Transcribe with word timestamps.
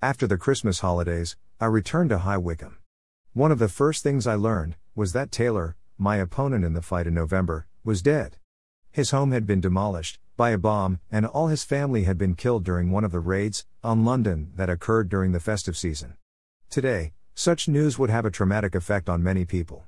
After 0.00 0.28
the 0.28 0.38
Christmas 0.38 0.78
holidays, 0.78 1.34
I 1.58 1.66
returned 1.66 2.10
to 2.10 2.18
High 2.18 2.36
Wycombe. 2.36 2.78
One 3.32 3.50
of 3.50 3.58
the 3.58 3.68
first 3.68 4.04
things 4.04 4.28
I 4.28 4.36
learned 4.36 4.76
was 4.94 5.12
that 5.12 5.32
Taylor, 5.32 5.74
my 5.98 6.18
opponent 6.18 6.64
in 6.64 6.74
the 6.74 6.82
fight 6.82 7.08
in 7.08 7.14
November, 7.14 7.66
was 7.82 8.00
dead. 8.00 8.36
His 8.92 9.10
home 9.10 9.32
had 9.32 9.44
been 9.44 9.60
demolished 9.60 10.20
by 10.36 10.50
a 10.50 10.58
bomb, 10.58 11.00
and 11.10 11.26
all 11.26 11.48
his 11.48 11.64
family 11.64 12.04
had 12.04 12.16
been 12.16 12.36
killed 12.36 12.62
during 12.62 12.92
one 12.92 13.02
of 13.02 13.10
the 13.10 13.18
raids 13.18 13.66
on 13.82 14.04
London 14.04 14.52
that 14.54 14.70
occurred 14.70 15.08
during 15.08 15.32
the 15.32 15.40
festive 15.40 15.76
season. 15.76 16.16
Today, 16.70 17.12
such 17.34 17.66
news 17.66 17.98
would 17.98 18.08
have 18.08 18.24
a 18.24 18.30
traumatic 18.30 18.76
effect 18.76 19.08
on 19.08 19.20
many 19.20 19.44
people. 19.44 19.86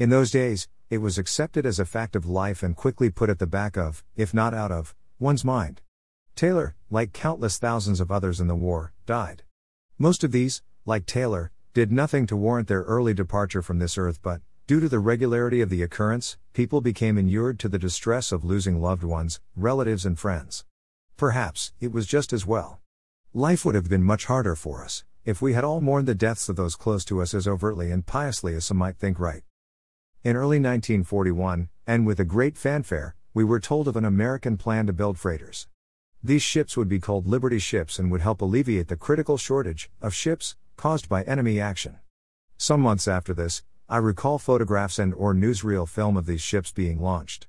In 0.00 0.10
those 0.10 0.32
days, 0.32 0.66
it 0.90 0.98
was 0.98 1.16
accepted 1.16 1.64
as 1.64 1.78
a 1.78 1.86
fact 1.86 2.16
of 2.16 2.26
life 2.26 2.64
and 2.64 2.74
quickly 2.74 3.08
put 3.08 3.30
at 3.30 3.38
the 3.38 3.46
back 3.46 3.76
of, 3.76 4.02
if 4.16 4.34
not 4.34 4.52
out 4.52 4.72
of, 4.72 4.96
one's 5.20 5.44
mind. 5.44 5.80
Taylor, 6.34 6.74
like 6.90 7.12
countless 7.12 7.56
thousands 7.56 8.00
of 8.00 8.10
others 8.10 8.40
in 8.40 8.48
the 8.48 8.56
war, 8.56 8.92
died. 9.06 9.43
Most 9.98 10.24
of 10.24 10.32
these, 10.32 10.60
like 10.84 11.06
Taylor, 11.06 11.52
did 11.72 11.92
nothing 11.92 12.26
to 12.26 12.36
warrant 12.36 12.66
their 12.66 12.82
early 12.82 13.14
departure 13.14 13.62
from 13.62 13.78
this 13.78 13.96
earth, 13.96 14.20
but, 14.22 14.40
due 14.66 14.80
to 14.80 14.88
the 14.88 14.98
regularity 14.98 15.60
of 15.60 15.70
the 15.70 15.82
occurrence, 15.82 16.36
people 16.52 16.80
became 16.80 17.16
inured 17.16 17.60
to 17.60 17.68
the 17.68 17.78
distress 17.78 18.32
of 18.32 18.44
losing 18.44 18.80
loved 18.80 19.04
ones, 19.04 19.40
relatives, 19.54 20.04
and 20.04 20.18
friends. 20.18 20.64
Perhaps, 21.16 21.72
it 21.80 21.92
was 21.92 22.08
just 22.08 22.32
as 22.32 22.44
well. 22.44 22.80
Life 23.32 23.64
would 23.64 23.76
have 23.76 23.88
been 23.88 24.02
much 24.02 24.24
harder 24.24 24.56
for 24.56 24.82
us, 24.82 25.04
if 25.24 25.40
we 25.40 25.52
had 25.52 25.62
all 25.62 25.80
mourned 25.80 26.08
the 26.08 26.14
deaths 26.14 26.48
of 26.48 26.56
those 26.56 26.74
close 26.74 27.04
to 27.04 27.22
us 27.22 27.32
as 27.32 27.46
overtly 27.46 27.92
and 27.92 28.04
piously 28.04 28.54
as 28.56 28.64
some 28.64 28.78
might 28.78 28.96
think 28.96 29.20
right. 29.20 29.44
In 30.24 30.34
early 30.34 30.58
1941, 30.58 31.68
and 31.86 32.04
with 32.04 32.18
a 32.18 32.24
great 32.24 32.58
fanfare, 32.58 33.14
we 33.32 33.44
were 33.44 33.60
told 33.60 33.86
of 33.86 33.94
an 33.94 34.04
American 34.04 34.56
plan 34.56 34.88
to 34.88 34.92
build 34.92 35.18
freighters. 35.18 35.68
These 36.24 36.42
ships 36.42 36.76
would 36.76 36.88
be 36.88 36.98
called 36.98 37.26
Liberty 37.26 37.58
ships 37.58 37.98
and 37.98 38.10
would 38.10 38.22
help 38.22 38.40
alleviate 38.40 38.88
the 38.88 38.96
critical 38.96 39.36
shortage 39.36 39.90
of 40.00 40.14
ships 40.14 40.56
caused 40.76 41.08
by 41.08 41.22
enemy 41.24 41.60
action. 41.60 41.98
Some 42.56 42.80
months 42.80 43.06
after 43.06 43.34
this, 43.34 43.62
I 43.88 43.98
recall 43.98 44.38
photographs 44.38 44.98
and 44.98 45.12
or 45.14 45.34
newsreel 45.34 45.86
film 45.86 46.16
of 46.16 46.24
these 46.24 46.40
ships 46.40 46.72
being 46.72 46.98
launched. 46.98 47.46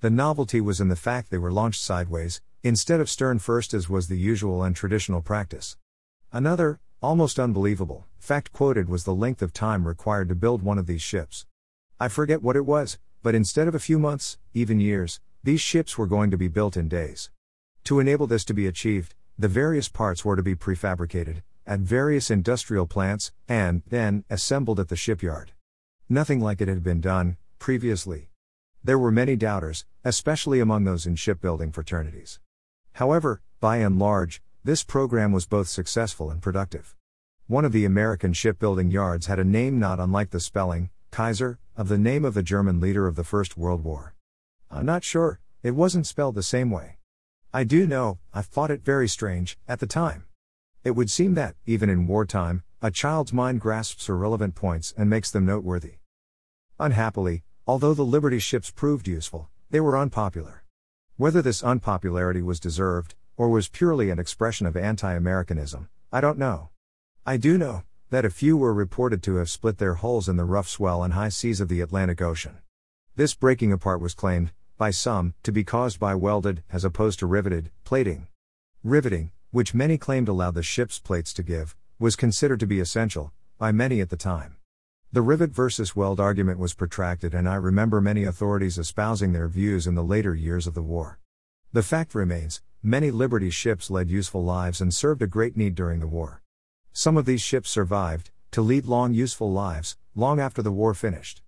The 0.00 0.08
novelty 0.08 0.60
was 0.60 0.80
in 0.80 0.88
the 0.88 0.96
fact 0.96 1.30
they 1.30 1.38
were 1.38 1.52
launched 1.52 1.82
sideways, 1.82 2.40
instead 2.62 2.98
of 2.98 3.10
stern 3.10 3.38
first 3.38 3.74
as 3.74 3.90
was 3.90 4.08
the 4.08 4.18
usual 4.18 4.64
and 4.64 4.74
traditional 4.74 5.20
practice. 5.20 5.76
Another, 6.32 6.80
Almost 7.04 7.38
unbelievable, 7.38 8.06
fact 8.18 8.50
quoted 8.50 8.88
was 8.88 9.04
the 9.04 9.14
length 9.14 9.42
of 9.42 9.52
time 9.52 9.86
required 9.86 10.26
to 10.30 10.34
build 10.34 10.62
one 10.62 10.78
of 10.78 10.86
these 10.86 11.02
ships. 11.02 11.44
I 12.00 12.08
forget 12.08 12.42
what 12.42 12.56
it 12.56 12.64
was, 12.64 12.98
but 13.22 13.34
instead 13.34 13.68
of 13.68 13.74
a 13.74 13.78
few 13.78 13.98
months, 13.98 14.38
even 14.54 14.80
years, 14.80 15.20
these 15.42 15.60
ships 15.60 15.98
were 15.98 16.06
going 16.06 16.30
to 16.30 16.38
be 16.38 16.48
built 16.48 16.78
in 16.78 16.88
days. 16.88 17.28
To 17.84 18.00
enable 18.00 18.26
this 18.26 18.46
to 18.46 18.54
be 18.54 18.66
achieved, 18.66 19.14
the 19.38 19.46
various 19.48 19.90
parts 19.90 20.24
were 20.24 20.36
to 20.36 20.42
be 20.42 20.54
prefabricated, 20.54 21.42
at 21.66 21.80
various 21.80 22.30
industrial 22.30 22.86
plants, 22.86 23.30
and, 23.46 23.82
then, 23.86 24.24
assembled 24.30 24.80
at 24.80 24.88
the 24.88 24.96
shipyard. 24.96 25.52
Nothing 26.08 26.40
like 26.40 26.62
it 26.62 26.68
had 26.68 26.82
been 26.82 27.02
done, 27.02 27.36
previously. 27.58 28.30
There 28.82 28.98
were 28.98 29.10
many 29.10 29.36
doubters, 29.36 29.84
especially 30.02 30.60
among 30.60 30.84
those 30.84 31.06
in 31.06 31.16
shipbuilding 31.16 31.72
fraternities. 31.72 32.40
However, 32.94 33.42
by 33.60 33.76
and 33.78 33.98
large, 33.98 34.42
this 34.62 34.82
program 34.82 35.32
was 35.32 35.44
both 35.44 35.68
successful 35.68 36.30
and 36.30 36.40
productive. 36.40 36.96
One 37.48 37.66
of 37.66 37.72
the 37.72 37.84
American 37.84 38.32
shipbuilding 38.32 38.90
yards 38.90 39.26
had 39.26 39.38
a 39.38 39.44
name 39.44 39.78
not 39.78 40.00
unlike 40.00 40.30
the 40.30 40.40
spelling, 40.40 40.88
Kaiser, 41.10 41.58
of 41.76 41.88
the 41.88 41.98
name 41.98 42.24
of 42.24 42.32
the 42.32 42.42
German 42.42 42.80
leader 42.80 43.06
of 43.06 43.16
the 43.16 43.24
First 43.24 43.58
World 43.58 43.84
War. 43.84 44.14
I'm 44.70 44.86
not 44.86 45.04
sure, 45.04 45.40
it 45.62 45.72
wasn't 45.72 46.06
spelled 46.06 46.34
the 46.34 46.42
same 46.42 46.70
way. 46.70 46.93
I 47.56 47.62
do 47.62 47.86
know, 47.86 48.18
I 48.32 48.42
thought 48.42 48.72
it 48.72 48.84
very 48.84 49.06
strange, 49.06 49.56
at 49.68 49.78
the 49.78 49.86
time. 49.86 50.24
It 50.82 50.96
would 50.96 51.08
seem 51.08 51.34
that, 51.34 51.54
even 51.66 51.88
in 51.88 52.08
wartime, 52.08 52.64
a 52.82 52.90
child's 52.90 53.32
mind 53.32 53.60
grasps 53.60 54.08
irrelevant 54.08 54.56
points 54.56 54.92
and 54.96 55.08
makes 55.08 55.30
them 55.30 55.46
noteworthy. 55.46 55.98
Unhappily, 56.80 57.44
although 57.64 57.94
the 57.94 58.04
Liberty 58.04 58.40
ships 58.40 58.72
proved 58.72 59.06
useful, 59.06 59.50
they 59.70 59.78
were 59.78 59.96
unpopular. 59.96 60.64
Whether 61.16 61.40
this 61.42 61.62
unpopularity 61.62 62.42
was 62.42 62.58
deserved, 62.58 63.14
or 63.36 63.48
was 63.48 63.68
purely 63.68 64.10
an 64.10 64.18
expression 64.18 64.66
of 64.66 64.76
anti 64.76 65.14
Americanism, 65.14 65.88
I 66.10 66.20
don't 66.20 66.38
know. 66.38 66.70
I 67.24 67.36
do 67.36 67.56
know 67.56 67.84
that 68.10 68.24
a 68.24 68.30
few 68.30 68.56
were 68.56 68.74
reported 68.74 69.22
to 69.22 69.36
have 69.36 69.48
split 69.48 69.78
their 69.78 69.94
hulls 69.94 70.28
in 70.28 70.36
the 70.36 70.44
rough 70.44 70.68
swell 70.68 71.04
and 71.04 71.12
high 71.12 71.28
seas 71.28 71.60
of 71.60 71.68
the 71.68 71.82
Atlantic 71.82 72.20
Ocean. 72.20 72.58
This 73.14 73.36
breaking 73.36 73.72
apart 73.72 74.00
was 74.00 74.12
claimed, 74.12 74.50
by 74.76 74.90
some, 74.90 75.34
to 75.42 75.52
be 75.52 75.64
caused 75.64 76.00
by 76.00 76.14
welded, 76.14 76.62
as 76.72 76.84
opposed 76.84 77.18
to 77.20 77.26
riveted, 77.26 77.70
plating. 77.84 78.26
Riveting, 78.82 79.30
which 79.50 79.74
many 79.74 79.96
claimed 79.96 80.28
allowed 80.28 80.54
the 80.54 80.62
ship's 80.62 80.98
plates 80.98 81.32
to 81.34 81.42
give, 81.42 81.76
was 81.98 82.16
considered 82.16 82.60
to 82.60 82.66
be 82.66 82.80
essential, 82.80 83.32
by 83.58 83.70
many 83.70 84.00
at 84.00 84.10
the 84.10 84.16
time. 84.16 84.56
The 85.12 85.22
rivet 85.22 85.50
versus 85.50 85.94
weld 85.94 86.18
argument 86.18 86.58
was 86.58 86.74
protracted, 86.74 87.34
and 87.34 87.48
I 87.48 87.54
remember 87.54 88.00
many 88.00 88.24
authorities 88.24 88.78
espousing 88.78 89.32
their 89.32 89.46
views 89.46 89.86
in 89.86 89.94
the 89.94 90.02
later 90.02 90.34
years 90.34 90.66
of 90.66 90.74
the 90.74 90.82
war. 90.82 91.20
The 91.72 91.82
fact 91.82 92.14
remains 92.14 92.62
Many 92.82 93.10
Liberty 93.10 93.48
ships 93.48 93.90
led 93.90 94.10
useful 94.10 94.44
lives 94.44 94.80
and 94.80 94.92
served 94.92 95.22
a 95.22 95.26
great 95.26 95.56
need 95.56 95.74
during 95.74 96.00
the 96.00 96.06
war. 96.06 96.42
Some 96.92 97.16
of 97.16 97.24
these 97.24 97.40
ships 97.40 97.70
survived, 97.70 98.30
to 98.50 98.60
lead 98.60 98.84
long 98.84 99.14
useful 99.14 99.50
lives, 99.50 99.96
long 100.14 100.38
after 100.38 100.60
the 100.60 100.70
war 100.70 100.92
finished. 100.92 101.40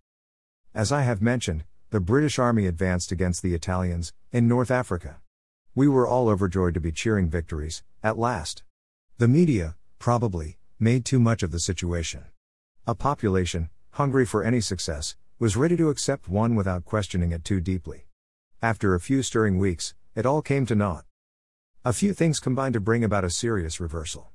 As 0.75 0.91
I 0.91 1.03
have 1.03 1.21
mentioned, 1.21 1.65
the 1.91 2.01
British 2.01 2.39
Army 2.39 2.67
advanced 2.67 3.13
against 3.13 3.43
the 3.43 3.55
Italians, 3.55 4.13
in 4.33 4.49
North 4.49 4.71
Africa. 4.71 5.19
We 5.75 5.87
were 5.87 6.07
all 6.07 6.29
overjoyed 6.29 6.75
to 6.75 6.81
be 6.81 6.91
cheering 6.91 7.29
victories, 7.29 7.85
at 8.03 8.19
last. 8.19 8.65
The 9.19 9.29
media, 9.29 9.77
probably, 9.99 10.59
made 10.81 11.05
too 11.05 11.21
much 11.21 11.43
of 11.43 11.53
the 11.53 11.61
situation. 11.61 12.25
A 12.87 12.95
population, 12.95 13.71
hungry 13.93 14.27
for 14.27 14.43
any 14.43 14.61
success, 14.61 15.17
was 15.39 15.57
ready 15.57 15.77
to 15.77 15.91
accept 15.91 16.29
one 16.29 16.55
without 16.55 16.85
questioning 16.85 17.31
it 17.31 17.45
too 17.45 17.61
deeply. 17.61 18.07
After 18.61 18.95
a 18.95 19.01
few 19.01 19.23
stirring 19.23 19.59
weeks, 19.59 19.95
it 20.15 20.27
all 20.27 20.43
came 20.43 20.67
to 20.67 20.75
naught. 20.75 21.05
A 21.85 21.93
few 21.93 22.13
things 22.13 22.41
combined 22.41 22.73
to 22.73 22.81
bring 22.81 23.05
about 23.05 23.25
a 23.25 23.31
serious 23.31 23.79
reversal. 23.79 24.33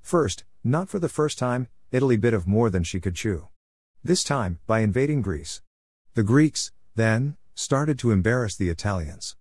First, 0.00 0.44
not 0.62 0.88
for 0.88 0.98
the 0.98 1.08
first 1.08 1.38
time, 1.38 1.68
Italy 1.90 2.16
bit 2.16 2.32
of 2.32 2.46
more 2.46 2.70
than 2.70 2.84
she 2.84 3.00
could 3.00 3.16
chew. 3.16 3.48
This 4.04 4.22
time, 4.22 4.60
by 4.66 4.80
invading 4.80 5.22
Greece. 5.22 5.62
The 6.14 6.22
Greeks, 6.22 6.70
then, 6.94 7.36
started 7.54 7.98
to 7.98 8.10
embarrass 8.10 8.56
the 8.56 8.68
Italians. 8.68 9.36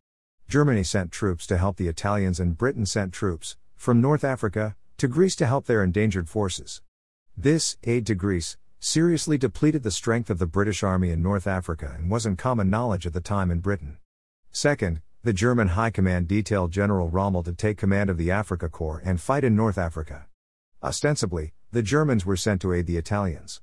Germany 0.47 0.83
sent 0.83 1.11
troops 1.11 1.47
to 1.47 1.57
help 1.57 1.77
the 1.77 1.87
Italians, 1.87 2.39
and 2.39 2.57
Britain 2.57 2.85
sent 2.85 3.13
troops, 3.13 3.57
from 3.75 4.01
North 4.01 4.23
Africa, 4.23 4.75
to 4.97 5.07
Greece 5.07 5.35
to 5.37 5.47
help 5.47 5.65
their 5.65 5.83
endangered 5.83 6.29
forces. 6.29 6.81
This, 7.37 7.77
aid 7.83 8.05
to 8.07 8.15
Greece, 8.15 8.57
seriously 8.79 9.37
depleted 9.37 9.83
the 9.83 9.91
strength 9.91 10.29
of 10.29 10.39
the 10.39 10.45
British 10.45 10.83
Army 10.83 11.09
in 11.09 11.21
North 11.21 11.47
Africa 11.47 11.93
and 11.97 12.11
wasn't 12.11 12.37
common 12.37 12.69
knowledge 12.69 13.05
at 13.05 13.13
the 13.13 13.21
time 13.21 13.49
in 13.49 13.59
Britain. 13.59 13.97
Second, 14.51 15.01
the 15.23 15.33
German 15.33 15.69
High 15.69 15.91
Command 15.91 16.27
detailed 16.27 16.71
General 16.71 17.07
Rommel 17.07 17.43
to 17.43 17.53
take 17.53 17.77
command 17.77 18.09
of 18.09 18.17
the 18.17 18.31
Africa 18.31 18.67
Corps 18.69 19.01
and 19.05 19.21
fight 19.21 19.43
in 19.43 19.55
North 19.55 19.77
Africa. 19.77 20.25
Ostensibly, 20.83 21.53
the 21.71 21.83
Germans 21.83 22.25
were 22.25 22.35
sent 22.35 22.59
to 22.61 22.73
aid 22.73 22.87
the 22.87 22.97
Italians. 22.97 23.61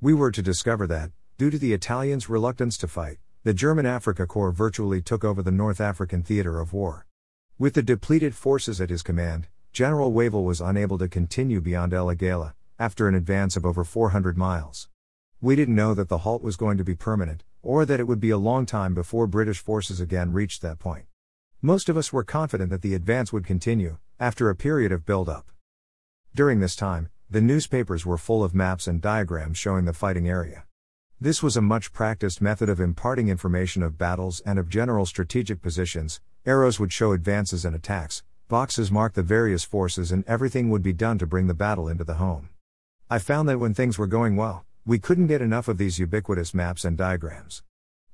We 0.00 0.14
were 0.14 0.30
to 0.30 0.42
discover 0.42 0.86
that, 0.86 1.10
due 1.38 1.50
to 1.50 1.58
the 1.58 1.72
Italians' 1.72 2.28
reluctance 2.28 2.76
to 2.78 2.88
fight, 2.88 3.18
the 3.44 3.54
German 3.54 3.86
Africa 3.86 4.26
Corps 4.26 4.50
virtually 4.50 5.00
took 5.00 5.24
over 5.24 5.42
the 5.42 5.50
North 5.50 5.80
African 5.80 6.22
theater 6.22 6.60
of 6.60 6.72
war. 6.72 7.06
With 7.58 7.74
the 7.74 7.82
depleted 7.82 8.34
forces 8.34 8.80
at 8.80 8.90
his 8.90 9.02
command, 9.02 9.46
General 9.72 10.12
Wavell 10.12 10.44
was 10.44 10.60
unable 10.60 10.98
to 10.98 11.08
continue 11.08 11.60
beyond 11.60 11.92
El 11.92 12.06
Agheila, 12.06 12.54
after 12.78 13.06
an 13.08 13.14
advance 13.14 13.56
of 13.56 13.64
over 13.64 13.84
400 13.84 14.36
miles. 14.36 14.88
We 15.40 15.56
didn't 15.56 15.74
know 15.74 15.94
that 15.94 16.08
the 16.08 16.18
halt 16.18 16.42
was 16.42 16.56
going 16.56 16.78
to 16.78 16.84
be 16.84 16.94
permanent, 16.94 17.44
or 17.62 17.84
that 17.86 18.00
it 18.00 18.08
would 18.08 18.20
be 18.20 18.30
a 18.30 18.38
long 18.38 18.66
time 18.66 18.94
before 18.94 19.26
British 19.26 19.60
forces 19.60 20.00
again 20.00 20.32
reached 20.32 20.62
that 20.62 20.78
point. 20.78 21.06
Most 21.62 21.88
of 21.88 21.96
us 21.96 22.12
were 22.12 22.24
confident 22.24 22.70
that 22.70 22.82
the 22.82 22.94
advance 22.94 23.32
would 23.32 23.46
continue, 23.46 23.98
after 24.20 24.50
a 24.50 24.56
period 24.56 24.92
of 24.92 25.06
build 25.06 25.28
up. 25.28 25.50
During 26.34 26.60
this 26.60 26.76
time, 26.76 27.08
the 27.30 27.40
newspapers 27.40 28.06
were 28.06 28.18
full 28.18 28.44
of 28.44 28.54
maps 28.54 28.86
and 28.86 29.00
diagrams 29.00 29.58
showing 29.58 29.84
the 29.84 29.92
fighting 29.92 30.28
area. 30.28 30.64
This 31.20 31.42
was 31.42 31.56
a 31.56 31.60
much 31.60 31.92
practiced 31.92 32.40
method 32.40 32.68
of 32.68 32.78
imparting 32.78 33.28
information 33.28 33.82
of 33.82 33.98
battles 33.98 34.38
and 34.46 34.56
of 34.56 34.68
general 34.68 35.04
strategic 35.04 35.60
positions. 35.60 36.20
Arrows 36.46 36.78
would 36.78 36.92
show 36.92 37.10
advances 37.10 37.64
and 37.64 37.74
attacks, 37.74 38.22
boxes 38.46 38.92
mark 38.92 39.14
the 39.14 39.22
various 39.24 39.64
forces, 39.64 40.12
and 40.12 40.24
everything 40.28 40.70
would 40.70 40.80
be 40.80 40.92
done 40.92 41.18
to 41.18 41.26
bring 41.26 41.48
the 41.48 41.54
battle 41.54 41.88
into 41.88 42.04
the 42.04 42.14
home. 42.14 42.50
I 43.10 43.18
found 43.18 43.48
that 43.48 43.58
when 43.58 43.74
things 43.74 43.98
were 43.98 44.06
going 44.06 44.36
well, 44.36 44.64
we 44.86 45.00
couldn't 45.00 45.26
get 45.26 45.42
enough 45.42 45.66
of 45.66 45.76
these 45.76 45.98
ubiquitous 45.98 46.54
maps 46.54 46.84
and 46.84 46.96
diagrams. 46.96 47.64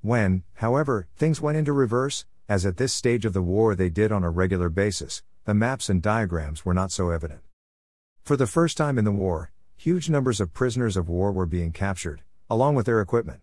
When, 0.00 0.42
however, 0.54 1.06
things 1.14 1.42
went 1.42 1.58
into 1.58 1.74
reverse, 1.74 2.24
as 2.48 2.64
at 2.64 2.78
this 2.78 2.94
stage 2.94 3.26
of 3.26 3.34
the 3.34 3.42
war 3.42 3.74
they 3.74 3.90
did 3.90 4.12
on 4.12 4.24
a 4.24 4.30
regular 4.30 4.70
basis, 4.70 5.22
the 5.44 5.52
maps 5.52 5.90
and 5.90 6.00
diagrams 6.00 6.64
were 6.64 6.72
not 6.72 6.90
so 6.90 7.10
evident. 7.10 7.42
For 8.22 8.38
the 8.38 8.46
first 8.46 8.78
time 8.78 8.96
in 8.96 9.04
the 9.04 9.12
war, 9.12 9.52
huge 9.76 10.08
numbers 10.08 10.40
of 10.40 10.54
prisoners 10.54 10.96
of 10.96 11.10
war 11.10 11.30
were 11.32 11.44
being 11.44 11.70
captured, 11.70 12.22
along 12.50 12.74
with 12.74 12.86
their 12.86 13.00
equipment. 13.00 13.40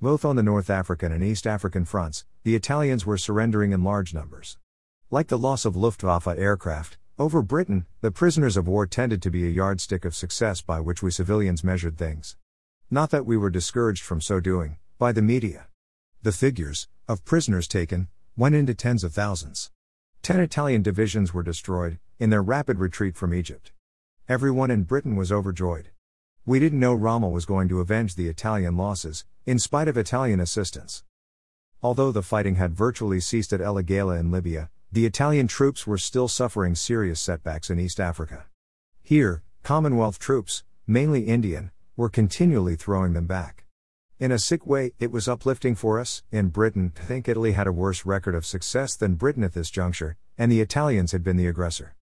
Both 0.00 0.24
on 0.24 0.36
the 0.36 0.42
North 0.42 0.70
African 0.70 1.12
and 1.12 1.24
East 1.24 1.46
African 1.46 1.84
fronts, 1.84 2.24
the 2.42 2.54
Italians 2.54 3.06
were 3.06 3.18
surrendering 3.18 3.72
in 3.72 3.82
large 3.82 4.12
numbers. 4.12 4.58
Like 5.10 5.28
the 5.28 5.38
loss 5.38 5.64
of 5.64 5.76
Luftwaffe 5.76 6.26
aircraft, 6.26 6.98
Over 7.18 7.40
Britain, 7.40 7.86
the 8.02 8.10
prisoners 8.10 8.58
of 8.58 8.68
war 8.68 8.86
tended 8.86 9.22
to 9.22 9.30
be 9.30 9.46
a 9.46 9.50
yardstick 9.50 10.04
of 10.04 10.14
success 10.14 10.60
by 10.60 10.80
which 10.80 11.02
we 11.02 11.10
civilians 11.10 11.64
measured 11.64 11.96
things. 11.96 12.36
Not 12.90 13.08
that 13.08 13.24
we 13.24 13.38
were 13.38 13.48
discouraged 13.48 14.02
from 14.02 14.20
so 14.20 14.38
doing, 14.38 14.76
by 14.98 15.12
the 15.12 15.22
media. 15.22 15.68
The 16.22 16.32
figures, 16.32 16.88
of 17.08 17.24
prisoners 17.24 17.66
taken, 17.66 18.08
went 18.36 18.54
into 18.54 18.74
tens 18.74 19.02
of 19.02 19.14
thousands. 19.14 19.70
Ten 20.20 20.40
Italian 20.40 20.82
divisions 20.82 21.32
were 21.32 21.42
destroyed, 21.42 21.98
in 22.18 22.28
their 22.28 22.42
rapid 22.42 22.78
retreat 22.78 23.16
from 23.16 23.32
Egypt. 23.32 23.72
Everyone 24.28 24.70
in 24.70 24.82
Britain 24.82 25.16
was 25.16 25.32
overjoyed. 25.32 25.88
We 26.48 26.60
didn't 26.60 26.78
know 26.78 26.94
Rommel 26.94 27.32
was 27.32 27.44
going 27.44 27.68
to 27.70 27.80
avenge 27.80 28.14
the 28.14 28.28
Italian 28.28 28.76
losses, 28.76 29.24
in 29.46 29.58
spite 29.58 29.88
of 29.88 29.96
Italian 29.96 30.38
assistance. 30.38 31.02
Although 31.82 32.12
the 32.12 32.22
fighting 32.22 32.54
had 32.54 32.72
virtually 32.72 33.18
ceased 33.18 33.52
at 33.52 33.60
El 33.60 33.74
Agheila 33.74 34.20
in 34.20 34.30
Libya, 34.30 34.70
the 34.92 35.06
Italian 35.06 35.48
troops 35.48 35.88
were 35.88 35.98
still 35.98 36.28
suffering 36.28 36.76
serious 36.76 37.20
setbacks 37.20 37.68
in 37.68 37.80
East 37.80 37.98
Africa. 37.98 38.46
Here, 39.02 39.42
Commonwealth 39.64 40.20
troops, 40.20 40.62
mainly 40.86 41.24
Indian, 41.24 41.72
were 41.96 42.08
continually 42.08 42.76
throwing 42.76 43.12
them 43.12 43.26
back. 43.26 43.64
In 44.20 44.30
a 44.30 44.38
sick 44.38 44.64
way, 44.64 44.92
it 45.00 45.10
was 45.10 45.26
uplifting 45.26 45.74
for 45.74 45.98
us, 45.98 46.22
in 46.30 46.50
Britain, 46.50 46.92
to 46.94 47.02
think 47.02 47.28
Italy 47.28 47.52
had 47.52 47.66
a 47.66 47.72
worse 47.72 48.06
record 48.06 48.36
of 48.36 48.46
success 48.46 48.94
than 48.94 49.16
Britain 49.16 49.42
at 49.42 49.54
this 49.54 49.68
juncture, 49.68 50.16
and 50.38 50.52
the 50.52 50.60
Italians 50.60 51.10
had 51.10 51.24
been 51.24 51.36
the 51.36 51.48
aggressor. 51.48 51.96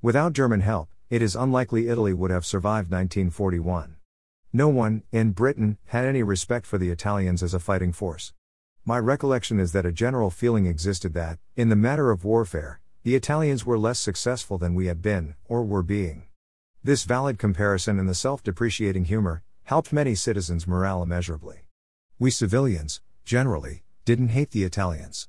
Without 0.00 0.32
German 0.32 0.62
help, 0.62 0.88
it 1.10 1.20
is 1.20 1.34
unlikely 1.34 1.88
Italy 1.88 2.14
would 2.14 2.30
have 2.30 2.46
survived 2.46 2.88
1941. 2.88 3.96
No 4.52 4.68
one, 4.68 5.02
in 5.10 5.32
Britain, 5.32 5.76
had 5.86 6.04
any 6.04 6.22
respect 6.22 6.64
for 6.64 6.78
the 6.78 6.90
Italians 6.90 7.42
as 7.42 7.52
a 7.52 7.58
fighting 7.58 7.92
force. 7.92 8.32
My 8.84 8.96
recollection 8.96 9.58
is 9.58 9.72
that 9.72 9.84
a 9.84 9.90
general 9.90 10.30
feeling 10.30 10.66
existed 10.66 11.12
that, 11.14 11.40
in 11.56 11.68
the 11.68 11.74
matter 11.74 12.12
of 12.12 12.24
warfare, 12.24 12.80
the 13.02 13.16
Italians 13.16 13.66
were 13.66 13.76
less 13.76 13.98
successful 13.98 14.56
than 14.56 14.74
we 14.76 14.86
had 14.86 15.02
been, 15.02 15.34
or 15.46 15.64
were 15.64 15.82
being. 15.82 16.28
This 16.84 17.02
valid 17.02 17.38
comparison 17.38 17.98
and 17.98 18.08
the 18.08 18.14
self 18.14 18.44
depreciating 18.44 19.06
humor 19.06 19.42
helped 19.64 19.92
many 19.92 20.14
citizens' 20.14 20.66
morale 20.66 21.02
immeasurably. 21.02 21.66
We 22.20 22.30
civilians, 22.30 23.00
generally, 23.24 23.82
didn't 24.04 24.28
hate 24.28 24.52
the 24.52 24.62
Italians. 24.62 25.28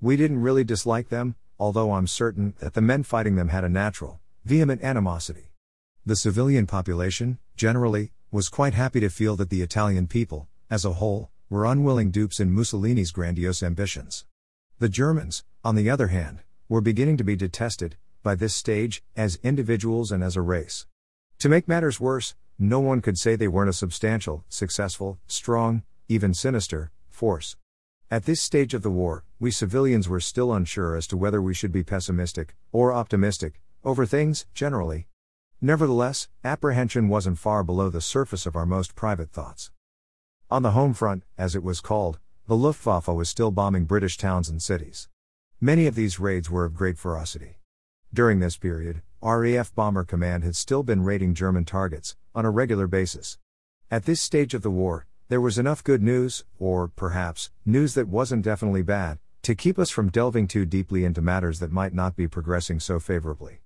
We 0.00 0.16
didn't 0.16 0.42
really 0.42 0.64
dislike 0.64 1.08
them, 1.08 1.36
although 1.56 1.92
I'm 1.92 2.08
certain 2.08 2.54
that 2.58 2.74
the 2.74 2.80
men 2.80 3.04
fighting 3.04 3.36
them 3.36 3.48
had 3.48 3.62
a 3.62 3.68
natural, 3.68 4.20
vehement 4.44 4.82
animosity. 4.82 5.52
The 6.06 6.16
civilian 6.16 6.66
population, 6.66 7.38
generally, 7.56 8.12
was 8.30 8.48
quite 8.48 8.72
happy 8.74 9.00
to 9.00 9.10
feel 9.10 9.36
that 9.36 9.50
the 9.50 9.60
Italian 9.60 10.06
people, 10.06 10.48
as 10.70 10.84
a 10.84 10.94
whole, 10.94 11.30
were 11.50 11.66
unwilling 11.66 12.10
dupes 12.10 12.40
in 12.40 12.50
Mussolini's 12.50 13.10
grandiose 13.10 13.62
ambitions. 13.62 14.24
The 14.78 14.88
Germans, 14.88 15.44
on 15.62 15.74
the 15.74 15.90
other 15.90 16.06
hand, 16.06 16.38
were 16.68 16.80
beginning 16.80 17.18
to 17.18 17.24
be 17.24 17.36
detested, 17.36 17.96
by 18.22 18.34
this 18.34 18.54
stage, 18.54 19.02
as 19.14 19.38
individuals 19.42 20.10
and 20.10 20.24
as 20.24 20.36
a 20.36 20.42
race. 20.42 20.86
To 21.40 21.48
make 21.48 21.68
matters 21.68 22.00
worse, 22.00 22.34
no 22.58 22.80
one 22.80 23.02
could 23.02 23.18
say 23.18 23.36
they 23.36 23.48
weren't 23.48 23.70
a 23.70 23.74
substantial, 23.74 24.44
successful, 24.48 25.18
strong, 25.26 25.82
even 26.08 26.32
sinister, 26.32 26.90
force. 27.08 27.56
At 28.10 28.24
this 28.24 28.40
stage 28.40 28.74
of 28.74 28.82
the 28.82 28.90
war, 28.90 29.24
we 29.38 29.50
civilians 29.50 30.08
were 30.08 30.20
still 30.20 30.52
unsure 30.52 30.96
as 30.96 31.06
to 31.08 31.16
whether 31.16 31.42
we 31.42 31.54
should 31.54 31.72
be 31.72 31.84
pessimistic, 31.84 32.54
or 32.72 32.92
optimistic, 32.92 33.60
over 33.84 34.06
things, 34.06 34.46
generally. 34.54 35.06
Nevertheless, 35.60 36.28
apprehension 36.42 37.08
wasn't 37.08 37.38
far 37.38 37.62
below 37.62 37.90
the 37.90 38.00
surface 38.00 38.46
of 38.46 38.56
our 38.56 38.66
most 38.66 38.94
private 38.94 39.30
thoughts. 39.30 39.70
On 40.50 40.62
the 40.62 40.72
home 40.72 40.94
front, 40.94 41.22
as 41.38 41.54
it 41.54 41.62
was 41.62 41.80
called, 41.80 42.18
the 42.46 42.56
Luftwaffe 42.56 43.08
was 43.08 43.28
still 43.28 43.50
bombing 43.50 43.84
British 43.84 44.16
towns 44.16 44.48
and 44.48 44.62
cities. 44.62 45.08
Many 45.60 45.86
of 45.86 45.94
these 45.94 46.18
raids 46.18 46.50
were 46.50 46.64
of 46.64 46.74
great 46.74 46.98
ferocity. 46.98 47.58
During 48.12 48.40
this 48.40 48.56
period, 48.56 49.02
RAF 49.22 49.74
Bomber 49.74 50.04
Command 50.04 50.42
had 50.42 50.56
still 50.56 50.82
been 50.82 51.04
raiding 51.04 51.34
German 51.34 51.64
targets, 51.64 52.16
on 52.34 52.44
a 52.44 52.50
regular 52.50 52.86
basis. 52.86 53.38
At 53.90 54.06
this 54.06 54.20
stage 54.20 54.54
of 54.54 54.62
the 54.62 54.70
war, 54.70 55.06
there 55.28 55.40
was 55.40 55.58
enough 55.58 55.84
good 55.84 56.02
news, 56.02 56.44
or, 56.58 56.88
perhaps, 56.88 57.50
news 57.64 57.94
that 57.94 58.08
wasn't 58.08 58.44
definitely 58.44 58.82
bad, 58.82 59.18
to 59.42 59.54
keep 59.54 59.78
us 59.78 59.90
from 59.90 60.10
delving 60.10 60.48
too 60.48 60.64
deeply 60.64 61.04
into 61.04 61.22
matters 61.22 61.60
that 61.60 61.70
might 61.70 61.94
not 61.94 62.16
be 62.16 62.26
progressing 62.26 62.80
so 62.80 62.98
favorably. 62.98 63.60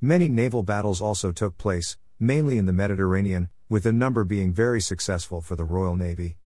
Many 0.00 0.28
naval 0.28 0.62
battles 0.62 1.00
also 1.00 1.32
took 1.32 1.56
place, 1.56 1.96
mainly 2.20 2.58
in 2.58 2.66
the 2.66 2.72
Mediterranean, 2.72 3.48
with 3.70 3.86
a 3.86 3.92
number 3.92 4.24
being 4.24 4.52
very 4.52 4.78
successful 4.78 5.40
for 5.40 5.56
the 5.56 5.64
Royal 5.64 5.96
Navy. 5.96 6.36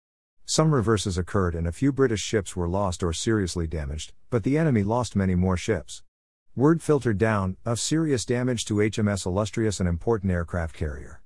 Some 0.45 0.73
reverses 0.73 1.19
occurred 1.19 1.57
and 1.57 1.67
a 1.67 1.73
few 1.73 1.91
British 1.91 2.21
ships 2.21 2.55
were 2.55 2.69
lost 2.69 3.03
or 3.03 3.13
seriously 3.13 3.67
damaged, 3.67 4.13
but 4.31 4.45
the 4.45 4.57
enemy 4.57 4.85
lost 4.85 5.17
many 5.17 5.35
more 5.35 5.57
ships. 5.57 6.05
Word 6.55 6.81
filtered 6.81 7.19
down 7.19 7.57
of 7.65 7.81
serious 7.81 8.25
damage 8.25 8.65
to 8.67 8.75
HMS 8.75 9.27
Illustrious, 9.27 9.81
an 9.81 9.89
important 9.89 10.31
aircraft 10.31 10.77
carrier. 10.77 11.21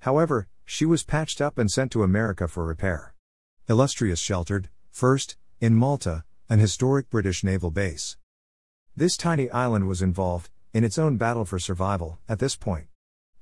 However, 0.00 0.46
she 0.64 0.86
was 0.86 1.02
patched 1.02 1.40
up 1.40 1.58
and 1.58 1.68
sent 1.68 1.90
to 1.92 2.04
America 2.04 2.46
for 2.46 2.64
repair. 2.64 3.14
Illustrious 3.68 4.20
sheltered, 4.20 4.68
first, 4.92 5.36
in 5.60 5.74
Malta, 5.74 6.22
an 6.48 6.60
historic 6.60 7.10
British 7.10 7.42
naval 7.42 7.72
base. 7.72 8.16
This 8.96 9.16
tiny 9.16 9.50
island 9.50 9.88
was 9.88 10.02
involved, 10.02 10.50
in 10.74 10.84
its 10.84 10.98
own 10.98 11.16
battle 11.16 11.44
for 11.44 11.58
survival, 11.58 12.18
at 12.28 12.40
this 12.40 12.56
point. 12.56 12.88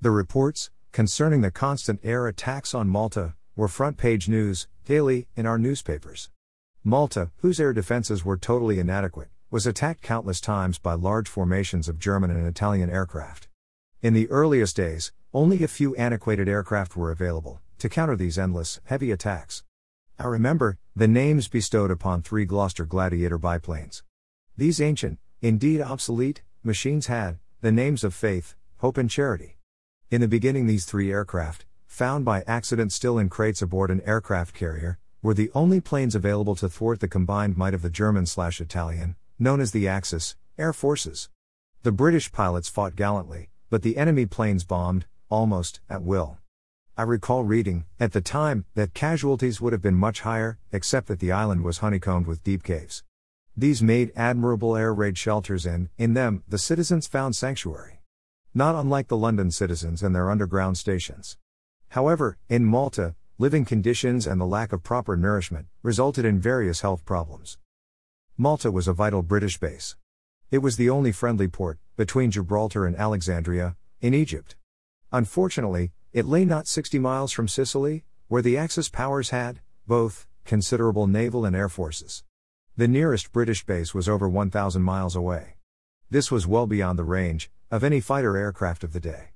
The 0.00 0.10
reports, 0.10 0.70
concerning 0.92 1.40
the 1.40 1.50
constant 1.50 1.98
air 2.04 2.26
attacks 2.26 2.74
on 2.74 2.88
Malta, 2.88 3.34
were 3.56 3.68
front 3.68 3.96
page 3.96 4.28
news, 4.28 4.68
daily, 4.84 5.26
in 5.34 5.46
our 5.46 5.58
newspapers. 5.58 6.28
Malta, 6.84 7.30
whose 7.38 7.58
air 7.58 7.72
defenses 7.72 8.24
were 8.24 8.36
totally 8.36 8.78
inadequate, 8.78 9.30
was 9.50 9.66
attacked 9.66 10.02
countless 10.02 10.40
times 10.40 10.78
by 10.78 10.92
large 10.92 11.28
formations 11.28 11.88
of 11.88 11.98
German 11.98 12.30
and 12.30 12.46
Italian 12.46 12.90
aircraft. 12.90 13.48
In 14.02 14.12
the 14.12 14.28
earliest 14.30 14.76
days, 14.76 15.12
only 15.32 15.62
a 15.62 15.68
few 15.68 15.96
antiquated 15.96 16.48
aircraft 16.48 16.96
were 16.96 17.10
available 17.10 17.60
to 17.78 17.88
counter 17.88 18.14
these 18.14 18.38
endless, 18.38 18.80
heavy 18.84 19.10
attacks. 19.10 19.64
I 20.18 20.26
remember 20.26 20.78
the 20.94 21.08
names 21.08 21.48
bestowed 21.48 21.90
upon 21.90 22.20
three 22.22 22.44
Gloster 22.44 22.84
Gladiator 22.84 23.38
biplanes. 23.38 24.02
These 24.56 24.80
ancient, 24.80 25.18
indeed 25.40 25.80
obsolete, 25.80 26.42
machines 26.64 27.06
had 27.06 27.38
the 27.60 27.72
names 27.72 28.04
of 28.04 28.14
faith, 28.14 28.54
hope, 28.78 28.96
and 28.96 29.08
charity. 29.08 29.58
In 30.10 30.20
the 30.20 30.28
beginning, 30.28 30.66
these 30.66 30.84
three 30.84 31.12
aircraft, 31.12 31.64
found 31.86 32.24
by 32.24 32.42
accident 32.46 32.92
still 32.92 33.18
in 33.18 33.28
crates 33.28 33.62
aboard 33.62 33.90
an 33.90 34.00
aircraft 34.02 34.54
carrier, 34.54 34.98
were 35.22 35.34
the 35.34 35.50
only 35.54 35.80
planes 35.80 36.14
available 36.14 36.56
to 36.56 36.68
thwart 36.68 37.00
the 37.00 37.08
combined 37.08 37.56
might 37.56 37.74
of 37.74 37.82
the 37.82 37.90
German 37.90 38.26
slash 38.26 38.60
Italian, 38.60 39.14
known 39.38 39.60
as 39.60 39.70
the 39.70 39.86
Axis, 39.86 40.36
air 40.58 40.72
forces. 40.72 41.28
The 41.82 41.92
British 41.92 42.32
pilots 42.32 42.68
fought 42.68 42.96
gallantly, 42.96 43.50
but 43.70 43.82
the 43.82 43.96
enemy 43.96 44.26
planes 44.26 44.64
bombed, 44.64 45.06
almost, 45.28 45.80
at 45.88 46.02
will. 46.02 46.38
I 46.96 47.02
recall 47.02 47.44
reading, 47.44 47.84
at 47.98 48.12
the 48.12 48.20
time, 48.20 48.66
that 48.74 48.94
casualties 48.94 49.60
would 49.60 49.72
have 49.72 49.82
been 49.82 49.94
much 49.94 50.20
higher, 50.20 50.58
except 50.72 51.06
that 51.08 51.20
the 51.20 51.32
island 51.32 51.64
was 51.64 51.78
honeycombed 51.78 52.26
with 52.26 52.44
deep 52.44 52.62
caves. 52.62 53.02
These 53.56 53.82
made 53.82 54.12
admirable 54.16 54.76
air 54.76 54.94
raid 54.94 55.18
shelters, 55.18 55.66
and, 55.66 55.88
in 55.98 56.14
them, 56.14 56.42
the 56.48 56.58
citizens 56.58 57.06
found 57.06 57.36
sanctuary 57.36 58.02
not 58.54 58.74
unlike 58.74 59.08
the 59.08 59.16
London 59.16 59.50
citizens 59.50 60.02
and 60.02 60.14
their 60.14 60.30
underground 60.30 60.76
stations. 60.76 61.38
However, 61.88 62.36
in 62.50 62.66
Malta, 62.66 63.14
living 63.38 63.64
conditions 63.64 64.26
and 64.26 64.38
the 64.38 64.46
lack 64.46 64.72
of 64.72 64.82
proper 64.82 65.16
nourishment 65.16 65.66
resulted 65.82 66.26
in 66.26 66.38
various 66.38 66.82
health 66.82 67.04
problems. 67.06 67.56
Malta 68.36 68.70
was 68.70 68.86
a 68.86 68.92
vital 68.92 69.22
British 69.22 69.58
base. 69.58 69.96
It 70.50 70.58
was 70.58 70.76
the 70.76 70.90
only 70.90 71.12
friendly 71.12 71.48
port, 71.48 71.78
between 71.96 72.30
Gibraltar 72.30 72.84
and 72.86 72.94
Alexandria, 72.94 73.76
in 74.02 74.12
Egypt. 74.12 74.54
Unfortunately, 75.10 75.92
it 76.12 76.26
lay 76.26 76.44
not 76.44 76.68
60 76.68 76.98
miles 76.98 77.32
from 77.32 77.48
Sicily, 77.48 78.04
where 78.28 78.42
the 78.42 78.58
Axis 78.58 78.90
powers 78.90 79.30
had, 79.30 79.60
both, 79.86 80.26
considerable 80.44 81.06
naval 81.06 81.46
and 81.46 81.56
air 81.56 81.70
forces. 81.70 82.22
The 82.74 82.88
nearest 82.88 83.32
British 83.32 83.66
base 83.66 83.92
was 83.92 84.08
over 84.08 84.26
1,000 84.26 84.80
miles 84.80 85.14
away. 85.14 85.56
This 86.08 86.30
was 86.30 86.46
well 86.46 86.66
beyond 86.66 86.98
the 86.98 87.04
range, 87.04 87.50
of 87.70 87.84
any 87.84 88.00
fighter 88.00 88.34
aircraft 88.34 88.82
of 88.82 88.94
the 88.94 89.00
day. 89.00 89.32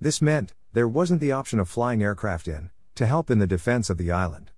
This 0.00 0.22
meant, 0.22 0.54
there 0.72 0.86
wasn't 0.86 1.20
the 1.20 1.32
option 1.32 1.58
of 1.58 1.68
flying 1.68 2.00
aircraft 2.00 2.46
in, 2.46 2.70
to 2.94 3.06
help 3.06 3.28
in 3.28 3.40
the 3.40 3.46
defense 3.46 3.90
of 3.90 3.98
the 3.98 4.12
island. 4.12 4.52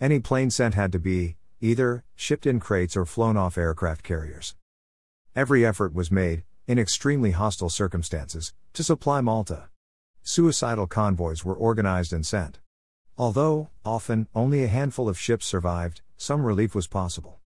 Any 0.00 0.18
plane 0.18 0.50
sent 0.50 0.74
had 0.74 0.90
to 0.90 0.98
be, 0.98 1.36
either, 1.60 2.02
shipped 2.16 2.46
in 2.46 2.58
crates 2.58 2.96
or 2.96 3.04
flown 3.06 3.36
off 3.36 3.56
aircraft 3.56 4.02
carriers. 4.02 4.56
Every 5.36 5.64
effort 5.64 5.94
was 5.94 6.10
made, 6.10 6.42
in 6.66 6.80
extremely 6.80 7.30
hostile 7.30 7.70
circumstances, 7.70 8.52
to 8.72 8.82
supply 8.82 9.20
Malta. 9.20 9.68
Suicidal 10.24 10.88
convoys 10.88 11.44
were 11.44 11.54
organized 11.54 12.12
and 12.12 12.26
sent. 12.26 12.58
Although, 13.16 13.70
often, 13.84 14.26
only 14.34 14.64
a 14.64 14.68
handful 14.68 15.08
of 15.08 15.16
ships 15.16 15.46
survived, 15.46 16.00
some 16.16 16.44
relief 16.44 16.74
was 16.74 16.88
possible. 16.88 17.38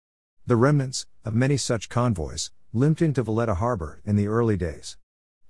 The 0.46 0.56
remnants, 0.56 1.06
of 1.25 1.34
many 1.34 1.56
such 1.56 1.88
convoys, 1.88 2.50
limped 2.72 3.02
into 3.02 3.22
Valletta 3.22 3.54
harbor 3.54 4.00
in 4.04 4.16
the 4.16 4.28
early 4.28 4.56
days. 4.56 4.96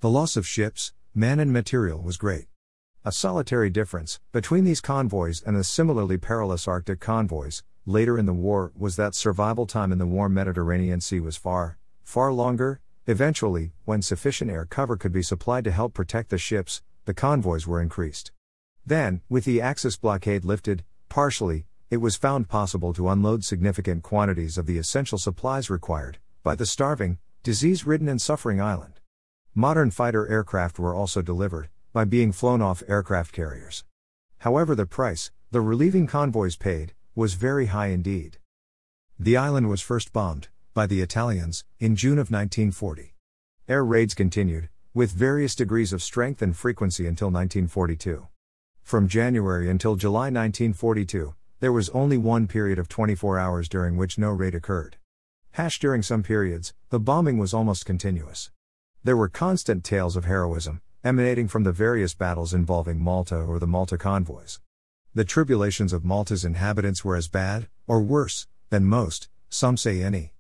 The 0.00 0.10
loss 0.10 0.36
of 0.36 0.46
ships, 0.46 0.92
men, 1.14 1.40
and 1.40 1.52
material 1.52 2.00
was 2.00 2.16
great. 2.16 2.46
A 3.04 3.12
solitary 3.12 3.70
difference 3.70 4.20
between 4.32 4.64
these 4.64 4.80
convoys 4.80 5.42
and 5.42 5.56
the 5.56 5.64
similarly 5.64 6.18
perilous 6.18 6.68
Arctic 6.68 7.00
convoys 7.00 7.62
later 7.86 8.18
in 8.18 8.26
the 8.26 8.32
war 8.32 8.72
was 8.76 8.96
that 8.96 9.14
survival 9.14 9.66
time 9.66 9.92
in 9.92 9.98
the 9.98 10.06
warm 10.06 10.34
Mediterranean 10.34 11.00
Sea 11.00 11.20
was 11.20 11.36
far, 11.36 11.78
far 12.02 12.32
longer, 12.32 12.80
Eventually, 13.06 13.72
when 13.84 14.00
sufficient 14.00 14.48
air 14.48 14.64
cover 14.64 14.96
could 14.96 15.10
be 15.10 15.24
supplied 15.24 15.64
to 15.64 15.72
help 15.72 15.92
protect 15.92 16.30
the 16.30 16.38
ships, 16.38 16.82
the 17.04 17.12
convoys 17.12 17.66
were 17.66 17.82
increased. 17.82 18.30
Then, 18.86 19.22
with 19.28 19.44
the 19.44 19.60
Axis 19.60 19.96
blockade 19.96 20.44
lifted, 20.44 20.84
partially, 21.08 21.66
it 21.92 22.00
was 22.00 22.16
found 22.16 22.48
possible 22.48 22.94
to 22.94 23.10
unload 23.10 23.44
significant 23.44 24.02
quantities 24.02 24.56
of 24.56 24.64
the 24.64 24.78
essential 24.78 25.18
supplies 25.18 25.68
required 25.68 26.16
by 26.42 26.54
the 26.54 26.64
starving, 26.64 27.18
disease 27.42 27.86
ridden, 27.86 28.08
and 28.08 28.18
suffering 28.18 28.62
island. 28.62 28.98
Modern 29.54 29.90
fighter 29.90 30.26
aircraft 30.26 30.78
were 30.78 30.94
also 30.94 31.20
delivered, 31.20 31.68
by 31.92 32.06
being 32.06 32.32
flown 32.32 32.62
off 32.62 32.82
aircraft 32.88 33.30
carriers. 33.32 33.84
However, 34.38 34.74
the 34.74 34.86
price, 34.86 35.32
the 35.50 35.60
relieving 35.60 36.06
convoys 36.06 36.56
paid, 36.56 36.94
was 37.14 37.34
very 37.34 37.66
high 37.66 37.88
indeed. 37.88 38.38
The 39.18 39.36
island 39.36 39.68
was 39.68 39.82
first 39.82 40.14
bombed, 40.14 40.48
by 40.72 40.86
the 40.86 41.02
Italians, 41.02 41.62
in 41.78 41.94
June 41.94 42.14
of 42.14 42.30
1940. 42.30 43.14
Air 43.68 43.84
raids 43.84 44.14
continued, 44.14 44.70
with 44.94 45.12
various 45.12 45.54
degrees 45.54 45.92
of 45.92 46.02
strength 46.02 46.40
and 46.40 46.56
frequency 46.56 47.06
until 47.06 47.28
1942. 47.28 48.28
From 48.82 49.08
January 49.08 49.68
until 49.68 49.96
July 49.96 50.30
1942, 50.30 51.34
there 51.62 51.72
was 51.72 51.90
only 51.90 52.18
one 52.18 52.48
period 52.48 52.76
of 52.76 52.88
24 52.88 53.38
hours 53.38 53.68
during 53.68 53.96
which 53.96 54.18
no 54.18 54.30
raid 54.30 54.52
occurred. 54.52 54.96
Hash 55.52 55.78
during 55.78 56.02
some 56.02 56.24
periods, 56.24 56.74
the 56.90 56.98
bombing 56.98 57.38
was 57.38 57.54
almost 57.54 57.86
continuous. 57.86 58.50
There 59.04 59.16
were 59.16 59.28
constant 59.28 59.84
tales 59.84 60.16
of 60.16 60.24
heroism, 60.24 60.80
emanating 61.04 61.46
from 61.46 61.62
the 61.62 61.70
various 61.70 62.14
battles 62.14 62.52
involving 62.52 62.98
Malta 62.98 63.36
or 63.36 63.60
the 63.60 63.68
Malta 63.68 63.96
convoys. 63.96 64.58
The 65.14 65.24
tribulations 65.24 65.92
of 65.92 66.04
Malta's 66.04 66.44
inhabitants 66.44 67.04
were 67.04 67.14
as 67.14 67.28
bad, 67.28 67.68
or 67.86 68.02
worse, 68.02 68.48
than 68.70 68.84
most, 68.84 69.28
some 69.48 69.76
say 69.76 70.02
any. 70.02 70.34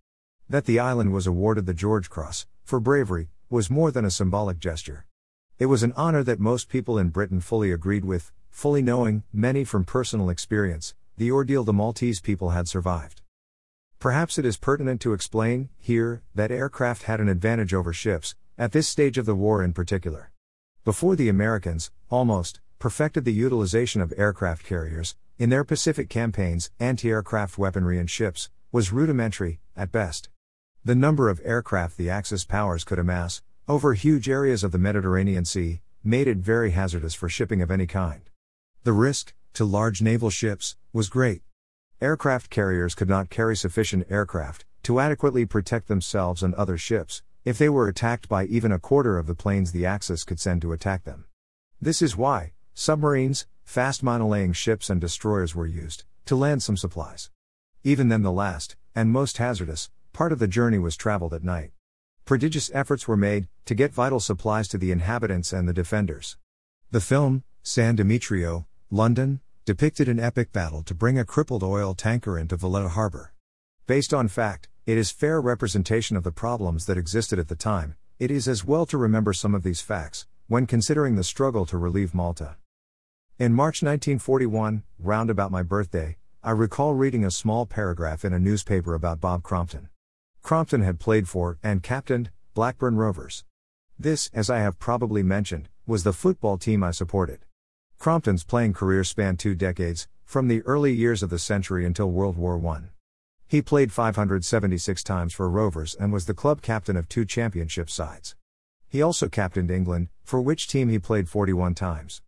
That 0.48 0.64
the 0.64 0.80
island 0.80 1.12
was 1.12 1.28
awarded 1.28 1.66
the 1.66 1.72
George 1.72 2.10
Cross, 2.10 2.48
for 2.64 2.80
bravery, 2.80 3.28
was 3.48 3.70
more 3.70 3.92
than 3.92 4.04
a 4.04 4.10
symbolic 4.10 4.58
gesture. 4.58 5.06
It 5.60 5.66
was 5.66 5.84
an 5.84 5.92
honor 5.94 6.24
that 6.24 6.40
most 6.40 6.68
people 6.68 6.98
in 6.98 7.10
Britain 7.10 7.40
fully 7.40 7.70
agreed 7.70 8.04
with, 8.04 8.32
fully 8.50 8.82
knowing, 8.82 9.22
many 9.32 9.62
from 9.62 9.84
personal 9.84 10.28
experience, 10.28 10.94
the 11.16 11.30
ordeal 11.30 11.64
the 11.64 11.72
Maltese 11.72 12.20
people 12.20 12.50
had 12.50 12.68
survived. 12.68 13.22
Perhaps 13.98 14.38
it 14.38 14.44
is 14.44 14.56
pertinent 14.56 15.00
to 15.00 15.12
explain, 15.12 15.68
here, 15.78 16.22
that 16.34 16.50
aircraft 16.50 17.04
had 17.04 17.20
an 17.20 17.28
advantage 17.28 17.72
over 17.72 17.92
ships, 17.92 18.34
at 18.58 18.72
this 18.72 18.88
stage 18.88 19.18
of 19.18 19.26
the 19.26 19.34
war 19.34 19.62
in 19.62 19.72
particular. 19.72 20.30
Before 20.84 21.14
the 21.14 21.28
Americans, 21.28 21.90
almost, 22.10 22.60
perfected 22.78 23.24
the 23.24 23.32
utilization 23.32 24.00
of 24.00 24.12
aircraft 24.16 24.64
carriers, 24.64 25.14
in 25.38 25.50
their 25.50 25.64
Pacific 25.64 26.08
campaigns, 26.08 26.70
anti 26.80 27.08
aircraft 27.08 27.58
weaponry 27.58 27.98
and 27.98 28.10
ships, 28.10 28.50
was 28.72 28.92
rudimentary, 28.92 29.60
at 29.76 29.92
best. 29.92 30.28
The 30.84 30.94
number 30.96 31.28
of 31.28 31.40
aircraft 31.44 31.96
the 31.96 32.10
Axis 32.10 32.44
powers 32.44 32.82
could 32.82 32.98
amass, 32.98 33.42
over 33.68 33.94
huge 33.94 34.28
areas 34.28 34.64
of 34.64 34.72
the 34.72 34.78
Mediterranean 34.78 35.44
Sea, 35.44 35.80
made 36.02 36.26
it 36.26 36.38
very 36.38 36.72
hazardous 36.72 37.14
for 37.14 37.28
shipping 37.28 37.62
of 37.62 37.70
any 37.70 37.86
kind. 37.86 38.22
The 38.82 38.92
risk, 38.92 39.32
to 39.54 39.64
large 39.64 40.02
naval 40.02 40.30
ships, 40.30 40.76
was 40.92 41.08
great. 41.08 41.42
Aircraft 42.00 42.50
carriers 42.50 42.94
could 42.94 43.08
not 43.08 43.30
carry 43.30 43.56
sufficient 43.56 44.06
aircraft 44.10 44.64
to 44.82 44.98
adequately 44.98 45.46
protect 45.46 45.88
themselves 45.88 46.42
and 46.42 46.54
other 46.54 46.76
ships, 46.76 47.22
if 47.44 47.58
they 47.58 47.68
were 47.68 47.88
attacked 47.88 48.28
by 48.28 48.44
even 48.46 48.72
a 48.72 48.78
quarter 48.78 49.18
of 49.18 49.26
the 49.26 49.34
planes 49.34 49.72
the 49.72 49.86
Axis 49.86 50.24
could 50.24 50.40
send 50.40 50.62
to 50.62 50.72
attack 50.72 51.04
them. 51.04 51.24
This 51.80 52.02
is 52.02 52.16
why, 52.16 52.52
submarines, 52.74 53.46
fast 53.64 54.04
minelaying 54.04 54.54
ships, 54.54 54.90
and 54.90 55.00
destroyers 55.00 55.54
were 55.54 55.66
used 55.66 56.04
to 56.26 56.36
land 56.36 56.62
some 56.62 56.76
supplies. 56.76 57.30
Even 57.84 58.08
then, 58.08 58.22
the 58.22 58.32
last, 58.32 58.76
and 58.94 59.10
most 59.10 59.38
hazardous, 59.38 59.90
part 60.12 60.32
of 60.32 60.38
the 60.38 60.46
journey 60.46 60.78
was 60.78 60.96
traveled 60.96 61.34
at 61.34 61.42
night. 61.42 61.72
Prodigious 62.24 62.70
efforts 62.72 63.08
were 63.08 63.16
made 63.16 63.48
to 63.64 63.74
get 63.74 63.92
vital 63.92 64.20
supplies 64.20 64.68
to 64.68 64.78
the 64.78 64.92
inhabitants 64.92 65.52
and 65.52 65.68
the 65.68 65.72
defenders. 65.72 66.36
The 66.90 67.00
film, 67.00 67.42
San 67.62 67.96
Demetrio, 67.96 68.66
London, 68.94 69.40
depicted 69.64 70.06
an 70.06 70.20
epic 70.20 70.52
battle 70.52 70.82
to 70.82 70.94
bring 70.94 71.18
a 71.18 71.24
crippled 71.24 71.62
oil 71.62 71.94
tanker 71.94 72.38
into 72.38 72.58
Valletta 72.58 72.90
harbor. 72.90 73.32
Based 73.86 74.12
on 74.12 74.28
fact, 74.28 74.68
it 74.84 74.98
is 74.98 75.10
fair 75.10 75.40
representation 75.40 76.14
of 76.14 76.24
the 76.24 76.30
problems 76.30 76.84
that 76.84 76.98
existed 76.98 77.38
at 77.38 77.48
the 77.48 77.56
time. 77.56 77.94
It 78.18 78.30
is 78.30 78.46
as 78.46 78.66
well 78.66 78.84
to 78.84 78.98
remember 78.98 79.32
some 79.32 79.54
of 79.54 79.62
these 79.62 79.80
facts 79.80 80.26
when 80.46 80.66
considering 80.66 81.16
the 81.16 81.24
struggle 81.24 81.64
to 81.66 81.78
relieve 81.78 82.14
Malta. 82.14 82.56
In 83.38 83.54
March 83.54 83.82
1941, 83.82 84.82
round 84.98 85.30
about 85.30 85.50
my 85.50 85.62
birthday, 85.62 86.18
I 86.42 86.50
recall 86.50 86.92
reading 86.92 87.24
a 87.24 87.30
small 87.30 87.64
paragraph 87.64 88.26
in 88.26 88.34
a 88.34 88.38
newspaper 88.38 88.92
about 88.92 89.22
Bob 89.22 89.42
Crompton. 89.42 89.88
Crompton 90.42 90.82
had 90.82 91.00
played 91.00 91.30
for, 91.30 91.56
and 91.62 91.82
captained, 91.82 92.28
Blackburn 92.52 92.96
Rovers. 92.96 93.44
This, 93.98 94.28
as 94.34 94.50
I 94.50 94.58
have 94.58 94.78
probably 94.78 95.22
mentioned, 95.22 95.70
was 95.86 96.04
the 96.04 96.12
football 96.12 96.58
team 96.58 96.84
I 96.84 96.90
supported. 96.90 97.46
Crompton's 98.02 98.42
playing 98.42 98.72
career 98.72 99.04
spanned 99.04 99.38
two 99.38 99.54
decades, 99.54 100.08
from 100.24 100.48
the 100.48 100.60
early 100.62 100.92
years 100.92 101.22
of 101.22 101.30
the 101.30 101.38
century 101.38 101.86
until 101.86 102.10
World 102.10 102.36
War 102.36 102.60
I. 102.66 102.80
He 103.46 103.62
played 103.62 103.92
576 103.92 105.04
times 105.04 105.32
for 105.32 105.48
Rovers 105.48 105.94
and 105.94 106.12
was 106.12 106.26
the 106.26 106.34
club 106.34 106.62
captain 106.62 106.96
of 106.96 107.08
two 107.08 107.24
championship 107.24 107.88
sides. 107.88 108.34
He 108.88 109.00
also 109.00 109.28
captained 109.28 109.70
England, 109.70 110.08
for 110.24 110.40
which 110.40 110.66
team 110.66 110.88
he 110.88 110.98
played 110.98 111.28
41 111.28 111.76
times. 111.76 112.22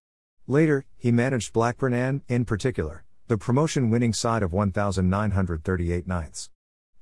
Later, 0.46 0.84
he 0.96 1.10
managed 1.10 1.52
Blackburn 1.52 1.92
and, 1.92 2.22
in 2.28 2.44
particular, 2.44 3.02
the 3.26 3.36
promotion 3.36 3.90
winning 3.90 4.12
side 4.12 4.44
of 4.44 4.52
1,938 4.52 6.06
ninths. 6.06 6.50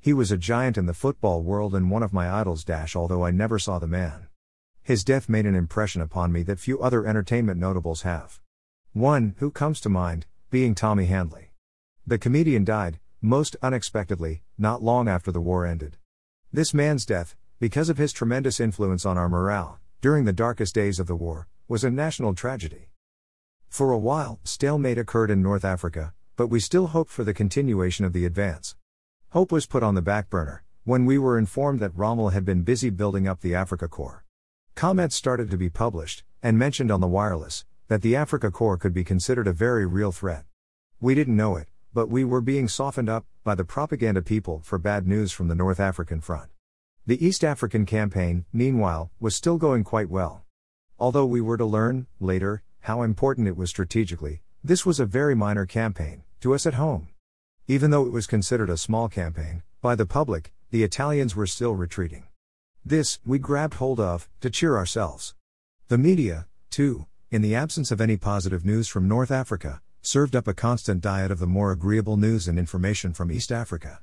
He 0.01 0.15
was 0.15 0.33
a 0.33 0.39
giant 0.39 0.79
in 0.79 0.87
the 0.87 0.95
football 0.95 1.43
world 1.43 1.75
and 1.75 1.91
one 1.91 2.03
of 2.03 2.15
my 2.15 2.33
idols. 2.33 2.65
Dash, 2.65 2.97
although 2.97 3.27
I 3.27 3.33
never 3.33 3.59
saw 3.59 3.79
the 3.79 3.87
man. 3.87 4.29
His 4.83 5.05
death 5.05 5.29
made 5.29 5.45
an 5.45 5.55
impression 5.55 6.01
upon 6.01 6.33
me 6.33 6.43
that 6.45 6.59
few 6.59 6.81
other 6.81 7.07
entertainment 7.07 7.61
notables 7.61 8.01
have. 8.01 8.41
One, 8.95 9.37
who 9.39 9.51
comes 9.51 9.81
to 9.81 9.89
mind, 9.89 10.27
being 10.51 10.75
Tommy 10.75 11.07
Handley. 11.07 11.53
The 12.07 12.19
comedian 12.19 12.63
died, 12.63 13.01
most 13.23 13.57
unexpectedly, 13.63 14.43
not 14.59 14.83
long 14.83 15.09
after 15.09 15.33
the 15.33 15.41
war 15.41 15.65
ended. 15.65 15.97
This 16.53 16.75
man's 16.75 17.07
death, 17.07 17.35
because 17.59 17.89
of 17.89 17.97
his 17.97 18.13
tremendous 18.13 18.61
influence 18.61 19.07
on 19.07 19.17
our 19.17 19.31
morale, 19.31 19.79
during 20.03 20.27
the 20.27 20.33
darkest 20.35 20.75
days 20.75 21.01
of 21.01 21.07
the 21.07 21.17
war, 21.17 21.49
was 21.69 21.85
a 21.85 21.91
national 21.91 22.35
tragedy. 22.35 22.91
For 23.71 23.93
a 23.93 23.99
while, 23.99 24.41
stalemate 24.45 24.99
occurred 24.99 25.31
in 25.31 25.41
North 25.41 25.65
Africa, 25.65 26.13
but 26.37 26.49
we 26.49 26.61
still 26.61 26.89
hoped 26.89 27.11
for 27.11 27.25
the 27.25 27.33
continuation 27.33 28.05
of 28.05 28.13
the 28.13 28.27
advance. 28.27 28.77
Hope 29.31 29.51
was 29.51 29.65
put 29.65 29.83
on 29.83 29.95
the 29.95 30.03
back 30.03 30.29
burner 30.29 30.65
when 30.85 31.07
we 31.07 31.17
were 31.17 31.39
informed 31.39 31.81
that 31.81 31.97
Rommel 31.97 32.29
had 32.29 32.45
been 32.45 32.61
busy 32.61 32.91
building 32.91 33.27
up 33.27 33.41
the 33.41 33.55
Africa 33.55 33.89
Corps. 33.89 34.27
Comments 34.75 35.17
started 35.17 35.51
to 35.51 35.57
be 35.57 35.71
published 35.71 36.25
and 36.43 36.59
mentioned 36.59 36.91
on 36.91 37.01
the 37.01 37.09
wireless 37.09 37.65
that 37.89 38.03
the 38.03 38.17
Africa 38.17 38.51
Corps 38.51 38.77
could 38.77 38.95
be 38.95 39.05
considered 39.05 39.47
a 39.47 39.53
very 39.53 39.87
real 39.87 40.13
threat. 40.13 40.45
We 41.01 41.15
didn't 41.15 41.37
know 41.37 41.57
it, 41.57 41.69
but 41.93 42.09
we 42.09 42.25
were 42.25 42.41
being 42.41 42.69
softened 42.69 43.09
up 43.09 43.27
by 43.45 43.55
the 43.55 43.65
propaganda 43.65 44.23
people 44.23 44.61
for 44.65 44.79
bad 44.79 45.07
news 45.07 45.33
from 45.33 45.49
the 45.49 45.55
North 45.55 45.81
African 45.81 46.21
front. 46.21 46.51
The 47.07 47.25
East 47.25 47.43
African 47.43 47.85
campaign, 47.85 48.45
meanwhile, 48.53 49.11
was 49.19 49.35
still 49.35 49.59
going 49.59 49.85
quite 49.85 50.09
well. 50.09 50.45
Although 50.99 51.27
we 51.27 51.41
were 51.41 51.57
to 51.57 51.65
learn, 51.65 52.07
later, 52.21 52.63
how 52.81 53.03
important 53.03 53.49
it 53.49 53.57
was 53.57 53.71
strategically, 53.71 54.43
this 54.63 54.87
was 54.87 55.01
a 55.01 55.07
very 55.07 55.35
minor 55.35 55.67
campaign, 55.67 56.23
to 56.41 56.55
us 56.55 56.67
at 56.67 56.75
home. 56.75 57.09
Even 57.67 57.91
though 57.91 58.07
it 58.07 58.13
was 58.13 58.27
considered 58.27 58.71
a 58.71 58.77
small 58.77 59.09
campaign, 59.09 59.63
by 59.81 59.97
the 59.97 60.07
public, 60.07 60.53
the 60.71 60.85
Italians 60.85 61.35
were 61.35 61.47
still 61.47 61.75
retreating. 61.75 62.25
This, 62.85 63.19
we 63.27 63.39
grabbed 63.39 63.75
hold 63.75 63.99
of, 64.01 64.29
to 64.41 64.51
cheer 64.51 64.77
ourselves. 64.77 65.35
The 65.89 65.99
media, 65.99 66.47
too, 66.71 67.07
in 67.33 67.41
the 67.41 67.55
absence 67.55 67.91
of 67.91 67.99
any 67.99 68.19
positive 68.19 68.63
news 68.63 68.89
from 68.89 69.09
North 69.09 69.31
Africa, 69.31 69.81
served 70.03 70.37
up 70.37 70.47
a 70.47 70.53
constant 70.53 71.01
diet 71.01 71.31
of 71.31 71.39
the 71.39 71.47
more 71.47 71.73
agreeable 71.73 72.19
news 72.19 72.47
and 72.47 72.59
information 72.59 73.15
from 73.15 73.33
East 73.33 73.51
Africa. 73.51 74.01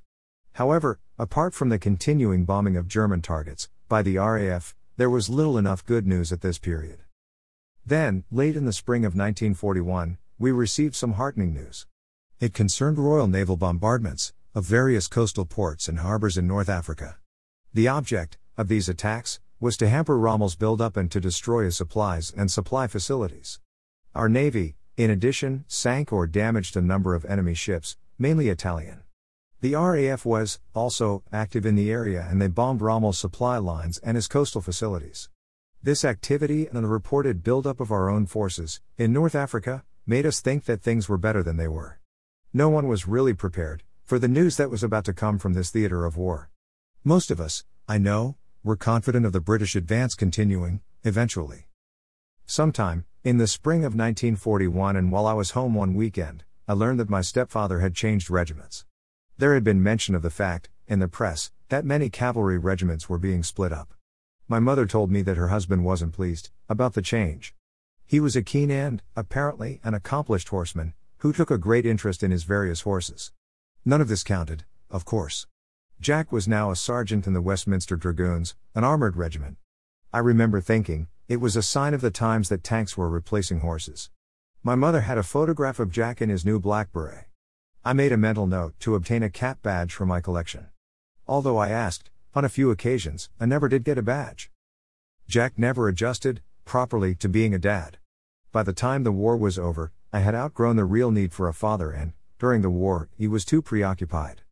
However, 0.53 0.99
apart 1.19 1.53
from 1.53 1.69
the 1.69 1.77
continuing 1.77 2.43
bombing 2.43 2.75
of 2.75 2.87
German 2.87 3.21
targets, 3.21 3.69
by 3.87 4.01
the 4.01 4.17
RAF, 4.17 4.75
there 4.97 5.11
was 5.11 5.29
little 5.29 5.59
enough 5.59 5.85
good 5.85 6.07
news 6.07 6.31
at 6.31 6.41
this 6.41 6.57
period. 6.57 7.01
Then, 7.85 8.23
late 8.31 8.55
in 8.55 8.65
the 8.65 8.73
spring 8.73 9.05
of 9.05 9.13
1941, 9.13 10.17
we 10.39 10.51
received 10.51 10.95
some 10.95 11.13
heartening 11.13 11.53
news. 11.53 11.85
It 12.39 12.55
concerned 12.55 12.97
Royal 12.97 13.27
Naval 13.27 13.57
bombardments 13.57 14.33
of 14.55 14.65
various 14.65 15.07
coastal 15.07 15.45
ports 15.45 15.87
and 15.87 15.99
harbors 15.99 16.35
in 16.35 16.47
North 16.47 16.67
Africa. 16.67 17.17
The 17.75 17.89
object 17.89 18.39
of 18.57 18.69
these 18.69 18.89
attacks 18.89 19.39
was 19.59 19.75
to 19.77 19.89
hamper 19.89 20.17
Rommel's 20.17 20.55
buildup 20.55 20.95
and 20.95 21.11
to 21.11 21.19
destroy 21.19 21.65
his 21.65 21.75
supplies 21.75 22.31
and 22.35 22.49
supply 22.49 22.87
facilities. 22.87 23.59
Our 24.15 24.29
navy, 24.29 24.75
in 24.95 25.09
addition, 25.09 25.65
sank 25.67 26.13
or 26.13 26.27
damaged 26.27 26.77
a 26.77 26.81
number 26.81 27.13
of 27.13 27.25
enemy 27.25 27.53
ships, 27.53 27.97
mainly 28.17 28.47
Italian. 28.49 29.01
The 29.61 29.75
RAF 29.75 30.25
was, 30.25 30.59
also, 30.73 31.23
active 31.33 31.65
in 31.65 31.75
the 31.75 31.91
area 31.91 32.25
and 32.29 32.41
they 32.41 32.47
bombed 32.47 32.81
Rommel's 32.81 33.17
supply 33.17 33.57
lines 33.57 33.97
and 33.97 34.15
his 34.15 34.27
coastal 34.27 34.61
facilities. 34.61 35.29
This 35.83 36.05
activity 36.05 36.67
and 36.67 36.77
the 36.77 36.87
reported 36.87 37.43
buildup 37.43 37.81
of 37.81 37.91
our 37.91 38.09
own 38.09 38.25
forces, 38.25 38.79
in 38.97 39.11
North 39.11 39.35
Africa, 39.35 39.83
made 40.05 40.25
us 40.25 40.39
think 40.39 40.65
that 40.65 40.81
things 40.81 41.09
were 41.09 41.17
better 41.17 41.43
than 41.43 41.57
they 41.57 41.67
were. 41.67 41.99
No 42.53 42.69
one 42.69 42.87
was 42.87 43.07
really 43.07 43.33
prepared 43.33 43.83
for 44.05 44.17
the 44.17 44.27
news 44.27 44.57
that 44.57 44.71
was 44.71 44.83
about 44.83 45.05
to 45.05 45.13
come 45.13 45.37
from 45.37 45.53
this 45.53 45.69
theater 45.69 46.05
of 46.05 46.17
war. 46.17 46.49
Most 47.03 47.29
of 47.29 47.39
us, 47.39 47.63
I 47.87 47.97
know, 47.97 48.37
were 48.69 48.75
confident 48.75 49.25
of 49.25 49.31
the 49.31 49.41
British 49.41 49.75
advance 49.75 50.13
continuing, 50.13 50.79
eventually. 51.03 51.65
Sometime, 52.45 53.03
in 53.23 53.39
the 53.39 53.47
spring 53.47 53.79
of 53.79 53.95
1941, 53.95 54.95
and 54.95 55.11
while 55.11 55.25
I 55.25 55.33
was 55.33 55.51
home 55.51 55.73
one 55.73 55.95
weekend, 55.95 56.43
I 56.67 56.73
learned 56.73 56.99
that 56.99 57.09
my 57.09 57.21
stepfather 57.21 57.79
had 57.79 57.95
changed 57.95 58.29
regiments. 58.29 58.85
There 59.39 59.55
had 59.55 59.63
been 59.63 59.81
mention 59.81 60.13
of 60.13 60.21
the 60.21 60.29
fact, 60.29 60.69
in 60.87 60.99
the 60.99 61.07
press, 61.07 61.49
that 61.69 61.83
many 61.83 62.11
cavalry 62.11 62.59
regiments 62.59 63.09
were 63.09 63.17
being 63.17 63.41
split 63.41 63.73
up. 63.73 63.95
My 64.47 64.59
mother 64.59 64.85
told 64.85 65.09
me 65.09 65.23
that 65.23 65.37
her 65.37 65.47
husband 65.47 65.83
wasn't 65.83 66.13
pleased 66.13 66.51
about 66.69 66.93
the 66.93 67.01
change. 67.01 67.55
He 68.05 68.19
was 68.19 68.35
a 68.35 68.43
keen 68.43 68.69
and, 68.69 69.01
apparently, 69.15 69.81
an 69.83 69.95
accomplished 69.95 70.49
horseman, 70.49 70.93
who 71.17 71.33
took 71.33 71.49
a 71.49 71.57
great 71.57 71.87
interest 71.87 72.21
in 72.21 72.29
his 72.29 72.43
various 72.43 72.81
horses. 72.81 73.31
None 73.83 73.99
of 73.99 74.09
this 74.09 74.23
counted, 74.23 74.63
of 74.91 75.05
course. 75.05 75.47
Jack 76.01 76.31
was 76.31 76.47
now 76.47 76.71
a 76.71 76.77
sergeant 76.77 77.27
in 77.27 77.33
the 77.33 77.41
Westminster 77.41 77.97
Dragoons, 77.97 78.55
an 78.73 78.85
armored 78.85 79.17
regiment. 79.17 79.57
I 80.13 80.19
remember 80.19 80.61
thinking, 80.61 81.09
it 81.27 81.41
was 81.41 81.57
a 81.57 81.61
sign 81.61 81.93
of 81.93 81.99
the 81.99 82.09
times 82.09 82.47
that 82.47 82.63
tanks 82.63 82.95
were 82.95 83.09
replacing 83.09 83.59
horses. 83.59 84.09
My 84.63 84.75
mother 84.75 85.01
had 85.01 85.17
a 85.17 85.23
photograph 85.23 85.77
of 85.77 85.91
Jack 85.91 86.21
in 86.21 86.29
his 86.29 86.45
new 86.45 86.57
black 86.57 86.93
beret. 86.93 87.25
I 87.83 87.91
made 87.91 88.13
a 88.13 88.17
mental 88.17 88.47
note 88.47 88.79
to 88.79 88.95
obtain 88.95 89.23
a 89.23 89.29
cap 89.29 89.61
badge 89.61 89.93
for 89.93 90.05
my 90.05 90.21
collection. 90.21 90.67
Although 91.27 91.57
I 91.57 91.67
asked, 91.67 92.09
on 92.33 92.45
a 92.45 92.49
few 92.49 92.71
occasions, 92.71 93.29
I 93.37 93.45
never 93.45 93.67
did 93.67 93.83
get 93.83 93.97
a 93.97 94.01
badge. 94.01 94.49
Jack 95.27 95.59
never 95.59 95.89
adjusted, 95.89 96.41
properly, 96.63 97.13
to 97.15 97.27
being 97.27 97.53
a 97.53 97.59
dad. 97.59 97.97
By 98.53 98.63
the 98.63 98.71
time 98.71 99.03
the 99.03 99.11
war 99.11 99.35
was 99.35 99.59
over, 99.59 99.91
I 100.13 100.19
had 100.19 100.33
outgrown 100.33 100.77
the 100.77 100.85
real 100.85 101.11
need 101.11 101.33
for 101.33 101.49
a 101.49 101.53
father, 101.53 101.91
and, 101.91 102.13
during 102.39 102.61
the 102.61 102.69
war, 102.69 103.09
he 103.17 103.27
was 103.27 103.43
too 103.43 103.61
preoccupied. 103.61 104.43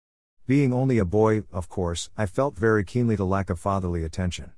Being 0.47 0.71
only 0.71 0.97
a 0.97 1.03
boy, 1.03 1.43
of 1.51 1.67
course, 1.67 2.09
I 2.15 2.25
felt 2.25 2.57
very 2.57 2.85
keenly 2.85 3.17
the 3.17 3.25
lack 3.25 3.49
of 3.49 3.59
fatherly 3.59 4.05
attention. 4.05 4.53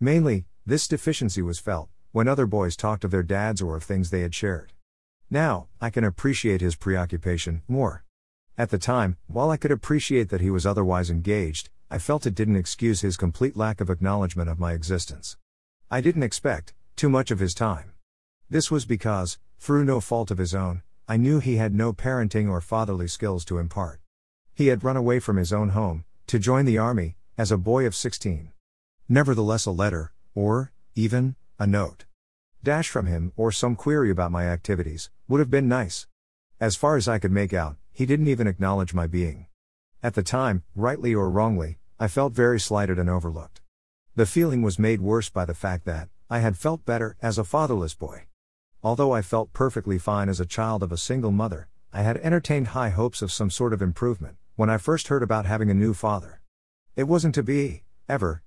Mainly, 0.00 0.46
this 0.66 0.88
deficiency 0.88 1.42
was 1.42 1.60
felt 1.60 1.90
when 2.10 2.26
other 2.26 2.44
boys 2.44 2.74
talked 2.74 3.04
of 3.04 3.12
their 3.12 3.22
dads 3.22 3.62
or 3.62 3.76
of 3.76 3.84
things 3.84 4.10
they 4.10 4.22
had 4.22 4.34
shared. 4.34 4.72
Now, 5.30 5.68
I 5.80 5.90
can 5.90 6.02
appreciate 6.02 6.60
his 6.60 6.74
preoccupation 6.74 7.62
more. 7.68 8.02
At 8.56 8.70
the 8.70 8.78
time, 8.78 9.16
while 9.28 9.52
I 9.52 9.56
could 9.56 9.70
appreciate 9.70 10.28
that 10.30 10.40
he 10.40 10.50
was 10.50 10.66
otherwise 10.66 11.08
engaged, 11.08 11.70
I 11.88 11.98
felt 11.98 12.26
it 12.26 12.34
didn't 12.34 12.56
excuse 12.56 13.02
his 13.02 13.16
complete 13.16 13.56
lack 13.56 13.80
of 13.80 13.90
acknowledgement 13.90 14.50
of 14.50 14.58
my 14.58 14.72
existence. 14.72 15.36
I 15.88 16.00
didn't 16.00 16.24
expect 16.24 16.74
too 16.96 17.08
much 17.08 17.30
of 17.30 17.38
his 17.38 17.54
time. 17.54 17.92
This 18.50 18.72
was 18.72 18.86
because, 18.86 19.38
through 19.60 19.84
no 19.84 20.00
fault 20.00 20.32
of 20.32 20.38
his 20.38 20.52
own, 20.52 20.82
I 21.06 21.16
knew 21.16 21.38
he 21.38 21.58
had 21.58 21.76
no 21.76 21.92
parenting 21.92 22.50
or 22.50 22.60
fatherly 22.60 23.06
skills 23.06 23.44
to 23.44 23.58
impart. 23.58 24.00
He 24.58 24.66
had 24.66 24.82
run 24.82 24.96
away 24.96 25.20
from 25.20 25.36
his 25.36 25.52
own 25.52 25.68
home, 25.68 26.04
to 26.26 26.36
join 26.36 26.64
the 26.64 26.78
army, 26.78 27.14
as 27.38 27.52
a 27.52 27.56
boy 27.56 27.86
of 27.86 27.94
16. 27.94 28.50
Nevertheless, 29.08 29.66
a 29.66 29.70
letter, 29.70 30.10
or, 30.34 30.72
even, 30.96 31.36
a 31.60 31.66
note, 31.68 32.06
dash 32.64 32.88
from 32.88 33.06
him, 33.06 33.32
or 33.36 33.52
some 33.52 33.76
query 33.76 34.10
about 34.10 34.32
my 34.32 34.46
activities, 34.46 35.10
would 35.28 35.38
have 35.38 35.48
been 35.48 35.68
nice. 35.68 36.08
As 36.58 36.74
far 36.74 36.96
as 36.96 37.06
I 37.06 37.20
could 37.20 37.30
make 37.30 37.54
out, 37.54 37.76
he 37.92 38.04
didn't 38.04 38.26
even 38.26 38.48
acknowledge 38.48 38.92
my 38.92 39.06
being. 39.06 39.46
At 40.02 40.14
the 40.14 40.24
time, 40.24 40.64
rightly 40.74 41.14
or 41.14 41.30
wrongly, 41.30 41.78
I 42.00 42.08
felt 42.08 42.32
very 42.32 42.58
slighted 42.58 42.98
and 42.98 43.08
overlooked. 43.08 43.60
The 44.16 44.26
feeling 44.26 44.62
was 44.62 44.76
made 44.76 45.00
worse 45.00 45.28
by 45.28 45.44
the 45.44 45.54
fact 45.54 45.84
that, 45.84 46.08
I 46.28 46.40
had 46.40 46.58
felt 46.58 46.84
better 46.84 47.16
as 47.22 47.38
a 47.38 47.44
fatherless 47.44 47.94
boy. 47.94 48.24
Although 48.82 49.12
I 49.12 49.22
felt 49.22 49.52
perfectly 49.52 49.98
fine 49.98 50.28
as 50.28 50.40
a 50.40 50.44
child 50.44 50.82
of 50.82 50.90
a 50.90 50.96
single 50.96 51.30
mother, 51.30 51.68
I 51.92 52.02
had 52.02 52.16
entertained 52.16 52.68
high 52.68 52.90
hopes 52.90 53.22
of 53.22 53.30
some 53.30 53.50
sort 53.50 53.72
of 53.72 53.80
improvement, 53.80 54.36
when 54.58 54.68
I 54.68 54.76
first 54.76 55.06
heard 55.06 55.22
about 55.22 55.46
having 55.46 55.70
a 55.70 55.74
new 55.74 55.94
father. 55.94 56.40
It 56.96 57.04
wasn't 57.04 57.36
to 57.36 57.44
be, 57.44 57.84
ever. 58.08 58.42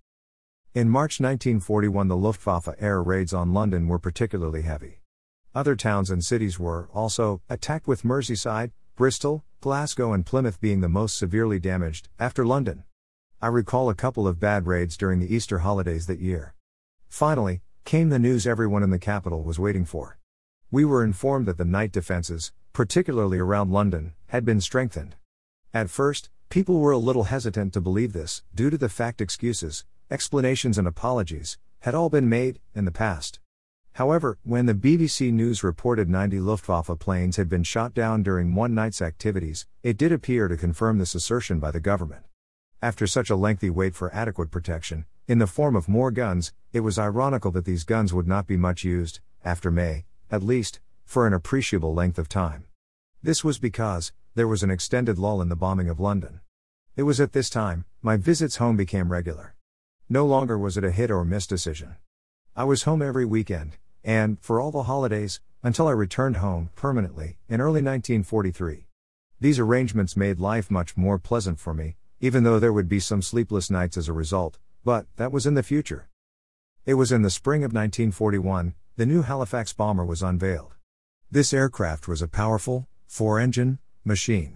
In 0.73 0.89
March 0.89 1.21
1941, 1.21 2.09
the 2.09 2.17
Luftwaffe 2.17 2.67
air 2.79 3.01
raids 3.01 3.33
on 3.33 3.53
London 3.53 3.87
were 3.87 3.97
particularly 3.97 4.63
heavy. 4.63 5.03
Other 5.55 5.73
towns 5.73 6.11
and 6.11 6.21
cities 6.21 6.59
were, 6.59 6.89
also, 6.93 7.41
attacked 7.47 7.87
with 7.87 8.03
Merseyside, 8.03 8.71
Bristol, 8.97 9.45
Glasgow, 9.61 10.11
and 10.11 10.25
Plymouth 10.25 10.59
being 10.59 10.81
the 10.81 10.89
most 10.89 11.17
severely 11.17 11.59
damaged, 11.59 12.09
after 12.19 12.45
London. 12.45 12.83
I 13.41 13.47
recall 13.47 13.89
a 13.89 13.95
couple 13.95 14.27
of 14.27 14.37
bad 14.37 14.67
raids 14.67 14.97
during 14.97 15.21
the 15.21 15.33
Easter 15.33 15.59
holidays 15.59 16.07
that 16.07 16.19
year. 16.19 16.55
Finally, 17.07 17.61
came 17.85 18.09
the 18.09 18.19
news 18.19 18.45
everyone 18.45 18.83
in 18.83 18.89
the 18.89 18.99
capital 18.99 19.43
was 19.43 19.59
waiting 19.59 19.85
for. 19.85 20.19
We 20.71 20.83
were 20.83 21.05
informed 21.05 21.45
that 21.45 21.57
the 21.57 21.63
night 21.63 21.93
defenses, 21.93 22.51
particularly 22.73 23.39
around 23.39 23.71
London, 23.71 24.11
had 24.27 24.43
been 24.43 24.59
strengthened. 24.59 25.15
At 25.73 25.89
first, 25.89 26.29
people 26.49 26.79
were 26.79 26.91
a 26.91 26.97
little 26.97 27.23
hesitant 27.23 27.71
to 27.73 27.81
believe 27.81 28.11
this, 28.11 28.43
due 28.53 28.69
to 28.69 28.77
the 28.77 28.89
fact 28.89 29.21
excuses, 29.21 29.85
explanations, 30.09 30.77
and 30.77 30.85
apologies 30.85 31.57
had 31.79 31.95
all 31.95 32.09
been 32.09 32.27
made 32.27 32.59
in 32.75 32.83
the 32.83 32.91
past. 32.91 33.39
However, 33.93 34.37
when 34.43 34.65
the 34.65 34.73
BBC 34.73 35.31
News 35.31 35.63
reported 35.63 36.09
90 36.09 36.41
Luftwaffe 36.41 36.99
planes 36.99 37.37
had 37.37 37.47
been 37.47 37.63
shot 37.63 37.93
down 37.93 38.21
during 38.21 38.53
one 38.53 38.75
night's 38.75 39.01
activities, 39.01 39.65
it 39.81 39.97
did 39.97 40.11
appear 40.11 40.49
to 40.49 40.57
confirm 40.57 40.97
this 40.97 41.15
assertion 41.15 41.59
by 41.59 41.71
the 41.71 41.79
government. 41.79 42.25
After 42.81 43.07
such 43.07 43.29
a 43.29 43.37
lengthy 43.37 43.69
wait 43.69 43.95
for 43.95 44.13
adequate 44.13 44.51
protection, 44.51 45.05
in 45.25 45.39
the 45.39 45.47
form 45.47 45.77
of 45.77 45.87
more 45.87 46.11
guns, 46.11 46.51
it 46.73 46.81
was 46.81 46.99
ironical 46.99 47.51
that 47.51 47.63
these 47.63 47.85
guns 47.85 48.13
would 48.13 48.27
not 48.27 48.45
be 48.45 48.57
much 48.57 48.83
used, 48.83 49.21
after 49.45 49.71
May, 49.71 50.03
at 50.29 50.43
least, 50.43 50.81
for 51.05 51.25
an 51.25 51.33
appreciable 51.33 51.93
length 51.93 52.19
of 52.19 52.27
time. 52.27 52.65
This 53.23 53.43
was 53.43 53.59
because, 53.59 54.11
there 54.33 54.47
was 54.47 54.63
an 54.63 54.71
extended 54.71 55.19
lull 55.19 55.43
in 55.43 55.49
the 55.49 55.55
bombing 55.55 55.89
of 55.89 55.99
London. 55.99 56.41
It 56.95 57.03
was 57.03 57.21
at 57.21 57.33
this 57.33 57.51
time, 57.51 57.85
my 58.01 58.17
visits 58.17 58.55
home 58.55 58.75
became 58.75 59.11
regular. 59.11 59.53
No 60.09 60.25
longer 60.25 60.57
was 60.57 60.75
it 60.75 60.83
a 60.83 60.89
hit 60.89 61.11
or 61.11 61.23
miss 61.23 61.45
decision. 61.45 61.97
I 62.55 62.63
was 62.63 62.83
home 62.83 63.03
every 63.03 63.25
weekend, 63.25 63.77
and, 64.03 64.39
for 64.41 64.59
all 64.59 64.71
the 64.71 64.83
holidays, 64.83 65.39
until 65.61 65.87
I 65.87 65.91
returned 65.91 66.37
home, 66.37 66.71
permanently, 66.75 67.37
in 67.47 67.61
early 67.61 67.83
1943. 67.83 68.87
These 69.39 69.59
arrangements 69.59 70.17
made 70.17 70.39
life 70.39 70.71
much 70.71 70.97
more 70.97 71.19
pleasant 71.19 71.59
for 71.59 71.75
me, 71.75 71.97
even 72.21 72.43
though 72.43 72.59
there 72.59 72.73
would 72.73 72.89
be 72.89 72.99
some 72.99 73.21
sleepless 73.21 73.69
nights 73.69 73.97
as 73.97 74.09
a 74.09 74.13
result, 74.13 74.57
but, 74.83 75.05
that 75.17 75.31
was 75.31 75.45
in 75.45 75.53
the 75.53 75.61
future. 75.61 76.09
It 76.87 76.95
was 76.95 77.11
in 77.11 77.21
the 77.21 77.29
spring 77.29 77.63
of 77.63 77.71
1941, 77.71 78.73
the 78.95 79.05
new 79.05 79.21
Halifax 79.21 79.73
bomber 79.73 80.05
was 80.05 80.23
unveiled. 80.23 80.73
This 81.29 81.53
aircraft 81.53 82.07
was 82.07 82.23
a 82.23 82.27
powerful, 82.27 82.87
four 83.11 83.41
engine, 83.41 83.77
machine. 84.05 84.55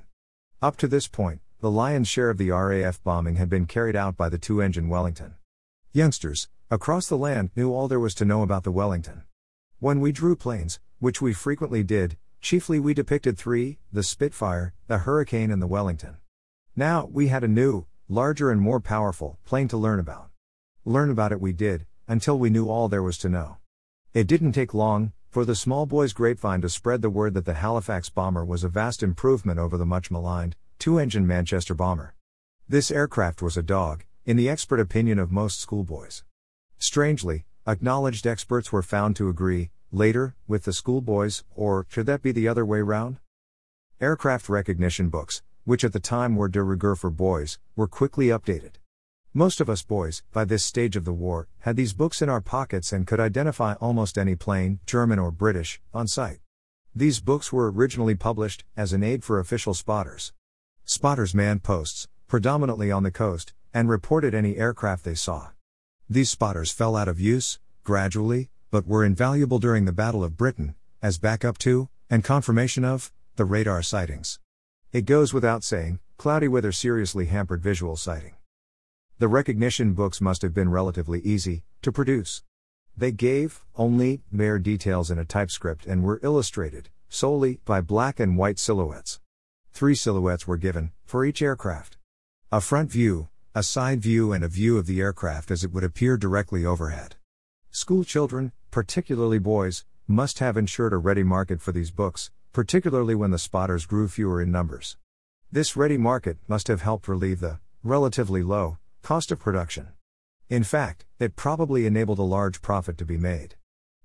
Up 0.61 0.77
to 0.77 0.87
this 0.87 1.09
point, 1.09 1.41
the 1.59 1.69
lion's 1.69 2.07
share 2.07 2.29
of 2.29 2.37
the 2.37 2.51
RAF 2.51 3.03
bombing 3.03 3.35
had 3.35 3.49
been 3.49 3.65
carried 3.65 3.97
out 3.97 4.15
by 4.15 4.29
the 4.29 4.37
two 4.37 4.61
engine 4.61 4.87
Wellington. 4.87 5.35
Youngsters, 5.91 6.47
across 6.71 7.09
the 7.09 7.17
land, 7.17 7.49
knew 7.57 7.73
all 7.73 7.89
there 7.89 7.99
was 7.99 8.15
to 8.15 8.23
know 8.23 8.43
about 8.43 8.63
the 8.63 8.71
Wellington. 8.71 9.23
When 9.79 9.99
we 9.99 10.13
drew 10.13 10.37
planes, 10.37 10.79
which 10.99 11.21
we 11.21 11.33
frequently 11.33 11.83
did, 11.83 12.15
chiefly 12.39 12.79
we 12.79 12.93
depicted 12.93 13.37
three 13.37 13.77
the 13.91 14.03
Spitfire, 14.03 14.73
the 14.87 14.99
Hurricane, 14.99 15.51
and 15.51 15.61
the 15.61 15.67
Wellington. 15.67 16.15
Now, 16.77 17.09
we 17.11 17.27
had 17.27 17.43
a 17.43 17.49
new, 17.49 17.87
larger, 18.07 18.51
and 18.51 18.61
more 18.61 18.79
powerful 18.79 19.37
plane 19.43 19.67
to 19.67 19.75
learn 19.75 19.99
about. 19.99 20.29
Learn 20.85 21.09
about 21.09 21.33
it 21.33 21.41
we 21.41 21.51
did, 21.51 21.85
until 22.07 22.39
we 22.39 22.49
knew 22.49 22.69
all 22.69 22.87
there 22.87 23.03
was 23.03 23.17
to 23.17 23.27
know. 23.27 23.57
It 24.13 24.27
didn't 24.27 24.53
take 24.53 24.73
long, 24.73 25.11
for 25.35 25.43
the 25.43 25.53
small 25.53 25.85
boys' 25.85 26.13
grapevine 26.13 26.61
to 26.61 26.69
spread 26.69 27.01
the 27.01 27.09
word 27.09 27.33
that 27.33 27.43
the 27.43 27.55
Halifax 27.55 28.09
bomber 28.09 28.45
was 28.45 28.63
a 28.63 28.69
vast 28.69 29.03
improvement 29.03 29.59
over 29.59 29.75
the 29.75 29.85
much 29.85 30.09
maligned, 30.09 30.55
two 30.79 30.97
engine 30.97 31.27
Manchester 31.27 31.73
bomber. 31.73 32.15
This 32.69 32.89
aircraft 32.89 33.41
was 33.41 33.57
a 33.57 33.61
dog, 33.61 34.05
in 34.23 34.37
the 34.37 34.47
expert 34.47 34.79
opinion 34.79 35.19
of 35.19 35.33
most 35.33 35.59
schoolboys. 35.59 36.23
Strangely, 36.77 37.43
acknowledged 37.67 38.25
experts 38.25 38.71
were 38.71 38.81
found 38.81 39.17
to 39.17 39.27
agree, 39.27 39.71
later, 39.91 40.37
with 40.47 40.63
the 40.63 40.71
schoolboys, 40.71 41.43
or 41.53 41.85
should 41.89 42.05
that 42.05 42.21
be 42.21 42.31
the 42.31 42.47
other 42.47 42.65
way 42.65 42.79
round? 42.79 43.17
Aircraft 43.99 44.47
recognition 44.47 45.09
books, 45.09 45.41
which 45.65 45.83
at 45.83 45.91
the 45.91 45.99
time 45.99 46.37
were 46.37 46.47
de 46.47 46.63
rigueur 46.63 46.95
for 46.95 47.09
boys, 47.09 47.59
were 47.75 47.89
quickly 47.89 48.27
updated. 48.27 48.75
Most 49.37 49.59
of 49.59 49.69
us 49.69 49.83
boys, 49.83 50.23
by 50.31 50.45
this 50.45 50.63
stage 50.63 50.95
of 50.95 51.03
the 51.03 51.11
war, 51.11 51.49
had 51.59 51.75
these 51.75 51.91
books 51.91 52.21
in 52.21 52.29
our 52.29 52.39
pockets 52.39 52.93
and 52.93 53.05
could 53.05 53.19
identify 53.19 53.73
almost 53.81 54.17
any 54.17 54.33
plane, 54.33 54.79
German 54.85 55.19
or 55.19 55.29
British, 55.29 55.81
on 55.93 56.07
sight. 56.07 56.39
These 56.95 57.19
books 57.19 57.51
were 57.51 57.69
originally 57.69 58.15
published 58.15 58.63
as 58.77 58.93
an 58.93 59.03
aid 59.03 59.25
for 59.25 59.41
official 59.41 59.73
spotters. 59.73 60.31
Spotters 60.85 61.35
manned 61.35 61.63
posts, 61.63 62.07
predominantly 62.29 62.93
on 62.93 63.03
the 63.03 63.11
coast, 63.11 63.51
and 63.73 63.89
reported 63.89 64.33
any 64.33 64.55
aircraft 64.55 65.03
they 65.03 65.15
saw. 65.15 65.49
These 66.09 66.29
spotters 66.29 66.71
fell 66.71 66.95
out 66.95 67.09
of 67.09 67.19
use, 67.19 67.59
gradually, 67.83 68.49
but 68.71 68.87
were 68.87 69.03
invaluable 69.03 69.59
during 69.59 69.83
the 69.83 69.91
Battle 69.91 70.23
of 70.23 70.37
Britain, 70.37 70.75
as 71.01 71.17
backup 71.17 71.57
to, 71.57 71.89
and 72.09 72.23
confirmation 72.23 72.85
of, 72.85 73.11
the 73.35 73.43
radar 73.43 73.81
sightings. 73.81 74.39
It 74.93 75.03
goes 75.05 75.33
without 75.33 75.65
saying, 75.65 75.99
cloudy 76.15 76.47
weather 76.47 76.71
seriously 76.71 77.25
hampered 77.25 77.61
visual 77.61 77.97
sighting. 77.97 78.35
The 79.17 79.29
recognition 79.29 79.93
books 79.93 80.19
must 80.19 80.41
have 80.41 80.53
been 80.53 80.69
relatively 80.69 81.21
easy 81.21 81.63
to 81.83 81.91
produce. 81.93 82.43
They 82.97 83.13
gave 83.13 83.63
only 83.77 84.23
mere 84.29 84.59
details 84.59 85.09
in 85.09 85.17
a 85.17 85.23
typescript 85.23 85.85
and 85.85 86.03
were 86.03 86.19
illustrated 86.21 86.89
solely 87.07 87.61
by 87.63 87.79
black 87.79 88.19
and 88.19 88.37
white 88.37 88.59
silhouettes. 88.59 89.21
Three 89.71 89.95
silhouettes 89.95 90.47
were 90.47 90.57
given 90.57 90.91
for 91.05 91.23
each 91.23 91.41
aircraft. 91.41 91.95
A 92.51 92.59
front 92.59 92.91
view, 92.91 93.29
a 93.53 93.63
side 93.63 94.01
view 94.01 94.33
and 94.33 94.43
a 94.43 94.49
view 94.49 94.77
of 94.77 94.85
the 94.85 94.99
aircraft 94.99 95.49
as 95.49 95.63
it 95.63 95.71
would 95.71 95.85
appear 95.85 96.17
directly 96.17 96.65
overhead. 96.65 97.15
School 97.71 98.03
children, 98.03 98.51
particularly 98.69 99.39
boys, 99.39 99.85
must 100.09 100.39
have 100.39 100.57
ensured 100.57 100.91
a 100.91 100.97
ready 100.97 101.23
market 101.23 101.61
for 101.61 101.71
these 101.71 101.89
books, 101.89 102.31
particularly 102.51 103.15
when 103.15 103.31
the 103.31 103.39
spotters 103.39 103.85
grew 103.85 104.09
fewer 104.09 104.41
in 104.41 104.51
numbers. 104.51 104.97
This 105.49 105.77
ready 105.77 105.97
market 105.97 106.37
must 106.49 106.67
have 106.67 106.81
helped 106.81 107.07
relieve 107.07 107.39
the, 107.39 107.59
relatively 107.81 108.43
low, 108.43 108.77
cost 109.05 109.31
of 109.31 109.37
production. 109.37 109.89
In 110.49 110.63
fact, 110.63 111.05
it 111.19 111.35
probably 111.35 111.85
enabled 111.85 112.17
a 112.17 112.23
large 112.23 112.63
profit 112.63 112.97
to 112.97 113.05
be 113.05 113.17
made. 113.17 113.53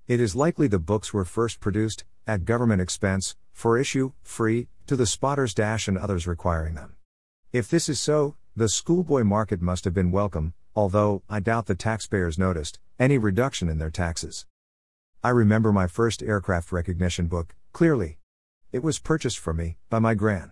It 0.07 0.19
is 0.19 0.35
likely 0.35 0.67
the 0.67 0.77
books 0.77 1.11
were 1.11 1.25
first 1.25 1.59
produced, 1.59 2.03
at 2.27 2.45
government 2.45 2.83
expense, 2.83 3.35
for 3.51 3.79
issue, 3.79 4.11
free, 4.21 4.67
to 4.85 4.95
the 4.95 5.07
spotters 5.07 5.55
dash 5.55 5.87
and 5.87 5.97
others 5.97 6.27
requiring 6.27 6.75
them. 6.75 6.97
If 7.51 7.67
this 7.67 7.89
is 7.89 7.99
so, 7.99 8.35
the 8.55 8.69
schoolboy 8.69 9.23
market 9.23 9.59
must 9.59 9.85
have 9.85 9.93
been 9.95 10.11
welcome, 10.11 10.53
although, 10.75 11.23
I 11.27 11.39
doubt 11.39 11.65
the 11.65 11.73
taxpayers 11.73 12.37
noticed, 12.37 12.79
any 12.99 13.17
reduction 13.17 13.69
in 13.69 13.79
their 13.79 13.89
taxes. 13.89 14.45
I 15.23 15.29
remember 15.29 15.71
my 15.71 15.87
first 15.87 16.21
aircraft 16.21 16.71
recognition 16.71 17.25
book, 17.25 17.55
clearly. 17.73 18.19
It 18.71 18.83
was 18.83 18.99
purchased 18.99 19.39
for 19.39 19.51
me, 19.51 19.77
by 19.89 19.97
my 19.97 20.13
gran. 20.13 20.51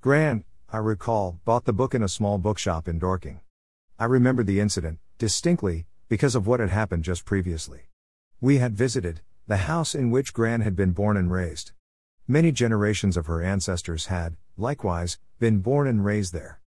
Gran, 0.00 0.42
I 0.68 0.78
recall, 0.78 1.38
bought 1.44 1.64
the 1.64 1.72
book 1.72 1.94
in 1.94 2.02
a 2.02 2.08
small 2.08 2.38
bookshop 2.38 2.88
in 2.88 2.98
Dorking. 2.98 3.38
I 3.98 4.06
remember 4.06 4.42
the 4.42 4.60
incident, 4.60 4.98
distinctly, 5.18 5.86
because 6.08 6.34
of 6.34 6.46
what 6.46 6.60
had 6.60 6.70
happened 6.70 7.04
just 7.04 7.24
previously. 7.24 7.88
We 8.40 8.58
had 8.58 8.76
visited 8.76 9.20
the 9.46 9.58
house 9.58 9.94
in 9.94 10.10
which 10.10 10.32
Gran 10.32 10.60
had 10.60 10.74
been 10.74 10.92
born 10.92 11.16
and 11.16 11.30
raised. 11.30 11.72
Many 12.26 12.52
generations 12.52 13.16
of 13.16 13.26
her 13.26 13.42
ancestors 13.42 14.06
had, 14.06 14.36
likewise, 14.56 15.18
been 15.38 15.58
born 15.58 15.86
and 15.86 16.04
raised 16.04 16.32
there. 16.32 16.60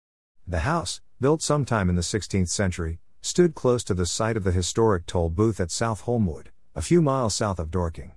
The 0.47 0.61
house, 0.61 1.01
built 1.21 1.43
sometime 1.43 1.89
in 1.89 1.97
the 1.97 2.03
16th 2.03 2.49
century, 2.49 3.01
stood 3.21 3.55
close 3.55 3.83
to 3.85 3.95
the 3.95 4.07
site 4.07 4.37
of 4.37 4.45
the 4.45 4.53
historic 4.53 5.07
toll 5.07 5.31
booth 5.31 5.61
at 5.61 5.71
South 5.71 6.03
Holmwood 6.03 6.51
a 6.77 6.83
few 6.83 7.01
miles 7.01 7.35
south 7.35 7.59
of 7.59 7.71
Dorking. 7.71 8.12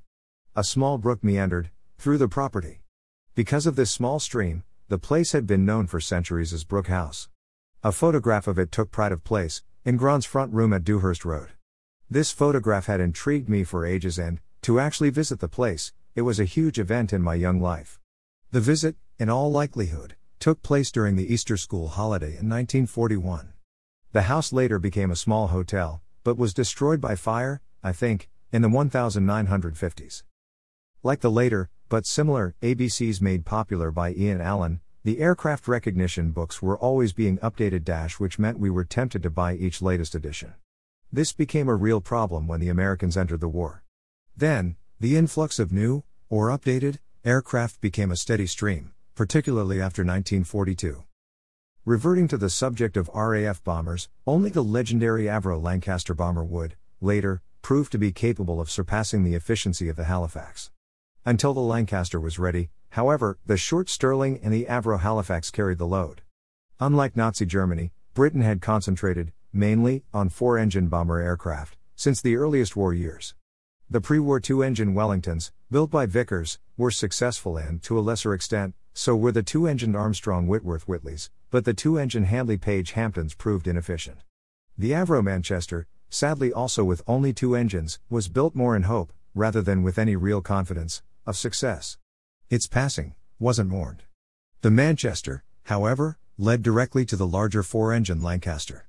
A 0.54 0.66
small 0.66 0.98
brook 0.98 1.24
meandered 1.24 1.70
through 1.98 2.18
the 2.18 2.28
property. 2.28 2.82
Because 3.34 3.66
of 3.66 3.78
this 3.78 3.90
small 3.90 4.20
stream, 4.20 4.64
the 4.90 4.98
place 4.98 5.32
had 5.32 5.48
been 5.48 5.66
known 5.66 5.88
for 5.88 6.02
centuries 6.02 6.52
as 6.52 6.66
Brook 6.66 6.88
House. 6.88 7.30
A 7.82 7.94
photograph 7.94 8.46
of 8.46 8.60
it 8.60 8.74
took 8.74 8.92
pride 8.92 9.14
of 9.14 9.24
place 9.24 9.64
in 9.86 9.96
Gran's 9.96 10.26
front 10.26 10.54
room 10.54 10.74
at 10.74 10.84
Dewhurst 10.84 11.24
Road. 11.24 11.52
This 12.10 12.30
photograph 12.30 12.88
had 12.88 13.00
intrigued 13.00 13.48
me 13.48 13.64
for 13.64 13.86
ages, 13.86 14.20
and 14.20 14.42
to 14.64 14.82
actually 14.82 15.12
visit 15.12 15.40
the 15.40 15.48
place, 15.48 15.94
it 16.14 16.24
was 16.24 16.42
a 16.42 16.44
huge 16.44 16.78
event 16.78 17.14
in 17.14 17.22
my 17.22 17.36
young 17.36 17.62
life. 17.62 17.98
The 18.52 18.60
visit, 18.60 18.98
in 19.18 19.30
all 19.30 19.50
likelihood, 19.50 20.18
took 20.40 20.62
place 20.62 20.92
during 20.92 21.16
the 21.16 21.34
Easter 21.34 21.56
school 21.56 21.88
holiday 21.88 22.36
in 22.36 22.50
1941. 22.50 23.54
The 24.12 24.24
house 24.24 24.52
later 24.52 24.78
became 24.78 25.10
a 25.10 25.16
small 25.16 25.48
hotel, 25.48 26.02
but 26.26 26.38
was 26.38 26.54
destroyed 26.54 27.00
by 27.00 27.16
fire, 27.16 27.62
I 27.82 27.94
think, 27.94 28.28
in 28.52 28.62
the 28.62 28.68
1950s. 28.68 30.24
Like 31.02 31.22
the 31.22 31.32
later, 31.32 31.70
but 31.88 32.06
similar, 32.06 32.56
ABCs 32.62 33.22
made 33.22 33.46
popular 33.46 33.90
by 33.90 34.12
Ian 34.12 34.42
Allan, 34.42 34.82
the 35.04 35.20
aircraft 35.20 35.68
recognition 35.68 36.32
books 36.32 36.62
were 36.62 36.78
always 36.78 37.14
being 37.14 37.38
updated 37.38 37.86
dash 37.86 38.20
which 38.20 38.38
meant 38.38 38.60
we 38.60 38.70
were 38.70 38.84
tempted 38.84 39.24
to 39.24 39.30
buy 39.30 39.56
each 39.56 39.82
latest 39.82 40.14
edition. 40.14 40.54
This 41.12 41.32
became 41.32 41.70
a 41.70 41.76
real 41.76 42.02
problem 42.02 42.48
when 42.48 42.60
the 42.60 42.68
Americans 42.68 43.16
entered 43.16 43.40
the 43.40 43.48
war. 43.48 43.84
Then, 44.36 44.76
the 45.00 45.16
influx 45.16 45.58
of 45.58 45.72
new, 45.72 46.04
or 46.30 46.50
updated, 46.50 46.98
aircraft 47.24 47.80
became 47.80 48.12
a 48.12 48.18
steady 48.18 48.46
stream, 48.46 48.94
particularly 49.16 49.78
after 49.78 50.02
1942. 50.02 51.04
Reverting 51.86 52.28
to 52.28 52.38
the 52.38 52.50
subject 52.50 52.98
of 52.98 53.10
RAF 53.16 53.64
bombers, 53.64 54.10
only 54.28 54.50
the 54.50 54.64
legendary 54.64 55.24
Avro 55.24 55.62
Lancaster 55.62 56.14
bomber 56.14 56.44
would, 56.44 56.76
later, 57.00 57.42
prove 57.62 57.90
to 57.90 57.98
be 57.98 58.12
capable 58.12 58.60
of 58.60 58.70
surpassing 58.70 59.24
the 59.24 59.34
efficiency 59.34 59.88
of 59.88 59.96
the 59.96 60.04
Halifax. 60.04 60.72
Until 61.26 61.54
the 61.54 61.60
Lancaster 61.60 62.20
was 62.20 62.40
ready, 62.40 62.70
however, 62.92 63.38
the 63.46 63.58
short 63.58 63.90
Stirling 63.90 64.40
and 64.42 64.54
the 64.54 64.66
Avro 64.66 65.00
Halifax 65.00 65.52
carried 65.52 65.78
the 65.78 65.86
load. 65.86 66.22
Unlike 66.80 67.18
Nazi 67.18 67.46
Germany, 67.46 67.92
Britain 68.14 68.42
had 68.42 68.62
concentrated, 68.62 69.34
mainly, 69.52 70.04
on 70.14 70.30
four 70.30 70.58
engine 70.58 70.88
bomber 70.88 71.20
aircraft, 71.20 71.76
since 71.96 72.22
the 72.22 72.38
earliest 72.38 72.76
war 72.78 72.94
years. 72.94 73.36
The 73.90 74.00
pre 74.00 74.20
war 74.20 74.40
two 74.40 74.64
engine 74.64 74.94
Wellingtons, 74.94 75.52
built 75.70 75.92
by 75.92 76.06
Vickers, 76.06 76.58
were 76.78 76.92
successful 76.92 77.58
and, 77.58 77.84
to 77.84 78.00
a 78.00 78.02
lesser 78.02 78.34
extent, 78.34 78.76
so 78.94 79.16
were 79.16 79.34
the 79.34 79.44
two 79.44 79.68
engined 79.68 79.98
Armstrong 79.98 80.48
Whitworth 80.48 80.88
Whitleys, 80.88 81.30
but 81.52 81.66
the 81.66 81.74
two 81.74 81.98
engine 81.98 82.26
Handley 82.26 82.58
Page 82.58 82.94
Hampdens 82.94 83.38
proved 83.38 83.68
inefficient. 83.68 84.20
The 84.78 84.92
Avro 84.92 85.22
Manchester, 85.22 85.86
sadly 86.10 86.54
also 86.54 86.86
with 86.86 87.04
only 87.08 87.34
two 87.34 87.56
engines, 87.56 88.00
was 88.10 88.30
built 88.30 88.56
more 88.56 88.76
in 88.76 88.84
hope, 88.84 89.12
rather 89.34 89.62
than 89.62 89.84
with 89.84 89.98
any 89.98 90.16
real 90.16 90.42
confidence, 90.42 91.02
of 91.26 91.38
success. 91.38 91.98
Its 92.50 92.68
passing 92.68 93.16
wasn't 93.40 93.70
mourned. 93.70 94.04
The 94.62 94.72
Manchester, 94.72 95.44
however, 95.64 96.18
led 96.38 96.64
directly 96.64 97.06
to 97.06 97.16
the 97.16 97.28
larger 97.28 97.64
four 97.64 97.94
engine 97.94 98.22
Lancaster. 98.22 98.88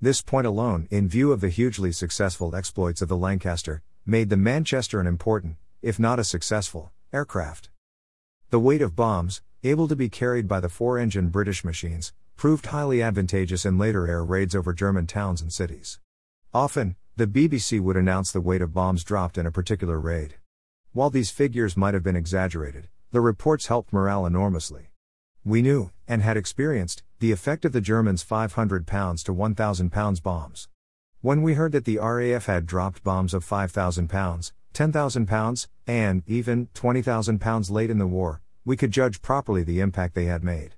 This 0.00 0.22
point 0.22 0.46
alone, 0.46 0.88
in 0.90 1.08
view 1.08 1.32
of 1.32 1.40
the 1.40 1.48
hugely 1.50 1.92
successful 1.92 2.56
exploits 2.56 3.02
of 3.02 3.08
the 3.08 3.16
Lancaster, 3.16 3.82
made 4.06 4.30
the 4.30 4.36
Manchester 4.36 5.00
an 5.00 5.06
important, 5.06 5.56
if 5.82 5.98
not 5.98 6.18
a 6.18 6.24
successful, 6.24 6.92
aircraft. 7.12 7.70
The 8.50 8.60
weight 8.60 8.82
of 8.82 8.96
bombs, 8.96 9.42
able 9.62 9.88
to 9.88 9.96
be 9.96 10.08
carried 10.08 10.48
by 10.48 10.60
the 10.60 10.68
four 10.68 10.98
engine 10.98 11.28
British 11.28 11.64
machines, 11.64 12.12
proved 12.36 12.66
highly 12.66 13.02
advantageous 13.02 13.66
in 13.66 13.76
later 13.76 14.08
air 14.08 14.24
raids 14.24 14.54
over 14.54 14.72
German 14.72 15.06
towns 15.06 15.42
and 15.42 15.52
cities. 15.52 16.00
Often, 16.54 16.96
the 17.20 17.26
BBC 17.26 17.78
would 17.78 17.98
announce 17.98 18.32
the 18.32 18.40
weight 18.40 18.62
of 18.62 18.72
bombs 18.72 19.04
dropped 19.04 19.36
in 19.36 19.44
a 19.44 19.52
particular 19.52 20.00
raid. 20.00 20.36
While 20.94 21.10
these 21.10 21.30
figures 21.30 21.76
might 21.76 21.92
have 21.92 22.02
been 22.02 22.16
exaggerated, 22.16 22.88
the 23.10 23.20
reports 23.20 23.66
helped 23.66 23.92
morale 23.92 24.24
enormously. 24.24 24.88
We 25.44 25.60
knew, 25.60 25.90
and 26.08 26.22
had 26.22 26.38
experienced, 26.38 27.02
the 27.18 27.30
effect 27.30 27.66
of 27.66 27.72
the 27.72 27.82
Germans' 27.82 28.22
500 28.22 28.86
pounds 28.86 29.22
to 29.24 29.34
1,000 29.34 29.90
pounds 29.92 30.20
bombs. 30.20 30.68
When 31.20 31.42
we 31.42 31.52
heard 31.52 31.72
that 31.72 31.84
the 31.84 31.98
RAF 31.98 32.46
had 32.46 32.64
dropped 32.64 33.04
bombs 33.04 33.34
of 33.34 33.44
5,000 33.44 34.08
pounds, 34.08 34.54
10,000 34.72 35.26
pounds, 35.26 35.68
and 35.86 36.22
even 36.26 36.68
20,000 36.72 37.38
pounds 37.38 37.70
late 37.70 37.90
in 37.90 37.98
the 37.98 38.06
war, 38.06 38.40
we 38.64 38.78
could 38.78 38.92
judge 38.92 39.20
properly 39.20 39.62
the 39.62 39.80
impact 39.80 40.14
they 40.14 40.24
had 40.24 40.42
made. 40.42 40.74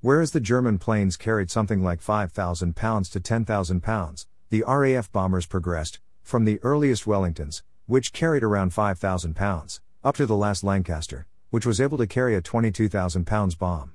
Whereas 0.00 0.30
the 0.30 0.40
German 0.40 0.78
planes 0.78 1.18
carried 1.18 1.50
something 1.50 1.82
like 1.82 2.00
5,000 2.00 2.74
pounds 2.74 3.10
to 3.10 3.20
10,000 3.20 3.82
pounds, 3.82 4.26
the 4.52 4.64
RAF 4.68 5.10
bombers 5.10 5.46
progressed, 5.46 5.98
from 6.22 6.44
the 6.44 6.60
earliest 6.62 7.06
Wellingtons, 7.06 7.62
which 7.86 8.12
carried 8.12 8.42
around 8.42 8.74
5,000 8.74 9.34
pounds, 9.34 9.80
up 10.04 10.14
to 10.16 10.26
the 10.26 10.36
last 10.36 10.62
Lancaster, 10.62 11.26
which 11.48 11.64
was 11.64 11.80
able 11.80 11.96
to 11.96 12.06
carry 12.06 12.34
a 12.34 12.42
22,000 12.42 13.26
pounds 13.26 13.54
bomb. 13.54 13.92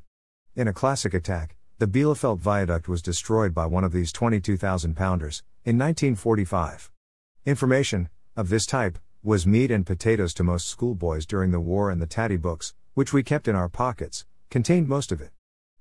In 0.55 0.67
a 0.67 0.73
classic 0.73 1.13
attack, 1.13 1.55
the 1.77 1.85
Bielefeld 1.85 2.39
Viaduct 2.39 2.87
was 2.87 3.03
destroyed 3.03 3.53
by 3.53 3.67
one 3.67 3.83
of 3.83 3.91
these 3.91 4.11
22,000 4.11 4.95
pounders, 4.95 5.43
in 5.63 5.77
1945. 5.77 6.89
Information, 7.45 8.09
of 8.35 8.49
this 8.49 8.65
type, 8.65 8.97
was 9.21 9.45
meat 9.45 9.69
and 9.69 9.85
potatoes 9.85 10.33
to 10.33 10.43
most 10.43 10.67
schoolboys 10.67 11.27
during 11.27 11.51
the 11.51 11.59
war, 11.59 11.91
and 11.91 12.01
the 12.01 12.07
tatty 12.07 12.35
books, 12.35 12.73
which 12.95 13.13
we 13.13 13.21
kept 13.21 13.47
in 13.47 13.53
our 13.55 13.69
pockets, 13.69 14.25
contained 14.49 14.89
most 14.89 15.11
of 15.11 15.21
it. 15.21 15.29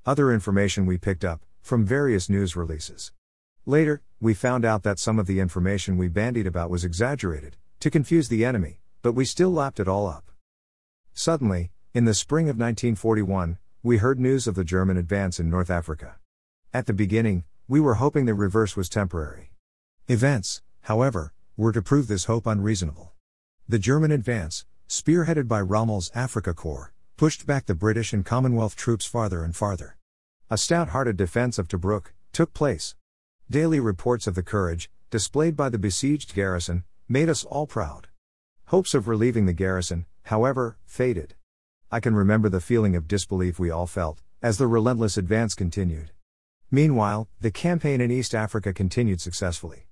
Other 0.04 0.30
information 0.30 0.84
we 0.84 0.98
picked 0.98 1.24
up, 1.24 1.40
from 1.62 1.86
various 1.86 2.28
news 2.28 2.56
releases. 2.56 3.10
Later, 3.64 4.02
we 4.20 4.32
found 4.32 4.64
out 4.64 4.82
that 4.82 4.98
some 4.98 5.18
of 5.18 5.26
the 5.26 5.40
information 5.40 5.96
we 5.96 6.08
bandied 6.08 6.46
about 6.46 6.70
was 6.70 6.84
exaggerated, 6.84 7.56
to 7.80 7.90
confuse 7.90 8.28
the 8.28 8.44
enemy, 8.44 8.80
but 9.02 9.12
we 9.12 9.24
still 9.24 9.50
lapped 9.50 9.78
it 9.78 9.88
all 9.88 10.06
up. 10.06 10.30
Suddenly, 11.12 11.70
in 11.92 12.04
the 12.04 12.14
spring 12.14 12.44
of 12.48 12.56
1941, 12.56 13.58
we 13.82 13.98
heard 13.98 14.18
news 14.18 14.46
of 14.46 14.54
the 14.54 14.64
German 14.64 14.96
advance 14.96 15.38
in 15.38 15.50
North 15.50 15.70
Africa. 15.70 16.16
At 16.72 16.86
the 16.86 16.92
beginning, 16.92 17.44
we 17.68 17.80
were 17.80 17.94
hoping 17.94 18.26
the 18.26 18.34
reverse 18.34 18.76
was 18.76 18.88
temporary. 18.88 19.52
Events, 20.08 20.62
however, 20.82 21.32
were 21.56 21.72
to 21.72 21.82
prove 21.82 22.06
this 22.06 22.24
hope 22.24 22.46
unreasonable. 22.46 23.12
The 23.68 23.78
German 23.78 24.12
advance, 24.12 24.64
spearheaded 24.88 25.48
by 25.48 25.60
Rommel's 25.60 26.10
Africa 26.14 26.54
Corps, 26.54 26.92
pushed 27.16 27.46
back 27.46 27.66
the 27.66 27.74
British 27.74 28.12
and 28.12 28.24
Commonwealth 28.24 28.76
troops 28.76 29.04
farther 29.04 29.42
and 29.42 29.54
farther. 29.54 29.96
A 30.50 30.58
stout 30.58 30.90
hearted 30.90 31.16
defense 31.16 31.58
of 31.58 31.66
Tobruk 31.66 32.12
took 32.32 32.54
place. 32.54 32.94
Daily 33.48 33.78
reports 33.78 34.26
of 34.26 34.34
the 34.34 34.42
courage, 34.42 34.90
displayed 35.08 35.56
by 35.56 35.68
the 35.68 35.78
besieged 35.78 36.34
garrison, 36.34 36.82
made 37.08 37.28
us 37.28 37.44
all 37.44 37.64
proud. 37.64 38.08
Hopes 38.66 38.92
of 38.92 39.06
relieving 39.06 39.46
the 39.46 39.52
garrison, 39.52 40.04
however, 40.24 40.78
faded. 40.84 41.36
I 41.88 42.00
can 42.00 42.16
remember 42.16 42.48
the 42.48 42.60
feeling 42.60 42.96
of 42.96 43.06
disbelief 43.06 43.60
we 43.60 43.70
all 43.70 43.86
felt, 43.86 44.20
as 44.42 44.58
the 44.58 44.66
relentless 44.66 45.16
advance 45.16 45.54
continued. 45.54 46.10
Meanwhile, 46.72 47.28
the 47.40 47.52
campaign 47.52 48.00
in 48.00 48.10
East 48.10 48.34
Africa 48.34 48.72
continued 48.72 49.20
successfully. 49.20 49.86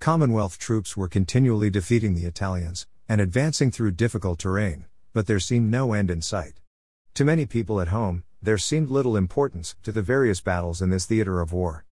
Commonwealth 0.00 0.58
troops 0.58 0.96
were 0.96 1.06
continually 1.06 1.70
defeating 1.70 2.16
the 2.16 2.26
Italians, 2.26 2.88
and 3.08 3.20
advancing 3.20 3.70
through 3.70 3.92
difficult 3.92 4.40
terrain, 4.40 4.86
but 5.12 5.28
there 5.28 5.38
seemed 5.38 5.70
no 5.70 5.92
end 5.92 6.10
in 6.10 6.22
sight. 6.22 6.54
To 7.14 7.24
many 7.24 7.46
people 7.46 7.80
at 7.80 7.88
home, 7.88 8.24
there 8.42 8.58
seemed 8.58 8.90
little 8.90 9.16
importance 9.16 9.76
to 9.84 9.92
the 9.92 10.02
various 10.02 10.40
battles 10.40 10.82
in 10.82 10.90
this 10.90 11.06
theater 11.06 11.40
of 11.40 11.52
war. 11.52 11.85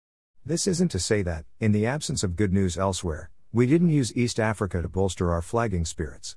This 0.44 0.66
isn't 0.66 0.90
to 0.90 0.98
say 0.98 1.22
that, 1.22 1.44
in 1.60 1.70
the 1.70 1.86
absence 1.86 2.24
of 2.24 2.34
good 2.34 2.52
news 2.52 2.76
elsewhere, 2.76 3.30
we 3.52 3.64
didn't 3.64 3.90
use 3.90 4.16
East 4.16 4.40
Africa 4.40 4.82
to 4.82 4.88
bolster 4.88 5.30
our 5.30 5.40
flagging 5.40 5.84
spirits. 5.84 6.34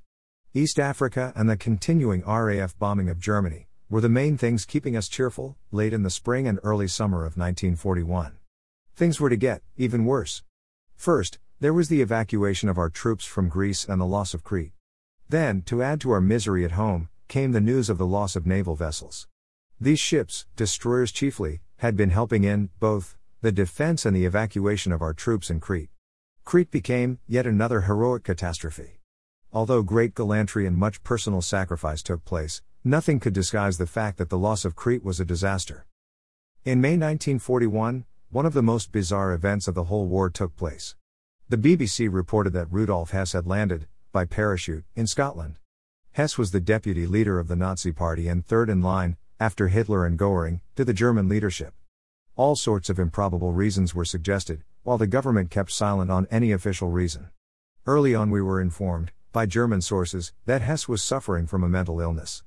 East 0.54 0.78
Africa 0.78 1.32
and 1.34 1.50
the 1.50 1.56
continuing 1.56 2.22
RAF 2.24 2.78
bombing 2.78 3.08
of 3.08 3.18
Germany 3.18 3.66
were 3.90 4.00
the 4.00 4.08
main 4.08 4.38
things 4.38 4.64
keeping 4.64 4.96
us 4.96 5.08
cheerful 5.08 5.56
late 5.72 5.92
in 5.92 6.04
the 6.04 6.10
spring 6.10 6.46
and 6.46 6.60
early 6.62 6.86
summer 6.86 7.26
of 7.26 7.36
1941. 7.36 8.38
Things 8.94 9.18
were 9.18 9.28
to 9.28 9.36
get 9.36 9.62
even 9.76 10.04
worse. 10.04 10.44
First, 10.94 11.40
there 11.58 11.74
was 11.74 11.88
the 11.88 12.00
evacuation 12.00 12.68
of 12.68 12.78
our 12.78 12.88
troops 12.88 13.24
from 13.24 13.48
Greece 13.48 13.84
and 13.84 14.00
the 14.00 14.06
loss 14.06 14.34
of 14.34 14.44
Crete. 14.44 14.72
Then, 15.28 15.62
to 15.62 15.82
add 15.82 16.00
to 16.02 16.12
our 16.12 16.20
misery 16.20 16.64
at 16.64 16.72
home, 16.72 17.08
came 17.26 17.50
the 17.50 17.60
news 17.60 17.90
of 17.90 17.98
the 17.98 18.06
loss 18.06 18.36
of 18.36 18.46
naval 18.46 18.76
vessels. 18.76 19.26
These 19.80 19.98
ships, 19.98 20.46
destroyers 20.54 21.10
chiefly, 21.10 21.60
had 21.78 21.96
been 21.96 22.10
helping 22.10 22.44
in 22.44 22.70
both 22.78 23.16
the 23.42 23.52
defense 23.52 24.06
and 24.06 24.16
the 24.16 24.24
evacuation 24.24 24.92
of 24.92 25.02
our 25.02 25.12
troops 25.12 25.50
in 25.50 25.60
Crete. 25.60 25.90
Crete 26.44 26.70
became 26.70 27.18
yet 27.26 27.46
another 27.46 27.82
heroic 27.82 28.24
catastrophe. 28.24 29.00
Although 29.52 29.82
great 29.82 30.14
gallantry 30.14 30.66
and 30.66 30.76
much 30.76 31.02
personal 31.02 31.42
sacrifice 31.42 32.02
took 32.02 32.24
place, 32.24 32.62
nothing 32.82 33.20
could 33.20 33.34
disguise 33.34 33.78
the 33.78 33.86
fact 33.86 34.16
that 34.18 34.30
the 34.30 34.38
loss 34.38 34.64
of 34.64 34.74
Crete 34.74 35.04
was 35.04 35.20
a 35.20 35.24
disaster. 35.24 35.86
In 36.64 36.80
May 36.80 36.92
1941, 36.92 38.04
one 38.30 38.46
of 38.46 38.54
the 38.54 38.62
most 38.62 38.90
bizarre 38.90 39.32
events 39.32 39.68
of 39.68 39.74
the 39.74 39.84
whole 39.84 40.06
war 40.06 40.30
took 40.30 40.56
place. 40.56 40.96
The 41.48 41.58
BBC 41.58 42.08
reported 42.10 42.54
that 42.54 42.72
Rudolf 42.72 43.10
Hess 43.10 43.32
had 43.32 43.46
landed, 43.46 43.86
by 44.12 44.24
parachute, 44.24 44.84
in 44.94 45.06
Scotland. 45.06 45.58
Hess 46.12 46.38
was 46.38 46.50
the 46.50 46.60
deputy 46.60 47.06
leader 47.06 47.38
of 47.38 47.48
the 47.48 47.56
Nazi 47.56 47.92
Party 47.92 48.28
and 48.28 48.44
third 48.44 48.70
in 48.70 48.82
line, 48.82 49.16
after 49.38 49.68
Hitler 49.68 50.06
and 50.06 50.18
Goering, 50.18 50.60
to 50.74 50.84
the 50.84 50.94
German 50.94 51.28
leadership. 51.28 51.74
All 52.36 52.54
sorts 52.54 52.90
of 52.90 52.98
improbable 52.98 53.54
reasons 53.54 53.94
were 53.94 54.04
suggested, 54.04 54.62
while 54.82 54.98
the 54.98 55.06
government 55.06 55.50
kept 55.50 55.72
silent 55.72 56.10
on 56.10 56.26
any 56.30 56.52
official 56.52 56.90
reason. 56.90 57.30
Early 57.86 58.14
on, 58.14 58.30
we 58.30 58.42
were 58.42 58.60
informed, 58.60 59.10
by 59.32 59.46
German 59.46 59.80
sources, 59.80 60.34
that 60.44 60.60
Hess 60.60 60.86
was 60.86 61.02
suffering 61.02 61.46
from 61.46 61.64
a 61.64 61.68
mental 61.68 61.98
illness. 61.98 62.42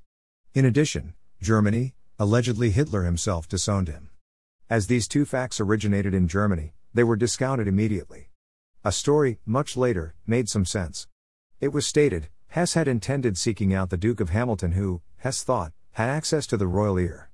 In 0.54 0.64
addition, 0.64 1.14
Germany, 1.42 1.94
allegedly 2.20 2.70
Hitler 2.70 3.02
himself, 3.02 3.48
disowned 3.48 3.88
him. 3.88 4.10
As 4.68 4.86
these 4.86 5.08
two 5.08 5.24
facts 5.24 5.58
originated 5.58 6.14
in 6.14 6.28
Germany, 6.28 6.72
they 6.94 7.02
were 7.02 7.16
discounted 7.16 7.66
immediately. 7.66 8.30
A 8.84 8.92
story, 8.92 9.40
much 9.44 9.76
later, 9.76 10.14
made 10.24 10.48
some 10.48 10.64
sense. 10.64 11.08
It 11.60 11.72
was 11.72 11.84
stated, 11.84 12.28
Hess 12.46 12.74
had 12.74 12.86
intended 12.86 13.36
seeking 13.36 13.74
out 13.74 13.90
the 13.90 13.96
Duke 13.96 14.20
of 14.20 14.30
Hamilton, 14.30 14.72
who, 14.72 15.02
Hess 15.16 15.42
thought, 15.42 15.72
had 15.92 16.08
access 16.08 16.46
to 16.46 16.56
the 16.56 16.68
royal 16.68 16.96
ear. 16.96 17.30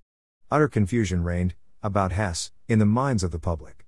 Utter 0.51 0.69
confusion 0.69 1.23
reigned, 1.23 1.55
about 1.87 2.11
Hess, 2.11 2.51
in 2.67 2.81
the 2.81 2.85
minds 2.85 3.23
of 3.23 3.31
the 3.31 3.39
public. 3.39 3.87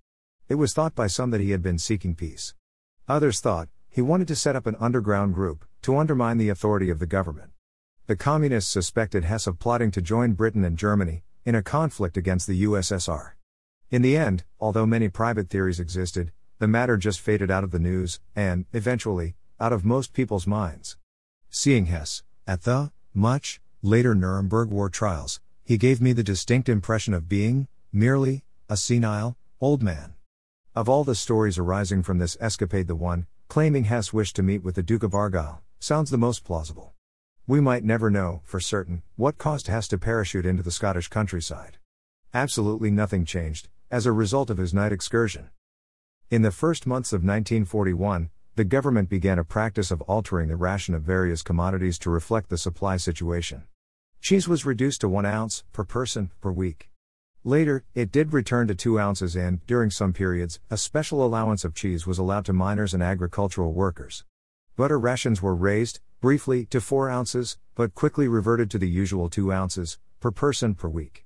It 0.48 0.54
was 0.54 0.72
thought 0.72 0.94
by 0.94 1.08
some 1.08 1.30
that 1.32 1.40
he 1.40 1.50
had 1.50 1.62
been 1.62 1.78
seeking 1.78 2.14
peace. 2.14 2.54
Others 3.08 3.40
thought, 3.40 3.68
he 3.90 4.00
wanted 4.00 4.28
to 4.28 4.37
set 4.37 4.54
up 4.54 4.66
an 4.66 4.76
underground 4.78 5.34
group, 5.34 5.64
to 5.82 5.98
undermine 5.98 6.38
the 6.38 6.48
authority 6.48 6.90
of 6.90 7.00
the 7.00 7.06
government. 7.06 7.50
The 8.06 8.14
communists 8.14 8.70
suspected 8.70 9.24
Hess 9.24 9.48
of 9.48 9.58
plotting 9.58 9.90
to 9.90 10.00
join 10.00 10.34
Britain 10.34 10.64
and 10.64 10.78
Germany, 10.78 11.24
in 11.44 11.56
a 11.56 11.62
conflict 11.62 12.16
against 12.16 12.46
the 12.46 12.62
USSR. 12.64 13.32
In 13.90 14.02
the 14.02 14.16
end, 14.16 14.44
although 14.61 14.87
many 14.87 15.08
private 15.08 15.50
theories 15.50 15.80
existed, 15.80 16.30
the 16.61 16.68
matter 16.68 16.96
just 16.96 17.20
faded 17.20 17.50
out 17.50 17.64
of 17.64 17.72
the 17.72 17.78
news, 17.78 18.20
and, 18.37 18.64
eventually, 18.72 19.34
out 19.58 19.72
of 19.72 19.84
most 19.84 20.12
people's 20.12 20.46
minds. 20.46 20.96
Seeing 21.50 21.87
Hess, 21.87 22.22
at 22.46 22.62
the, 22.62 22.92
much, 23.12 23.61
later 23.82 24.14
Nuremberg 24.14 24.70
war 24.70 24.88
trials, 24.88 25.40
he 25.64 25.76
gave 25.76 26.00
me 26.00 26.12
the 26.12 26.22
distinct 26.22 26.68
impression 26.68 27.12
of 27.12 27.28
being, 27.28 27.68
merely, 27.92 28.44
a 28.68 28.77
senile, 28.77 29.37
old 29.61 29.83
man. 29.83 30.14
Of 30.74 30.88
all 30.88 31.05
the 31.05 31.14
stories 31.14 31.59
arising 31.59 32.03
from 32.03 32.18
this 32.18 32.37
escapade, 32.40 32.87
the 32.87 32.94
one, 32.94 33.27
claiming 33.48 33.85
Hess 33.85 34.12
wished 34.12 34.37
to 34.37 34.42
meet 34.42 34.62
with 34.62 34.74
the 34.74 34.83
Duke 34.83 35.03
of 35.03 35.14
Argyll, 35.14 35.62
sounds 35.81 36.11
the 36.11 36.18
most 36.18 36.44
plausible. 36.44 36.92
We 37.46 37.61
might 37.61 37.85
never 37.85 38.11
know, 38.11 38.42
for 38.44 38.61
certain, 38.61 39.03
what 39.16 39.38
caused 39.38 39.68
Hess 39.68 39.88
to 39.88 39.98
parachute 39.98 40.44
into 40.44 40.62
the 40.62 40.70
Scottish 40.70 41.09
countryside. 41.09 41.79
Absolutely 42.35 42.90
nothing 42.90 43.24
changed, 43.24 43.68
as 43.90 44.05
a 44.05 44.12
result 44.12 44.51
of 44.51 44.59
his 44.59 44.74
night 44.74 44.92
excursion. 44.92 45.48
In 46.31 46.42
the 46.42 46.51
first 46.51 46.87
months 46.87 47.14
of 47.14 47.24
1941, 47.24 48.29
the 48.55 48.64
government 48.64 49.09
began 49.09 49.38
a 49.38 49.44
practice 49.44 49.90
of 49.90 50.03
altering 50.03 50.48
the 50.48 50.57
ration 50.57 50.94
of 50.94 51.03
various 51.03 51.42
commodities 51.42 51.98
to 52.01 52.11
reflect 52.11 52.51
the 52.51 52.59
supply 52.59 52.98
situation. 52.98 53.64
Cheese 54.20 54.46
was 54.46 54.66
reduced 54.66 55.01
to 55.01 55.09
1 55.09 55.24
ounce 55.24 55.64
per 55.72 55.85
person 55.85 56.31
per 56.42 56.51
week. 56.51 56.90
Later, 57.44 57.85
it 57.94 58.11
did 58.11 58.33
return 58.33 58.66
to 58.66 58.74
2 58.74 58.98
ounces 58.98 59.37
and, 59.37 59.64
during 59.66 59.90
some 59.90 60.12
periods, 60.12 60.59
a 60.70 60.77
special 60.77 61.24
allowance 61.24 61.64
of 61.64 61.72
cheese 61.72 62.05
was 62.05 62.18
allowed 62.18 62.44
to 62.46 62.53
miners 62.53 62.92
and 62.92 63.03
agricultural 63.03 63.72
workers. 63.72 64.24
Butter 64.77 64.98
rations 64.98 65.40
were 65.40 65.55
raised, 65.55 66.01
briefly, 66.20 66.66
to 66.66 66.81
4 66.81 67.09
ounces, 67.09 67.57
but 67.77 67.94
quickly 67.94 68.27
reverted 68.27 68.70
to 68.72 68.79
the 68.79 68.88
usual 68.88 69.31
2 69.31 69.53
ounces 69.53 69.98
per 70.18 70.33
person 70.33 70.74
per 70.74 70.88
week. 70.88 71.24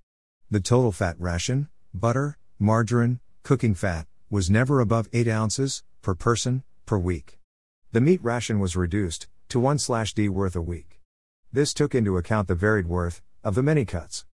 The 0.51 0.61
total 0.61 0.92
fat 0.92 1.16
ration, 1.18 1.68
butter, 1.94 2.37
margarine, 2.59 3.20
cooking 3.42 3.75
fat, 3.75 4.07
was 4.29 4.51
never 4.51 4.81
above 4.81 5.09
8 5.14 5.27
ounces 5.29 5.83
per 6.03 6.14
person 6.14 6.62
per 6.85 6.98
week. 6.98 7.38
The 7.92 8.03
meat 8.03 8.22
ration 8.22 8.61
was 8.61 8.77
reduced 8.77 9.29
to 9.48 9.59
1 9.59 9.79
d 10.14 10.29
worth 10.29 10.57
a 10.57 10.61
week. 10.61 11.01
This 11.51 11.72
took 11.72 11.94
into 11.94 12.18
account 12.18 12.48
the 12.48 12.55
varied 12.55 12.87
worth 12.87 13.22
of 13.42 13.55
the 13.55 13.62
many 13.62 13.87
cuts. 13.87 14.27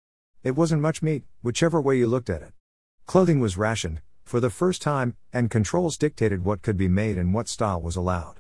It 0.47 0.55
wasn't 0.55 0.81
much 0.81 1.03
meat, 1.03 1.25
whichever 1.43 1.81
way 1.81 1.99
you 1.99 2.07
looked 2.07 2.31
at 2.31 2.41
it. 2.41 2.53
Clothing 3.05 3.41
was 3.41 3.59
rationed, 3.59 4.01
for 4.23 4.39
the 4.39 4.49
first 4.49 4.81
time, 4.81 5.17
and 5.33 5.51
controls 5.51 5.99
dictated 5.99 6.45
what 6.45 6.63
could 6.63 6.77
be 6.77 6.87
made 6.87 7.19
and 7.19 7.35
what 7.35 7.49
style 7.49 7.83
was 7.83 7.97
allowed. 7.97 8.39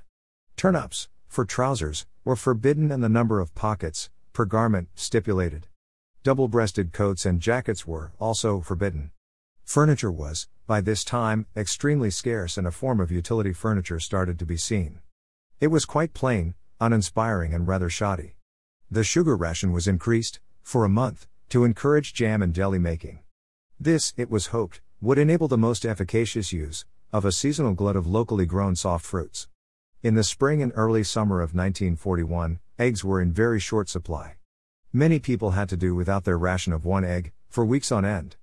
Turn 0.57 0.77
ups, 0.77 1.09
for 1.27 1.45
trousers, 1.45 2.07
were 2.25 2.37
forbidden 2.37 2.92
and 2.92 3.03
the 3.03 3.09
number 3.09 3.40
of 3.40 3.57
pockets, 3.57 4.09
per 4.33 4.45
garment, 4.45 4.88
stipulated. 4.95 5.66
Double 6.23 6.47
breasted 6.47 6.92
coats 6.92 7.27
and 7.27 7.40
jackets 7.40 7.88
were 7.88 8.12
also 8.21 8.61
forbidden. 8.61 9.11
Furniture 9.64 10.12
was, 10.12 10.47
by 10.69 10.81
this 10.81 11.03
time, 11.03 11.47
extremely 11.57 12.12
scarce 12.12 12.57
and 12.57 12.69
a 12.69 12.71
form 12.71 13.01
of 13.01 13.11
utility 13.11 13.53
furniture 13.53 13.99
started 13.99 14.38
to 14.38 14.47
be 14.47 14.57
seen. 14.57 15.01
It 15.59 15.73
was 15.75 15.85
quite 15.85 16.14
plain, 16.14 16.55
uninspiring, 16.81 17.53
and 17.53 17.66
rather 17.66 17.90
shoddy. 17.90 18.37
The 18.88 19.03
sugar 19.03 19.37
ration 19.37 19.73
was 19.73 19.88
increased, 19.88 20.38
for 20.62 20.85
a 20.85 20.88
month, 20.88 21.27
to 21.48 21.64
encourage 21.64 22.12
jam 22.12 22.42
and 22.42 22.54
jelly 22.54 22.78
making. 22.78 23.20
This, 23.78 24.12
it 24.16 24.30
was 24.30 24.48
hoped, 24.48 24.80
would 25.00 25.18
enable 25.18 25.48
the 25.48 25.59
most 25.59 25.85
efficacious 25.85 26.52
use 26.52 26.85
of 27.12 27.24
a 27.24 27.32
seasonal 27.32 27.74
glut 27.74 27.96
of 27.96 28.06
locally 28.06 28.46
grown 28.46 28.74
soft 28.74 29.04
fruits. 29.04 29.48
In 30.02 30.14
the 30.14 30.24
spring 30.24 30.62
and 30.62 30.72
early 30.74 31.04
summer 31.04 31.37
of 31.37 31.54
1941, 31.54 32.59
eggs 32.78 33.04
were 33.04 33.20
in 33.20 33.32
very 33.32 33.61
short 33.61 33.88
supply. 33.88 34.37
Many 34.92 35.18
people 35.18 35.52
had 35.52 35.68
to 35.68 35.76
do 35.76 35.94
without 35.94 36.24
their 36.24 36.38
ration 36.38 36.72
of 36.72 36.85
one 36.85 37.04
egg, 37.04 37.32
for 37.48 37.64
weeks 37.64 37.92
on 37.92 38.04
end. 38.04 38.37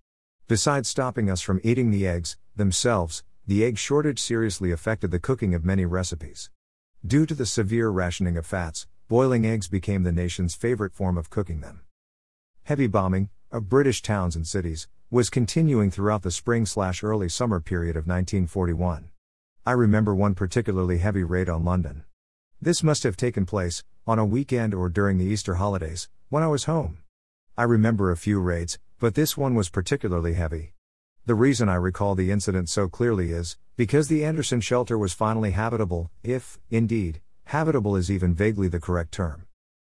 Besides 0.48 0.88
stopping 0.88 1.30
us 1.30 1.42
from 1.42 1.62
eating 1.64 1.92
the 1.92 2.08
eggs 2.08 2.38
themselves, 2.56 3.24
the 3.46 3.66
egg 3.66 3.78
shortage 3.78 4.20
seriously 4.20 4.72
affected 4.72 5.12
the 5.12 5.20
cooking 5.20 5.54
of 5.54 5.66
many 5.66 5.86
recipes. 5.86 6.50
Due 7.06 7.26
to 7.26 7.34
the 7.34 7.46
severe 7.46 7.90
rationing 7.90 8.38
of 8.38 8.46
fats, 8.46 8.88
boiling 9.08 9.46
eggs 9.46 9.68
became 9.68 10.04
the 10.04 10.12
nation's 10.12 10.56
favorite 10.56 10.94
form 10.94 11.18
of 11.18 11.30
cooking 11.30 11.62
them. 11.62 11.82
Heavy 12.66 12.88
bombing 12.88 13.28
of 13.52 13.68
British 13.68 14.02
towns 14.02 14.38
and 14.38 14.48
cities 14.48 14.88
was 15.12 15.30
continuing 15.30 15.92
throughout 15.92 16.22
the 16.22 16.32
spring 16.32 16.66
slash 16.66 17.04
early 17.04 17.28
summer 17.28 17.60
period 17.60 17.98
of 17.98 18.08
1941. 18.08 19.10
I 19.66 19.74
remember 19.74 20.16
one 20.16 20.34
particularly 20.34 21.00
heavy 21.00 21.26
raid 21.26 21.50
on 21.50 21.66
London. 21.66 22.06
This 22.62 22.82
must 22.82 23.04
have 23.04 23.18
taken 23.18 23.46
place 23.46 23.84
on 24.08 24.18
a 24.18 24.24
weekend 24.24 24.74
or 24.74 24.88
during 24.88 25.18
the 25.18 25.26
Easter 25.26 25.56
holidays 25.56 26.08
when 26.30 26.42
I 26.42 26.48
was 26.48 26.64
home. 26.64 27.00
I 27.58 27.64
remember 27.64 28.12
a 28.12 28.18
few 28.18 28.40
raids, 28.40 28.80
but 28.98 29.14
this 29.14 29.36
one 29.36 29.56
was 29.56 29.68
particularly 29.68 30.36
heavy. 30.36 30.72
The 31.26 31.36
reason 31.36 31.68
I 31.68 31.76
recall 31.76 32.16
the 32.16 32.32
incident 32.32 32.70
so 32.70 32.88
clearly 32.88 33.32
is 33.32 33.58
because 33.76 34.08
the 34.08 34.24
Anderson 34.24 34.62
shelter 34.62 34.98
was 34.98 35.12
finally 35.12 35.52
habitable, 35.52 36.12
if, 36.24 36.60
indeed, 36.70 37.20
habitable 37.44 37.98
is 37.98 38.10
even 38.10 38.34
vaguely 38.34 38.70
the 38.70 38.80
correct 38.80 39.12
term. 39.12 39.48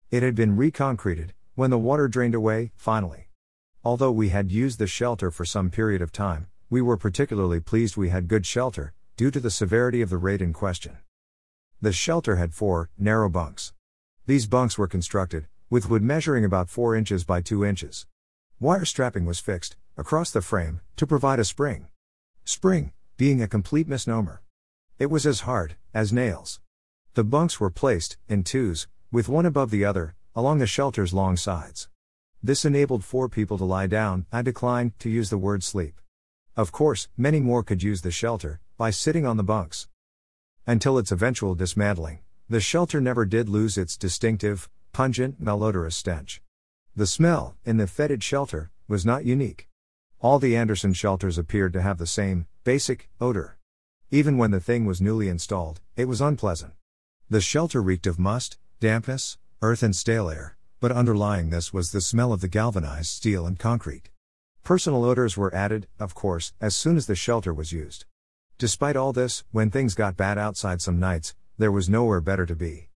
It 0.09 0.23
had 0.23 0.33
been 0.33 0.57
reconcreted, 0.57 1.35
when 1.55 1.69
the 1.69 1.77
water 1.77 2.07
drained 2.07 2.33
away, 2.33 2.71
finally. 2.75 3.27
Although 3.83 4.11
we 4.11 4.29
had 4.29 4.51
used 4.51 4.79
the 4.79 4.87
shelter 4.87 5.29
for 5.29 5.45
some 5.45 5.69
period 5.69 6.01
of 6.01 6.11
time, 6.11 6.47
we 6.69 6.81
were 6.81 6.97
particularly 6.97 7.59
pleased 7.59 7.95
we 7.95 8.09
had 8.09 8.27
good 8.27 8.45
shelter, 8.45 8.93
due 9.17 9.29
to 9.29 9.39
the 9.39 9.51
severity 9.51 10.01
of 10.01 10.09
the 10.09 10.17
raid 10.17 10.41
in 10.41 10.53
question. 10.53 10.97
The 11.79 11.91
shelter 11.91 12.37
had 12.37 12.53
four, 12.53 12.89
narrow 12.97 13.29
bunks. 13.29 13.73
These 14.25 14.47
bunks 14.47 14.77
were 14.77 14.87
constructed, 14.87 15.47
with 15.69 15.89
wood 15.89 16.01
measuring 16.01 16.43
about 16.43 16.69
4 16.69 16.95
inches 16.95 17.23
by 17.23 17.41
2 17.41 17.63
inches. 17.65 18.07
Wire 18.59 18.85
strapping 18.85 19.25
was 19.25 19.39
fixed, 19.39 19.75
across 19.97 20.31
the 20.31 20.41
frame, 20.41 20.81
to 20.95 21.05
provide 21.05 21.39
a 21.39 21.45
spring. 21.45 21.87
Spring, 22.45 22.93
being 23.17 23.41
a 23.41 23.47
complete 23.47 23.87
misnomer. 23.87 24.41
It 24.97 25.11
was 25.11 25.27
as 25.27 25.41
hard, 25.41 25.75
as 25.93 26.11
nails. 26.11 26.59
The 27.13 27.23
bunks 27.23 27.59
were 27.59 27.69
placed, 27.69 28.17
in 28.27 28.43
twos, 28.43 28.87
with 29.11 29.29
one 29.29 29.45
above 29.45 29.69
the 29.69 29.85
other, 29.85 30.15
along 30.35 30.59
the 30.59 30.67
shelter's 30.67 31.13
long 31.13 31.37
sides. 31.37 31.89
This 32.41 32.65
enabled 32.65 33.03
four 33.03 33.29
people 33.29 33.57
to 33.57 33.65
lie 33.65 33.87
down, 33.87 34.25
I 34.31 34.41
decline 34.41 34.93
to 34.99 35.09
use 35.09 35.29
the 35.29 35.37
word 35.37 35.63
sleep. 35.63 35.99
Of 36.55 36.71
course, 36.71 37.07
many 37.15 37.39
more 37.39 37.63
could 37.63 37.81
use 37.81 38.01
the 38.01 38.11
shelter, 38.11 38.59
by 38.77 38.89
sitting 38.89 39.25
on 39.25 39.37
the 39.37 39.43
bunks. 39.43 39.87
Until 40.67 40.97
its 40.97 41.11
eventual 41.11 41.55
dismantling, 41.55 42.19
the 42.49 42.59
shelter 42.59 42.99
never 42.99 43.25
did 43.25 43.47
lose 43.47 43.77
its 43.77 43.95
distinctive, 43.95 44.69
pungent, 44.91 45.41
malodorous 45.41 45.95
stench. 45.95 46.41
The 46.95 47.07
smell, 47.07 47.55
in 47.65 47.77
the 47.77 47.87
fetid 47.87 48.23
shelter, 48.23 48.71
was 48.87 49.05
not 49.05 49.25
unique. 49.25 49.69
All 50.19 50.39
the 50.39 50.55
Anderson 50.55 50.93
shelters 50.93 51.37
appeared 51.37 51.73
to 51.73 51.81
have 51.81 51.97
the 51.97 52.07
same, 52.07 52.47
basic, 52.63 53.09
odor. 53.19 53.57
Even 54.11 54.37
when 54.37 54.51
the 54.51 54.59
thing 54.59 54.85
was 54.85 55.01
newly 55.01 55.27
installed, 55.27 55.81
it 55.95 56.05
was 56.05 56.21
unpleasant. 56.21 56.73
The 57.29 57.41
shelter 57.41 57.81
reeked 57.81 58.05
of 58.05 58.19
must, 58.19 58.57
dampness, 58.79 59.37
earth, 59.63 59.81
and 59.81 59.95
stale 59.95 60.29
air, 60.29 60.57
but 60.81 60.91
underlying 60.91 61.49
this 61.49 61.71
was 61.71 61.91
the 61.91 62.01
smell 62.01 62.33
of 62.33 62.41
the 62.41 62.49
galvanized 62.49 63.07
steel 63.07 63.47
and 63.47 63.57
concrete. 63.57 64.09
Personal 64.61 65.05
odors 65.05 65.37
were 65.37 65.55
added, 65.55 65.87
of 65.99 66.13
course, 66.13 66.51
as 66.59 66.75
soon 66.75 66.97
as 66.97 67.07
the 67.07 67.15
shelter 67.15 67.53
was 67.53 67.71
used. 67.71 68.03
Despite 68.57 68.97
all 68.97 69.13
this, 69.13 69.45
when 69.51 69.71
things 69.71 69.95
got 69.95 70.17
bad 70.17 70.37
outside 70.37 70.81
some 70.81 70.99
nights, 70.99 71.33
there 71.57 71.71
was 71.71 71.89
nowhere 71.89 72.19
better 72.19 72.45
to 72.45 72.55
be. 72.55 72.89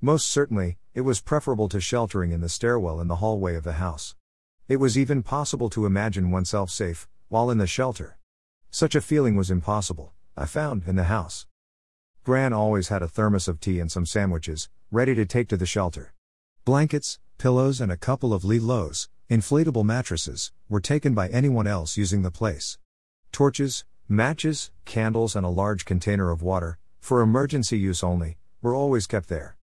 Most 0.00 0.28
certainly, 0.28 0.78
it 0.94 1.00
was 1.00 1.20
preferable 1.20 1.68
to 1.68 1.80
sheltering 1.80 2.30
in 2.30 2.40
the 2.40 2.48
stairwell 2.48 3.00
in 3.00 3.08
the 3.08 3.16
hallway 3.16 3.56
of 3.56 3.64
the 3.64 3.74
house. 3.74 4.14
It 4.68 4.76
was 4.76 4.96
even 4.96 5.24
possible 5.24 5.68
to 5.70 5.86
imagine 5.86 6.30
oneself 6.30 6.70
safe, 6.70 7.08
while 7.30 7.50
in 7.50 7.58
the 7.58 7.66
shelter. 7.66 8.16
Such 8.70 8.94
a 8.94 9.00
feeling 9.00 9.34
was 9.34 9.50
impossible, 9.50 10.12
I 10.36 10.46
found, 10.46 10.84
in 10.86 10.94
the 10.94 11.04
house. 11.04 11.46
Gran 12.24 12.52
always 12.52 12.86
had 12.86 13.02
a 13.02 13.08
thermos 13.08 13.48
of 13.48 13.58
tea 13.58 13.80
and 13.80 13.90
some 13.90 14.06
sandwiches, 14.06 14.68
ready 14.92 15.12
to 15.12 15.26
take 15.26 15.48
to 15.48 15.56
the 15.56 15.66
shelter. 15.66 16.14
Blankets, 16.64 17.18
pillows, 17.36 17.80
and 17.80 17.90
a 17.90 17.96
couple 17.96 18.32
of 18.32 18.44
Li-Loos, 18.44 19.08
inflatable 19.28 19.84
mattresses, 19.84 20.52
were 20.68 20.80
taken 20.80 21.14
by 21.14 21.28
anyone 21.30 21.66
else 21.66 21.96
using 21.96 22.22
the 22.22 22.30
place. 22.30 22.78
Torches, 23.32 23.84
matches, 24.08 24.70
candles, 24.84 25.34
and 25.34 25.44
a 25.44 25.48
large 25.48 25.84
container 25.84 26.30
of 26.30 26.42
water, 26.42 26.78
for 27.00 27.22
emergency 27.22 27.76
use 27.76 28.04
only, 28.04 28.38
were 28.60 28.72
always 28.72 29.08
kept 29.08 29.28
there. 29.28 29.56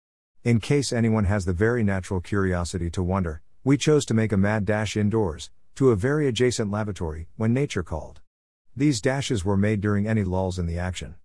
In 0.43 0.59
case 0.59 0.91
anyone 0.91 1.25
has 1.25 1.45
the 1.45 1.53
very 1.53 1.83
natural 1.83 2.21
curiosity 2.21 2.89
to 2.89 3.03
wonder, 3.03 3.43
we 3.63 3.77
chose 3.77 4.03
to 4.05 4.15
make 4.15 4.31
a 4.31 4.37
mad 4.37 4.65
dash 4.65 4.97
indoors, 4.97 5.51
to 5.75 5.91
a 5.91 5.95
very 5.95 6.27
adjacent 6.27 6.71
lavatory, 6.71 7.27
when 7.35 7.53
nature 7.53 7.83
called. 7.83 8.21
These 8.75 8.99
dashes 8.99 9.45
were 9.45 9.57
made 9.57 9.79
during 9.79 10.07
any 10.07 10.23
lulls 10.23 10.57
in 10.57 10.65
the 10.65 10.79
action. 10.79 11.17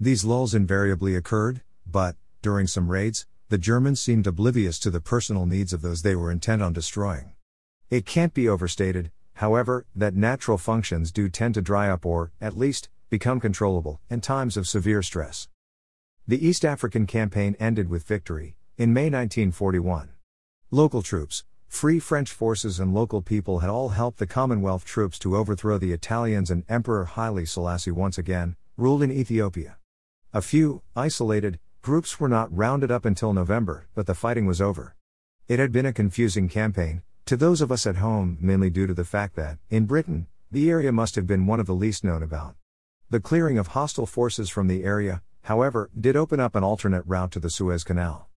These 0.00 0.24
lulls 0.24 0.54
invariably 0.54 1.14
occurred, 1.14 1.62
but, 1.86 2.16
during 2.42 2.66
some 2.66 2.90
raids, 2.90 3.26
the 3.48 3.58
Germans 3.58 4.00
seemed 4.00 4.26
oblivious 4.26 4.78
to 4.80 4.90
the 4.90 5.00
personal 5.00 5.46
needs 5.46 5.72
of 5.72 5.82
those 5.82 6.02
they 6.02 6.16
were 6.16 6.32
intent 6.32 6.62
on 6.62 6.72
destroying. 6.72 7.32
It 7.90 8.04
can't 8.04 8.34
be 8.34 8.48
overstated, 8.48 9.12
however, 9.34 9.86
that 9.94 10.16
natural 10.16 10.58
functions 10.58 11.12
do 11.12 11.28
tend 11.28 11.54
to 11.54 11.62
dry 11.62 11.88
up 11.88 12.04
or, 12.04 12.32
at 12.40 12.56
least, 12.56 12.88
become 13.08 13.38
controllable 13.38 14.00
in 14.10 14.20
times 14.20 14.56
of 14.56 14.66
severe 14.66 15.00
stress. 15.02 15.48
The 16.26 16.44
East 16.44 16.64
African 16.64 17.06
campaign 17.06 17.54
ended 17.60 17.88
with 17.88 18.02
victory, 18.02 18.56
in 18.76 18.92
May 18.92 19.04
1941. 19.04 20.08
Local 20.72 21.02
troops, 21.02 21.44
Free 21.68 22.00
French 22.00 22.32
forces 22.32 22.80
and 22.80 22.92
local 22.92 23.22
people 23.22 23.60
had 23.60 23.70
all 23.70 23.90
helped 23.90 24.18
the 24.18 24.26
Commonwealth 24.26 24.84
troops 24.84 25.18
to 25.20 25.36
overthrow 25.36 25.78
the 25.78 25.92
Italians 25.92 26.50
and 26.50 26.64
Emperor 26.68 27.04
Haile 27.04 27.46
Selassie 27.46 27.90
once 27.90 28.18
again, 28.18 28.56
ruled 28.76 29.02
in 29.02 29.12
Ethiopia. 29.12 29.76
A 30.36 30.42
few, 30.42 30.82
isolated, 30.96 31.60
groups 31.80 32.18
were 32.18 32.28
not 32.28 32.52
rounded 32.52 32.90
up 32.90 33.04
until 33.04 33.32
November, 33.32 33.86
but 33.94 34.06
the 34.06 34.16
fighting 34.16 34.46
was 34.46 34.60
over. 34.60 34.96
It 35.46 35.60
had 35.60 35.70
been 35.70 35.86
a 35.86 35.92
confusing 35.92 36.48
campaign, 36.48 37.02
to 37.26 37.36
those 37.36 37.60
of 37.60 37.70
us 37.70 37.86
at 37.86 37.98
home, 37.98 38.36
mainly 38.40 38.68
due 38.68 38.88
to 38.88 38.94
the 38.94 39.04
fact 39.04 39.36
that, 39.36 39.58
in 39.70 39.86
Britain, 39.86 40.26
the 40.50 40.68
area 40.70 40.90
must 40.90 41.14
have 41.14 41.28
been 41.28 41.46
one 41.46 41.60
of 41.60 41.66
the 41.66 41.72
least 41.72 42.02
known 42.02 42.20
about. 42.20 42.56
The 43.10 43.20
clearing 43.20 43.58
of 43.58 43.68
hostile 43.68 44.06
forces 44.06 44.50
from 44.50 44.66
the 44.66 44.82
area, 44.82 45.22
however, 45.42 45.88
did 45.96 46.16
open 46.16 46.40
up 46.40 46.56
an 46.56 46.64
alternate 46.64 47.04
route 47.06 47.30
to 47.30 47.38
the 47.38 47.48
Suez 47.48 47.84
Canal. 47.84 48.28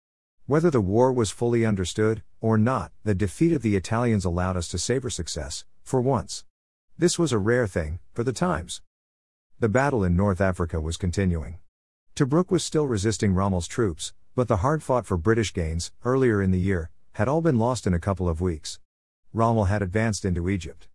Whether 0.46 0.70
the 0.70 0.80
war 0.80 1.12
was 1.12 1.32
fully 1.32 1.66
understood, 1.66 2.22
or 2.40 2.56
not, 2.56 2.92
the 3.02 3.16
defeat 3.16 3.52
of 3.52 3.62
the 3.62 3.74
Italians 3.74 4.24
allowed 4.24 4.56
us 4.56 4.68
to 4.68 4.78
savor 4.78 5.10
success, 5.10 5.64
for 5.82 6.00
once. 6.00 6.44
This 6.96 7.18
was 7.18 7.32
a 7.32 7.38
rare 7.38 7.66
thing, 7.66 7.98
for 8.12 8.22
the 8.22 8.32
times. 8.32 8.82
The 9.58 9.68
battle 9.68 10.04
in 10.04 10.14
North 10.14 10.40
Africa 10.40 10.80
was 10.80 10.96
continuing. 10.96 11.58
Tobruk 12.14 12.50
was 12.50 12.64
still 12.64 12.86
resisting 12.86 13.34
Rommel's 13.34 13.68
troops, 13.68 14.12
but 14.34 14.48
the 14.48 14.58
hard 14.58 14.82
fought 14.82 15.06
for 15.06 15.16
British 15.16 15.52
gains, 15.52 15.92
earlier 16.04 16.42
in 16.42 16.50
the 16.50 16.60
year, 16.60 16.90
had 17.12 17.28
all 17.28 17.40
been 17.40 17.58
lost 17.58 17.86
in 17.86 17.94
a 17.94 17.98
couple 17.98 18.28
of 18.28 18.40
weeks. 18.40 18.78
Rommel 19.32 19.64
had 19.66 19.82
advanced 19.82 20.24
into 20.24 20.48
Egypt. 20.48 20.88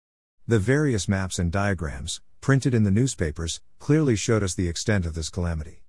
The 0.47 0.59
various 0.59 1.07
maps 1.07 1.39
and 1.39 1.51
diagrams, 1.51 2.21
printed 2.41 2.73
in 2.73 2.83
the 2.83 2.91
newspapers, 2.91 3.61
clearly 3.79 4.15
showed 4.15 4.43
us 4.43 4.53
the 4.53 4.67
extent 4.67 5.05
of 5.05 5.13
this 5.13 5.29
calamity. 5.29 5.83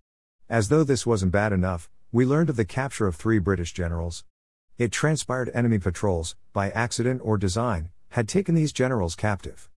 As 0.48 0.68
though 0.68 0.84
this 0.84 1.06
wasn't 1.06 1.32
bad 1.32 1.52
enough, 1.52 1.90
we 2.12 2.24
learned 2.24 2.50
of 2.50 2.56
the 2.56 2.64
capture 2.64 3.06
of 3.06 3.16
three 3.16 3.38
British 3.38 3.72
generals. 3.72 4.24
It 4.78 4.92
transpired 4.92 5.50
enemy 5.54 5.78
patrols, 5.78 6.36
by 6.52 6.70
accident 6.70 7.20
or 7.24 7.38
design, 7.38 7.90
had 8.10 8.28
taken 8.28 8.54
these 8.54 8.72
generals 8.72 9.16
captive. 9.16 9.68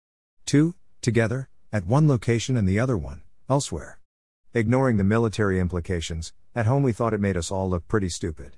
Two, 0.46 0.76
together, 1.02 1.50
at 1.72 1.86
one 1.86 2.08
location 2.08 2.58
and 2.58 2.68
the 2.68 2.80
other 2.80 2.98
one, 2.98 3.22
elsewhere. 3.50 4.00
Ignoring 4.54 4.96
the 4.96 5.04
military 5.04 5.60
implications, 5.60 6.32
at 6.56 6.66
home 6.66 6.82
we 6.82 6.94
thought 6.94 7.14
it 7.14 7.20
made 7.20 7.36
us 7.36 7.52
all 7.52 7.70
look 7.70 7.86
pretty 7.90 8.08
stupid. 8.08 8.56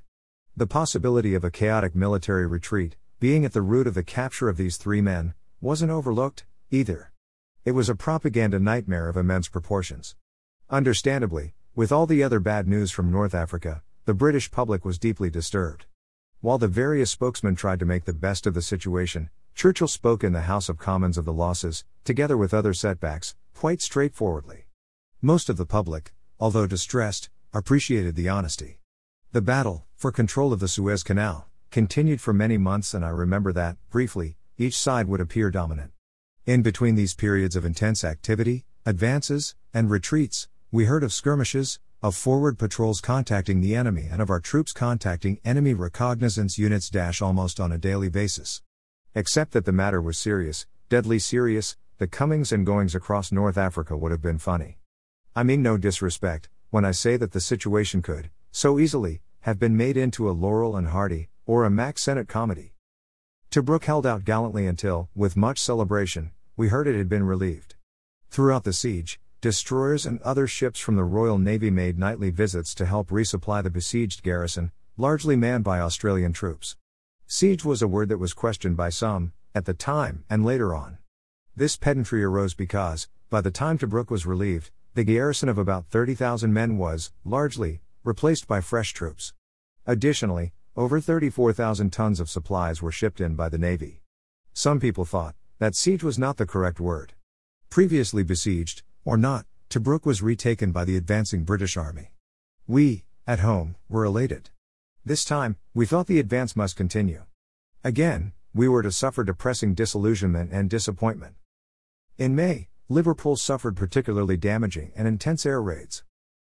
The 0.56 0.68
possibility 0.68 1.34
of 1.34 1.44
a 1.44 1.50
chaotic 1.50 1.96
military 1.96 2.46
retreat, 2.46 2.96
being 3.20 3.44
at 3.44 3.54
the 3.54 3.64
root 3.64 3.88
of 3.88 3.96
the 3.96 4.04
capture 4.04 4.50
of 4.50 4.56
these 4.56 4.78
three 4.78 5.02
men, 5.02 5.34
wasn't 5.60 5.92
overlooked, 5.92 6.46
either. 6.70 7.12
It 7.66 7.72
was 7.72 7.90
a 7.90 7.96
propaganda 7.96 8.60
nightmare 8.60 9.10
of 9.10 9.18
immense 9.18 9.50
proportions. 9.50 10.16
Understandably, 10.70 11.56
with 11.74 11.92
all 11.92 12.06
the 12.06 12.22
other 12.22 12.40
bad 12.40 12.68
news 12.68 12.92
from 12.92 13.12
North 13.12 13.34
Africa, 13.34 13.82
the 14.06 14.14
British 14.14 14.52
public 14.52 14.86
was 14.86 15.00
deeply 15.00 15.32
disturbed. 15.32 15.88
While 16.40 16.60
the 16.60 16.68
various 16.68 17.10
spokesmen 17.10 17.56
tried 17.56 17.80
to 17.80 17.86
make 17.86 18.06
the 18.06 18.14
best 18.14 18.46
of 18.46 18.54
the 18.54 18.62
situation, 18.62 19.32
Churchill 19.56 19.88
spoke 19.88 20.24
in 20.24 20.34
the 20.34 20.42
House 20.42 20.70
of 20.70 20.78
Commons 20.78 21.18
of 21.18 21.26
the 21.26 21.34
losses, 21.34 21.84
together 22.04 22.38
with 22.38 22.54
other 22.54 22.76
setbacks, 22.76 23.36
quite 23.56 23.82
straightforwardly. 23.82 24.68
Most 25.22 25.50
of 25.50 25.58
the 25.58 25.66
public, 25.66 26.14
although 26.40 26.66
distressed, 26.66 27.30
appreciated 27.54 28.16
the 28.16 28.30
honesty. 28.30 28.80
The 29.34 29.42
battle, 29.42 29.86
for 29.98 30.14
control 30.14 30.54
of 30.54 30.62
the 30.62 30.70
Suez 30.70 31.04
Canal, 31.04 31.50
continued 31.72 32.22
for 32.22 32.32
many 32.32 32.58
months, 32.58 32.94
and 32.94 33.04
I 33.04 33.10
remember 33.10 33.52
that, 33.52 33.76
briefly, 33.90 34.38
each 34.58 34.78
side 34.78 35.10
would 35.10 35.20
appear 35.20 35.52
dominant. 35.52 35.92
In 36.46 36.62
between 36.62 36.96
these 36.96 37.16
periods 37.16 37.58
of 37.58 37.66
intense 37.66 38.06
activity, 38.06 38.64
advances, 38.86 39.56
and 39.74 39.90
retreats, 39.90 40.48
we 40.72 40.86
heard 40.86 41.04
of 41.04 41.12
skirmishes, 41.12 41.80
of 42.02 42.16
forward 42.16 42.58
patrols 42.58 43.02
contacting 43.02 43.60
the 43.60 43.76
enemy, 43.76 44.08
and 44.10 44.22
of 44.22 44.30
our 44.30 44.40
troops 44.40 44.72
contacting 44.72 45.42
enemy 45.44 45.74
reconnaissance 45.74 46.58
units 46.58 46.90
dash 46.90 47.22
almost 47.22 47.60
on 47.60 47.74
a 47.74 47.78
daily 47.78 48.08
basis. 48.08 48.62
Except 49.14 49.52
that 49.52 49.66
the 49.66 49.74
matter 49.74 50.02
was 50.02 50.18
serious, 50.18 50.66
deadly 50.88 51.20
serious, 51.20 51.76
the 51.98 52.08
comings 52.08 52.54
and 52.54 52.66
goings 52.66 52.96
across 52.96 53.34
North 53.34 53.58
Africa 53.58 53.98
would 53.98 54.14
have 54.14 54.22
been 54.22 54.38
funny. 54.38 54.78
I 55.36 55.44
mean 55.44 55.62
no 55.62 55.78
disrespect, 55.78 56.50
when 56.72 56.84
I 56.84 56.92
say 56.92 57.16
that 57.16 57.32
the 57.32 57.40
situation 57.40 58.02
could, 58.02 58.32
so 58.52 58.80
easily, 58.80 59.22
have 59.42 59.60
been 59.60 59.78
made 59.78 59.96
into 59.96 60.30
a 60.30 60.32
Laurel 60.32 60.76
and 60.76 60.88
Hardy, 60.88 61.30
or 61.46 61.64
a 61.64 61.70
Mack 61.70 62.00
Sennett 62.00 62.28
comedy. 62.28 62.74
Tobruk 63.52 63.86
held 63.86 64.06
out 64.06 64.26
gallantly 64.26 64.66
until, 64.68 65.10
with 65.16 65.38
much 65.38 65.60
celebration, 65.60 66.32
we 66.58 66.68
heard 66.68 66.88
it 66.88 66.98
had 66.98 67.10
been 67.10 67.24
relieved. 67.24 67.76
Throughout 68.30 68.64
the 68.64 68.74
siege, 68.74 69.20
destroyers 69.40 70.06
and 70.06 70.22
other 70.22 70.46
ships 70.46 70.80
from 70.80 70.96
the 70.96 71.04
Royal 71.04 71.38
Navy 71.38 71.70
made 71.70 71.98
nightly 71.98 72.32
visits 72.32 72.76
to 72.76 72.86
help 72.86 73.10
resupply 73.10 73.64
the 73.64 73.70
besieged 73.70 74.24
garrison, 74.24 74.72
largely 74.98 75.36
manned 75.36 75.64
by 75.64 75.80
Australian 75.80 76.34
troops. 76.34 76.76
Siege 77.26 77.64
was 77.64 77.82
a 77.82 77.88
word 77.88 78.10
that 78.10 78.18
was 78.18 78.34
questioned 78.34 78.76
by 78.76 78.90
some, 78.90 79.32
at 79.56 79.66
the 79.66 79.74
time 79.74 80.26
and 80.30 80.44
later 80.44 80.76
on. 80.76 80.98
This 81.56 81.78
pedantry 81.78 82.24
arose 82.24 82.54
because, 82.54 83.08
by 83.30 83.42
the 83.42 83.52
time 83.52 83.78
Tobruk 83.78 84.10
was 84.10 84.26
relieved, 84.26 84.72
the 84.94 85.04
garrison 85.04 85.50
of 85.50 85.58
about 85.58 85.88
30,000 85.88 86.52
men 86.52 86.78
was, 86.78 87.12
largely, 87.24 87.82
replaced 88.04 88.48
by 88.48 88.62
fresh 88.62 88.94
troops. 88.94 89.34
Additionally, 89.86 90.54
over 90.76 91.00
34,000 91.00 91.92
tons 91.92 92.20
of 92.20 92.30
supplies 92.30 92.82
were 92.82 92.92
shipped 92.92 93.20
in 93.20 93.36
by 93.36 93.50
the 93.50 93.58
Navy. 93.58 94.02
Some 94.54 94.80
people 94.80 95.06
thought 95.06 95.36
that 95.60 95.76
siege 95.76 96.04
was 96.04 96.18
not 96.18 96.38
the 96.38 96.46
correct 96.46 96.80
word. 96.80 97.14
Previously 97.70 98.24
besieged, 98.24 98.82
or 99.04 99.18
not, 99.18 99.46
Tobruk 99.70 100.06
was 100.06 100.22
retaken 100.22 100.72
by 100.72 100.86
the 100.86 100.98
advancing 100.98 101.44
British 101.44 101.78
Army. 101.78 102.12
We, 102.66 103.04
at 103.28 103.40
home, 103.40 103.76
were 103.90 104.06
elated. 104.06 104.50
This 105.06 105.26
time, 105.26 105.58
we 105.74 105.86
thought 105.86 106.08
the 106.08 106.20
advance 106.20 106.56
must 106.56 106.76
continue. 106.76 107.24
Again, 107.84 108.34
we 108.54 108.68
were 108.68 108.82
to 108.82 108.92
suffer 108.92 109.24
depressing 109.24 109.74
disillusionment 109.74 110.52
and 110.52 110.70
disappointment. 110.70 111.36
In 112.18 112.36
May, 112.36 112.69
Liverpool 112.92 113.36
suffered 113.36 113.76
particularly 113.76 114.36
damaging 114.36 114.92
and 114.96 115.08
intense 115.08 115.46
air 115.46 115.62
raids. 115.62 116.04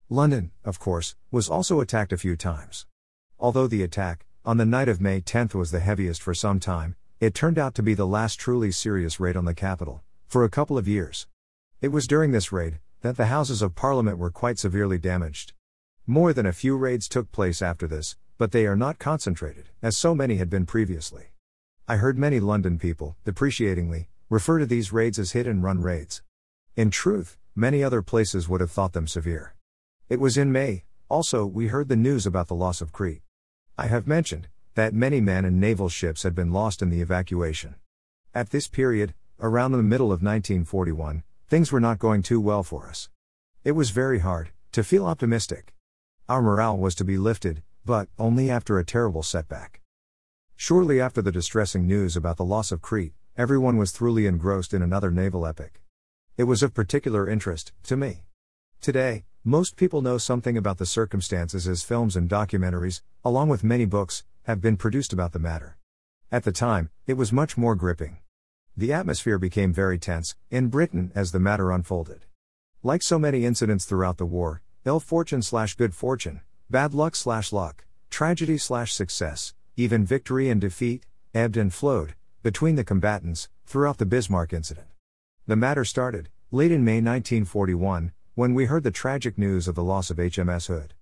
London, 0.09 0.51
of 0.65 0.81
course, 0.81 1.15
was 1.31 1.49
also 1.49 1.79
attacked 1.79 2.13
a 2.13 2.19
few 2.19 2.35
times. 2.35 2.85
Although 3.39 3.69
the 3.69 3.85
attack, 3.85 4.27
on 4.45 4.57
the 4.57 4.67
night 4.67 4.89
of 4.89 5.01
May 5.01 5.21
10 5.21 5.51
was 5.55 5.71
the 5.71 5.79
heaviest 5.79 6.21
for 6.21 6.35
some 6.35 6.59
time, 6.59 6.97
it 7.21 7.33
turned 7.33 7.61
out 7.61 7.77
to 7.77 7.83
be 7.83 7.95
the 7.95 8.09
last 8.09 8.41
truly 8.41 8.73
serious 8.73 9.21
raid 9.21 9.37
on 9.37 9.45
the 9.45 9.55
capital, 9.55 10.03
for 10.27 10.43
a 10.43 10.51
couple 10.51 10.77
of 10.77 10.89
years. 10.89 11.29
It 11.81 11.93
was 11.93 12.09
during 12.09 12.33
this 12.33 12.51
raid 12.51 12.81
that 13.03 13.17
the 13.17 13.27
Houses 13.27 13.63
of 13.63 13.77
Parliament 13.77 14.19
were 14.19 14.33
quite 14.33 14.59
severely 14.59 14.99
damaged. 14.99 15.53
More 16.09 16.33
than 16.33 16.47
a 16.47 16.53
few 16.53 16.77
raids 16.77 17.09
took 17.09 17.31
place 17.31 17.63
after 17.63 17.87
this, 17.87 18.17
but 18.37 18.51
they 18.51 18.67
are 18.67 18.75
not 18.75 18.99
concentrated, 18.99 19.69
as 19.81 19.97
so 19.97 20.13
many 20.13 20.39
had 20.39 20.51
been 20.51 20.67
previously. 20.67 21.35
I 21.87 21.99
heard 21.99 22.19
many 22.19 22.41
London 22.41 22.81
people, 22.81 23.17
depreciatingly, 23.25 24.09
refer 24.29 24.59
to 24.59 24.67
these 24.67 24.93
raids 24.93 25.21
as 25.21 25.31
hit 25.31 25.47
and 25.47 25.63
run 25.63 25.81
raids. 25.81 26.21
In 26.75 26.91
truth, 26.91 27.37
many 27.55 27.85
other 27.85 28.01
places 28.01 28.49
would 28.49 28.63
have 28.63 28.71
thought 28.71 28.95
them 28.95 29.07
severe. 29.07 29.55
It 30.09 30.19
was 30.19 30.39
in 30.39 30.51
May, 30.51 30.85
also, 31.11 31.45
we 31.45 31.67
heard 31.67 31.89
the 31.89 31.97
news 31.97 32.25
about 32.25 32.49
the 32.49 32.55
loss 32.55 32.81
of 32.81 32.93
Crete. 32.93 33.21
I 33.77 33.89
have 33.89 34.07
mentioned 34.07 34.49
that 34.75 34.95
many 34.95 35.21
men 35.21 35.45
and 35.45 35.61
naval 35.61 35.91
ships 35.91 36.23
had 36.23 36.35
been 36.35 36.51
lost 36.51 36.81
in 36.81 36.89
the 36.89 37.03
evacuation. 37.03 37.75
At 38.35 38.49
this 38.49 38.69
period, 38.69 39.13
around 39.39 39.73
the 39.73 39.83
middle 39.83 40.07
of 40.07 40.23
1941, 40.23 41.25
things 41.47 41.71
were 41.71 41.81
not 41.81 41.99
going 41.99 42.23
too 42.23 42.41
well 42.41 42.63
for 42.63 42.89
us. 42.89 43.11
It 43.65 43.73
was 43.73 43.91
very 43.91 44.21
hard 44.21 44.53
to 44.73 44.83
feel 44.83 45.05
optimistic. 45.05 45.75
Our 46.27 46.41
morale 46.41 46.79
was 46.79 46.95
to 46.95 47.05
be 47.05 47.19
lifted, 47.19 47.63
but 47.85 48.09
only 48.19 48.49
after 48.49 48.79
a 48.79 48.85
terrible 48.87 49.23
setback. 49.23 49.83
Shortly 50.57 51.03
after 51.03 51.21
the 51.21 51.33
distressing 51.33 51.87
news 51.87 52.17
about 52.17 52.39
the 52.39 52.47
loss 52.47 52.73
of 52.73 52.81
Crete, 52.81 53.13
everyone 53.37 53.77
was 53.77 53.93
thoroughly 53.93 54.27
engrossed 54.27 54.73
in 54.73 54.81
another 54.81 55.11
naval 55.11 55.47
epic. 55.47 55.83
It 56.35 56.45
was 56.45 56.63
of 56.63 56.73
particular 56.73 57.29
interest 57.29 57.73
to 57.83 57.95
me. 57.95 58.25
Today, 58.81 59.25
most 59.45 59.77
people 59.77 60.01
know 60.01 60.17
something 60.17 60.57
about 60.57 60.79
the 60.79 60.87
circumstances 60.87 61.69
as 61.69 61.83
films 61.83 62.17
and 62.17 62.29
documentaries, 62.29 63.03
along 63.23 63.51
with 63.51 63.63
many 63.63 63.85
books, 63.85 64.25
have 64.45 64.59
been 64.59 64.79
produced 64.79 65.13
about 65.13 65.33
the 65.33 65.39
matter. 65.39 65.77
At 66.31 66.45
the 66.45 66.53
time, 66.53 66.89
it 67.07 67.19
was 67.19 67.35
much 67.35 67.59
more 67.59 67.75
gripping. 67.75 68.17
The 68.75 68.95
atmosphere 68.95 69.39
became 69.39 69.75
very 69.75 69.99
tense 69.99 70.35
in 70.51 70.69
Britain 70.69 71.13
as 71.15 71.33
the 71.33 71.39
matter 71.39 71.71
unfolded. 71.71 72.25
Like 72.83 73.03
so 73.03 73.19
many 73.19 73.45
incidents 73.45 73.85
throughout 73.85 74.17
the 74.17 74.25
war, 74.25 74.63
ill 74.87 75.01
fortune 75.01 75.43
slash 75.43 75.75
good 75.75 75.95
fortune, 75.95 76.41
bad 76.71 76.95
luck 76.95 77.15
slash 77.15 77.53
luck, 77.53 77.85
tragedy 78.09 78.57
slash 78.57 78.95
success, 78.95 79.53
even 79.77 80.07
victory 80.07 80.49
and 80.49 80.63
defeat, 80.63 81.05
ebbed 81.35 81.59
and 81.59 81.75
flowed 81.75 82.15
between 82.43 82.77
the 82.77 82.85
combatants 82.85 83.51
throughout 83.67 83.99
the 83.99 84.07
Bismarck 84.07 84.55
incident. 84.55 84.92
The 85.45 85.57
matter 85.57 85.85
started 85.85 86.29
late 86.53 86.71
in 86.71 86.85
May 86.85 87.01
1941 87.01 88.13
when 88.37 88.55
we 88.55 88.67
heard 88.67 88.85
the 88.85 88.93
tragic 88.93 89.37
news 89.37 89.67
of 89.67 89.75
the 89.75 89.83
loss 89.83 90.09
of 90.09 90.19
HMS 90.19 90.69
Hood. 90.69 90.95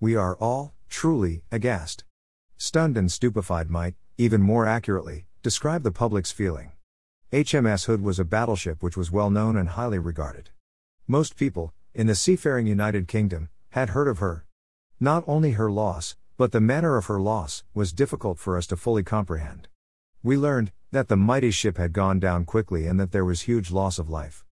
We 0.00 0.16
are 0.16 0.34
all 0.36 0.72
truly 0.88 1.42
aghast. 1.52 2.04
Stunned 2.56 2.96
and 2.96 3.12
stupefied 3.12 3.68
might, 3.68 3.94
even 4.16 4.40
more 4.40 4.64
accurately, 4.64 5.26
describe 5.42 5.82
the 5.82 5.92
public's 5.92 6.32
feeling. 6.32 6.72
HMS 7.32 7.84
Hood 7.84 8.02
was 8.02 8.18
a 8.18 8.24
battleship 8.24 8.82
which 8.82 8.96
was 8.96 9.12
well 9.12 9.28
known 9.28 9.58
and 9.58 9.68
highly 9.68 9.98
regarded. 9.98 10.48
Most 11.06 11.36
people, 11.36 11.74
in 11.92 12.06
the 12.06 12.14
seafaring 12.14 12.66
United 12.66 13.06
Kingdom, 13.06 13.50
had 13.70 13.90
heard 13.90 14.08
of 14.08 14.20
her. 14.20 14.46
Not 15.00 15.22
only 15.26 15.52
her 15.52 15.70
loss, 15.70 16.16
but 16.38 16.52
the 16.52 16.62
manner 16.62 16.96
of 16.96 17.06
her 17.06 17.20
loss, 17.20 17.62
was 17.74 17.92
difficult 17.92 18.38
for 18.38 18.56
us 18.56 18.66
to 18.68 18.76
fully 18.76 19.02
comprehend. 19.02 19.68
We 20.22 20.38
learned 20.38 20.72
that 20.92 21.08
the 21.08 21.16
mighty 21.16 21.50
ship 21.50 21.78
had 21.78 21.94
gone 21.94 22.20
down 22.20 22.44
quickly 22.44 22.86
and 22.86 23.00
that 23.00 23.12
there 23.12 23.24
was 23.24 23.42
huge 23.42 23.70
loss 23.70 23.98
of 23.98 24.10
life. 24.10 24.44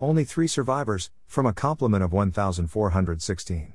Only 0.00 0.24
three 0.24 0.46
survivors, 0.46 1.10
from 1.26 1.44
a 1.44 1.52
complement 1.52 2.02
of 2.02 2.14
1,416. 2.14 3.74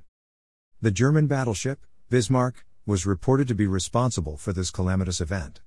The 0.82 0.92
German 0.92 1.28
battleship, 1.28 1.86
Bismarck, 2.10 2.66
was 2.88 3.06
reported 3.06 3.48
to 3.50 3.56
be 3.56 3.68
responsible 3.68 4.36
for 4.36 4.52
this 4.52 4.72
calamitous 4.72 5.22
event. 5.22 5.62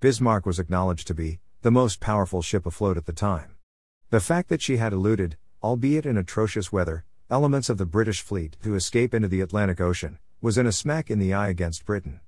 Bismarck 0.00 0.44
was 0.44 0.58
acknowledged 0.58 1.06
to 1.06 1.14
be, 1.14 1.38
the 1.62 1.70
most 1.70 2.00
powerful 2.00 2.42
ship 2.42 2.66
afloat 2.66 2.96
at 2.96 3.06
the 3.06 3.12
time. 3.12 3.54
The 4.10 4.20
fact 4.20 4.48
that 4.48 4.60
she 4.60 4.78
had 4.78 4.92
eluded, 4.92 5.36
albeit 5.62 6.04
in 6.04 6.16
atrocious 6.16 6.72
weather, 6.72 7.04
elements 7.30 7.70
of 7.70 7.78
the 7.78 7.86
British 7.86 8.22
fleet 8.22 8.56
to 8.64 8.74
escape 8.74 9.14
into 9.14 9.28
the 9.28 9.40
Atlantic 9.40 9.80
Ocean, 9.80 10.18
was 10.40 10.58
in 10.58 10.66
a 10.66 10.72
smack 10.72 11.12
in 11.12 11.20
the 11.20 11.32
eye 11.32 11.48
against 11.48 11.86
Britain. 11.86 12.18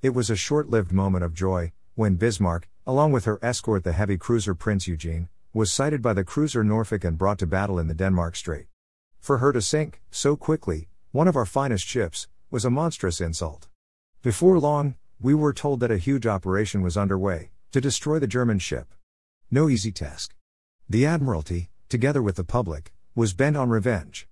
It 0.00 0.10
was 0.10 0.30
a 0.30 0.36
short 0.36 0.70
lived 0.70 0.92
moment 0.92 1.24
of 1.24 1.34
joy, 1.34 1.72
when 1.96 2.14
Bismarck, 2.14 2.68
along 2.86 3.10
with 3.10 3.24
her 3.24 3.38
escort 3.42 3.82
the 3.82 3.92
heavy 3.92 4.16
cruiser 4.16 4.54
Prince 4.54 4.86
Eugene, 4.86 5.28
was 5.52 5.72
sighted 5.72 6.00
by 6.00 6.12
the 6.12 6.22
cruiser 6.22 6.62
Norfolk 6.62 7.02
and 7.02 7.18
brought 7.18 7.38
to 7.38 7.46
battle 7.46 7.78
in 7.78 7.88
the 7.88 7.94
Denmark 7.94 8.36
Strait. 8.36 8.66
For 9.18 9.38
her 9.38 9.52
to 9.52 9.60
sink, 9.60 10.00
so 10.10 10.36
quickly, 10.36 10.88
one 11.10 11.26
of 11.26 11.34
our 11.34 11.46
finest 11.46 11.86
ships, 11.86 12.28
was 12.50 12.64
a 12.64 12.70
monstrous 12.70 13.20
insult. 13.20 13.68
Before 14.22 14.60
long, 14.60 14.94
we 15.20 15.34
were 15.34 15.52
told 15.52 15.80
that 15.80 15.90
a 15.90 15.98
huge 15.98 16.26
operation 16.26 16.82
was 16.82 16.96
underway, 16.96 17.50
to 17.72 17.80
destroy 17.80 18.18
the 18.18 18.26
German 18.26 18.58
ship. 18.58 18.94
No 19.50 19.68
easy 19.68 19.90
task. 19.90 20.34
The 20.88 21.06
Admiralty, 21.06 21.70
together 21.88 22.22
with 22.22 22.36
the 22.36 22.44
public, 22.44 22.92
was 23.14 23.34
bent 23.34 23.56
on 23.56 23.68
revenge. 23.68 24.28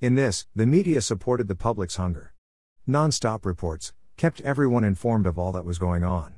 In 0.00 0.14
this, 0.14 0.46
the 0.54 0.66
media 0.66 1.00
supported 1.00 1.48
the 1.48 1.54
public's 1.54 1.96
hunger. 1.96 2.34
Non 2.86 3.10
stop 3.10 3.44
reports 3.44 3.92
kept 4.16 4.40
everyone 4.42 4.84
informed 4.84 5.26
of 5.26 5.38
all 5.38 5.52
that 5.52 5.64
was 5.64 5.78
going 5.78 6.04
on. 6.04 6.34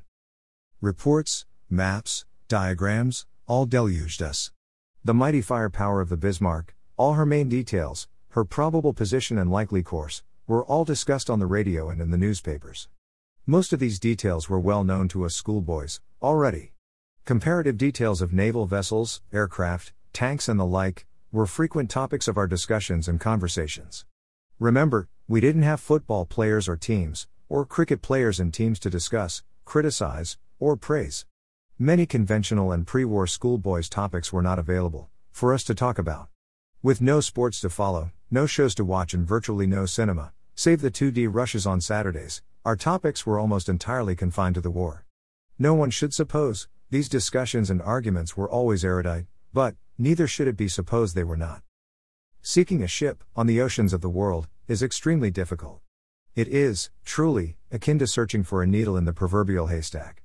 Reports, 0.81 1.45
maps, 1.71 2.25
diagrams, 2.49 3.27
all 3.47 3.67
deluged 3.67 4.23
us. 4.23 4.51
The 5.05 5.15
mighty 5.15 5.41
firepower 5.41 6.01
of 6.01 6.09
the 6.09 6.17
Bismarck, 6.17 6.75
all 6.97 7.15
her 7.15 7.27
main 7.27 7.49
details, 7.49 8.09
her 8.31 8.45
probable 8.45 8.93
position 8.93 9.39
and 9.39 9.51
likely 9.51 9.83
course, 9.83 10.23
were 10.47 10.65
all 10.65 10.85
discussed 10.85 11.29
on 11.29 11.39
the 11.39 11.47
radio 11.47 11.91
and 11.91 12.01
in 12.01 12.11
the 12.11 12.19
newspapers. 12.19 12.89
Most 13.47 13.73
of 13.73 13.81
these 13.81 13.99
details 13.99 14.49
were 14.49 14.61
well 14.61 14.85
known 14.85 15.09
to 15.09 15.25
us 15.25 15.35
schoolboys, 15.35 16.01
already. 16.23 16.73
Comparative 17.25 17.77
details 17.77 18.23
of 18.23 18.33
naval 18.33 18.67
vessels, 18.67 19.21
aircraft, 19.33 19.93
tanks, 20.13 20.49
and 20.49 20.59
the 20.59 20.65
like 20.65 21.07
were 21.31 21.47
frequent 21.47 21.91
topics 21.91 22.27
of 22.29 22.39
our 22.39 22.47
discussions 22.47 23.07
and 23.09 23.21
conversations. 23.21 24.07
Remember, 24.59 25.09
we 25.29 25.41
didn't 25.41 25.63
have 25.63 25.81
football 25.81 26.25
players 26.25 26.69
or 26.69 26.77
teams, 26.77 27.27
or 27.49 27.67
cricket 27.67 28.01
players 28.01 28.41
and 28.41 28.53
teams 28.53 28.79
to 28.79 28.91
discuss, 28.91 29.43
criticize, 29.65 30.39
or 30.59 30.77
praise. 30.77 31.27
Many 31.81 32.07
conventional 32.07 32.73
and 32.73 32.85
pre 32.85 33.05
war 33.05 33.29
schoolboys 33.29 33.89
topics 33.89 34.33
were 34.33 34.43
not 34.43 34.59
available 34.59 35.11
for 35.31 35.55
us 35.55 35.63
to 35.63 35.77
talk 35.77 35.97
about. 35.97 36.27
With 36.83 37.01
no 37.01 37.21
sports 37.21 37.61
to 37.61 37.71
follow, 37.71 38.11
no 38.33 38.47
shows 38.47 38.75
to 38.75 38.85
watch, 38.85 39.15
and 39.15 39.25
virtually 39.25 39.69
no 39.69 39.87
cinema, 39.87 40.33
save 40.57 40.81
the 40.81 40.91
2D 40.91 41.29
rushes 41.31 41.69
on 41.69 41.81
Saturdays, 41.81 42.43
our 42.65 42.75
topics 42.75 43.25
were 43.25 43.39
almost 43.39 43.69
entirely 43.69 44.17
confined 44.17 44.57
to 44.57 44.61
the 44.61 44.73
war. 44.73 45.07
No 45.57 45.73
one 45.73 45.91
should 45.91 46.13
suppose 46.13 46.67
these 46.91 47.09
discussions 47.09 47.71
and 47.71 47.81
arguments 47.81 48.37
were 48.37 48.51
always 48.51 48.85
erudite, 48.85 49.27
but 49.53 49.77
neither 49.97 50.27
should 50.27 50.49
it 50.49 50.57
be 50.57 50.67
supposed 50.67 51.15
they 51.15 51.23
were 51.23 51.37
not. 51.37 51.63
Seeking 52.43 52.83
a 52.83 52.89
ship 52.89 53.23
on 53.37 53.47
the 53.47 53.61
oceans 53.61 53.93
of 53.93 54.01
the 54.01 54.09
world 54.09 54.49
is 54.67 54.83
extremely 54.83 55.31
difficult. 55.31 55.81
It 56.35 56.49
is, 56.49 56.91
truly, 57.05 57.57
akin 57.71 58.01
to 58.01 58.09
searching 58.09 58.43
for 58.43 58.65
a 58.65 58.67
needle 58.67 58.97
in 58.97 59.05
the 59.05 59.13
proverbial 59.13 59.69
haystack. 59.69 60.25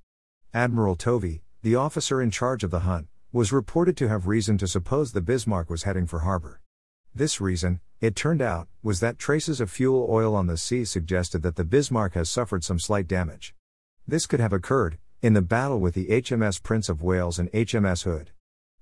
Admiral 0.56 0.95
Tovey, 0.95 1.41
the 1.64 1.76
officer 1.76 2.22
in 2.22 2.30
charge 2.30 2.66
of 2.66 2.72
the 2.72 2.82
hunt, 2.82 3.07
was 3.32 3.53
reported 3.53 3.95
to 3.95 4.09
have 4.09 4.28
reason 4.28 4.57
to 4.57 4.68
suppose 4.68 5.14
the 5.14 5.22
Bismarck 5.22 5.70
was 5.70 5.84
heading 5.84 6.05
for 6.05 6.20
harbor. 6.20 6.59
This 7.16 7.39
reason, 7.39 7.80
it 8.01 8.18
turned 8.18 8.41
out, 8.41 8.68
was 8.84 8.99
that 8.99 9.18
traces 9.18 9.61
of 9.61 9.72
fuel 9.72 10.05
oil 10.09 10.36
on 10.36 10.47
the 10.47 10.57
sea 10.57 10.84
suggested 10.84 11.41
that 11.41 11.55
the 11.55 11.64
Bismarck 11.64 12.16
has 12.16 12.30
suffered 12.30 12.66
some 12.66 12.80
slight 12.80 13.07
damage. 13.07 13.55
This 14.05 14.26
could 14.26 14.41
have 14.41 14.51
occurred 14.51 14.97
in 15.22 15.32
the 15.32 15.41
battle 15.41 15.80
with 15.80 15.93
the 15.93 16.07
HMS 16.07 16.61
Prince 16.61 16.89
of 16.89 17.01
Wales 17.01 17.39
and 17.39 17.49
HMS 17.53 18.03
Hood. 18.03 18.32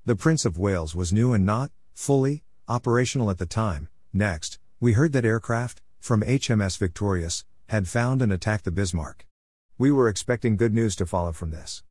The 0.05 0.15
Prince 0.15 0.43
of 0.43 0.57
Wales 0.57 0.95
was 0.95 1.13
new 1.13 1.33
and 1.33 1.45
not, 1.45 1.69
fully, 1.93 2.43
operational 2.67 3.29
at 3.29 3.37
the 3.37 3.45
time. 3.45 3.89
Next, 4.11 4.57
we 4.79 4.93
heard 4.93 5.13
that 5.13 5.23
aircraft, 5.23 5.83
from 5.99 6.23
HMS 6.23 6.79
Victorious, 6.79 7.45
had 7.69 7.87
found 7.87 8.23
and 8.23 8.33
attacked 8.33 8.65
the 8.65 8.71
Bismarck. 8.71 9.27
We 9.77 9.91
were 9.91 10.09
expecting 10.09 10.57
good 10.57 10.73
news 10.73 10.95
to 10.95 11.05
follow 11.05 11.31
from 11.31 11.51
this. 11.51 11.83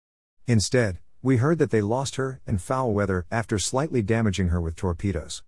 Instead, 0.46 0.98
we 1.22 1.36
heard 1.36 1.58
that 1.58 1.70
they 1.70 1.82
lost 1.82 2.16
her 2.16 2.40
in 2.46 2.58
foul 2.58 2.92
weather 2.92 3.26
after 3.30 3.58
slightly 3.58 4.02
damaging 4.02 4.48
her 4.48 4.60
with 4.60 4.76
torpedoes. 4.76 5.42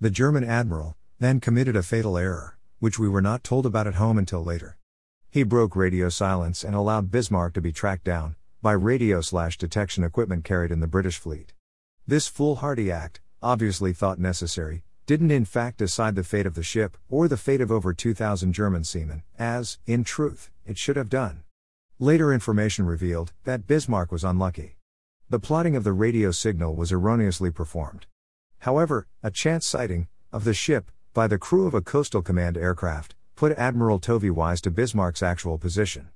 The 0.00 0.10
German 0.10 0.44
admiral 0.44 0.96
then 1.18 1.40
committed 1.40 1.76
a 1.76 1.82
fatal 1.82 2.18
error, 2.18 2.58
which 2.78 2.98
we 2.98 3.08
were 3.08 3.22
not 3.22 3.42
told 3.42 3.64
about 3.64 3.86
at 3.86 3.94
home 3.94 4.18
until 4.18 4.44
later. 4.44 4.76
He 5.30 5.42
broke 5.42 5.74
radio 5.74 6.08
silence 6.10 6.62
and 6.62 6.74
allowed 6.74 7.10
Bismarck 7.10 7.54
to 7.54 7.60
be 7.60 7.72
tracked 7.72 8.04
down 8.04 8.36
by 8.60 8.72
radio 8.72 9.20
slash 9.20 9.58
detection 9.58 10.04
equipment 10.04 10.44
carried 10.44 10.70
in 10.70 10.80
the 10.80 10.86
British 10.86 11.18
fleet. 11.18 11.52
This 12.06 12.28
foolhardy 12.28 12.90
act, 12.90 13.20
obviously 13.42 13.92
thought 13.92 14.18
necessary, 14.18 14.84
didn't 15.06 15.30
in 15.30 15.44
fact 15.44 15.78
decide 15.78 16.14
the 16.14 16.24
fate 16.24 16.46
of 16.46 16.54
the 16.54 16.62
ship 16.62 16.96
or 17.08 17.28
the 17.28 17.36
fate 17.36 17.60
of 17.60 17.70
over 17.70 17.92
2,000 17.92 18.52
German 18.52 18.84
seamen, 18.84 19.22
as, 19.38 19.78
in 19.86 20.04
truth, 20.04 20.50
it 20.64 20.78
should 20.78 20.96
have 20.96 21.10
done. 21.10 21.42
Later 22.00 22.32
information 22.32 22.86
revealed 22.86 23.32
that 23.44 23.68
Bismarck 23.68 24.10
was 24.10 24.24
unlucky. 24.24 24.78
The 25.30 25.38
plotting 25.38 25.76
of 25.76 25.84
the 25.84 25.92
radio 25.92 26.32
signal 26.32 26.74
was 26.74 26.90
erroneously 26.90 27.52
performed. 27.52 28.06
However, 28.58 29.06
a 29.22 29.30
chance 29.30 29.64
sighting 29.64 30.08
of 30.32 30.42
the 30.42 30.54
ship 30.54 30.90
by 31.12 31.28
the 31.28 31.38
crew 31.38 31.68
of 31.68 31.74
a 31.74 31.80
coastal 31.80 32.20
command 32.20 32.56
aircraft 32.56 33.14
put 33.36 33.52
Admiral 33.52 34.00
Tovey 34.00 34.28
wise 34.28 34.60
to 34.62 34.72
Bismarck's 34.72 35.22
actual 35.22 35.56
position. 35.56 36.08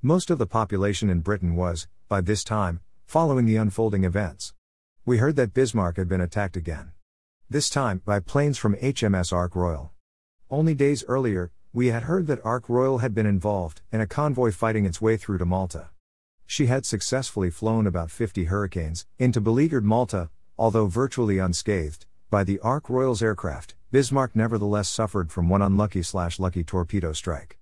Most 0.00 0.30
of 0.30 0.38
the 0.38 0.46
population 0.46 1.10
in 1.10 1.20
Britain 1.20 1.54
was, 1.54 1.86
by 2.08 2.22
this 2.22 2.42
time, 2.42 2.80
following 3.04 3.44
the 3.44 3.56
unfolding 3.56 4.04
events. 4.04 4.54
We 5.04 5.18
heard 5.18 5.36
that 5.36 5.52
Bismarck 5.52 5.98
had 5.98 6.08
been 6.08 6.22
attacked 6.22 6.56
again. 6.56 6.92
This 7.50 7.68
time, 7.68 8.00
by 8.06 8.20
planes 8.20 8.56
from 8.56 8.74
HMS 8.76 9.34
Ark 9.34 9.54
Royal. 9.54 9.92
Only 10.50 10.74
days 10.74 11.04
earlier, 11.06 11.52
we 11.74 11.88
had 11.88 12.04
heard 12.04 12.28
that 12.28 12.44
Ark 12.44 12.68
Royal 12.68 12.98
had 12.98 13.16
been 13.16 13.26
involved 13.26 13.82
in 13.90 14.00
a 14.00 14.06
convoy 14.06 14.52
fighting 14.52 14.86
its 14.86 15.02
way 15.02 15.16
through 15.16 15.38
to 15.38 15.44
Malta. 15.44 15.88
She 16.46 16.66
had 16.66 16.86
successfully 16.86 17.50
flown 17.50 17.84
about 17.84 18.12
50 18.12 18.44
hurricanes 18.44 19.06
into 19.18 19.40
beleaguered 19.40 19.84
Malta, 19.84 20.30
although 20.56 20.86
virtually 20.86 21.38
unscathed, 21.38 22.06
by 22.30 22.44
the 22.44 22.60
Ark 22.60 22.88
Royal's 22.88 23.24
aircraft. 23.24 23.74
Bismarck 23.90 24.36
nevertheless 24.36 24.88
suffered 24.88 25.32
from 25.32 25.48
one 25.48 25.62
unlucky 25.62 26.04
slash 26.04 26.38
lucky 26.38 26.62
torpedo 26.62 27.12
strike. 27.12 27.58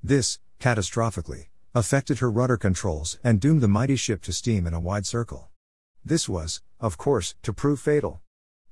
This, 0.00 0.38
catastrophically, 0.60 1.46
affected 1.74 2.20
her 2.20 2.30
rudder 2.30 2.56
controls 2.56 3.18
and 3.24 3.40
doomed 3.40 3.62
the 3.62 3.68
mighty 3.68 3.96
ship 3.96 4.22
to 4.22 4.32
steam 4.32 4.68
in 4.68 4.74
a 4.74 4.80
wide 4.80 5.06
circle. 5.06 5.48
This 6.04 6.28
was, 6.28 6.62
of 6.78 6.98
course, 6.98 7.34
to 7.42 7.52
prove 7.52 7.80
fatal. 7.80 8.20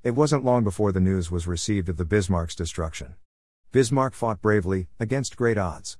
It 0.05 0.13
wasn't 0.13 0.45
long 0.45 0.63
before 0.63 0.93
the 0.93 1.01
news 1.01 1.33
was 1.33 1.49
received 1.49 1.89
of 1.89 1.97
the 1.97 2.05
Bismarck's 2.05 2.55
destruction. 2.55 3.17
Bismarck 3.75 4.15
fought 4.15 4.41
bravely, 4.41 4.87
against 5.01 5.37
great 5.37 5.59
odds. 5.59 5.99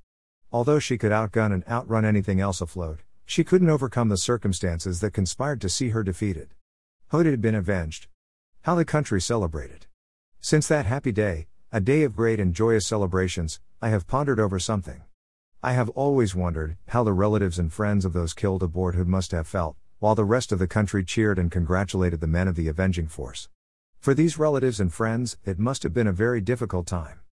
Although 0.53 0.79
she 0.79 0.97
could 0.97 1.11
outgun 1.11 1.53
and 1.53 1.67
outrun 1.67 2.05
anything 2.05 2.39
else 2.39 2.61
afloat, 2.61 3.01
she 3.27 3.43
couldn't 3.43 3.69
overcome 3.69 4.11
the 4.11 4.17
circumstances 4.17 5.01
that 5.01 5.11
conspired 5.11 5.61
to 5.61 5.69
see 5.69 5.89
her 5.89 6.05
defeated. 6.05 6.51
Hood 7.09 7.27
had 7.27 7.41
been 7.41 7.57
avenged. 7.57 8.07
How 8.63 8.77
the 8.77 8.85
country 8.85 9.21
celebrated. 9.21 9.87
Since 10.41 10.69
that 10.69 10.87
happy 10.87 11.11
day, 11.11 11.49
a 11.73 11.81
day 11.81 12.05
of 12.05 12.15
great 12.15 12.39
and 12.39 12.55
joyous 12.55 12.87
celebrations, 12.87 13.59
I 13.83 13.89
have 13.89 14.07
pondered 14.07 14.39
over 14.39 14.61
something. 14.61 15.03
I 15.61 15.73
have 15.73 15.89
always 15.89 16.33
wondered 16.33 16.77
how 16.91 17.03
the 17.03 17.13
relatives 17.13 17.59
and 17.59 17.73
friends 17.73 18.05
of 18.05 18.13
those 18.13 18.35
killed 18.35 18.63
aboard 18.63 18.95
Hood 18.95 19.09
must 19.09 19.33
have 19.33 19.49
felt, 19.49 19.75
while 19.99 20.15
the 20.15 20.25
rest 20.25 20.53
of 20.53 20.61
the 20.61 20.69
country 20.69 21.05
cheered 21.05 21.41
and 21.41 21.51
congratulated 21.51 22.21
the 22.21 22.29
men 22.29 22.47
of 22.47 22.55
the 22.55 22.69
avenging 22.69 23.09
force. 23.09 23.49
For 23.99 24.15
these 24.15 24.39
relatives 24.39 24.79
and 24.79 24.95
friends, 24.95 25.39
it 25.45 25.59
must 25.59 25.83
have 25.83 25.93
been 25.93 26.07
a 26.07 26.13
very 26.13 26.41
difficult 26.41 26.87
time. 26.87 27.19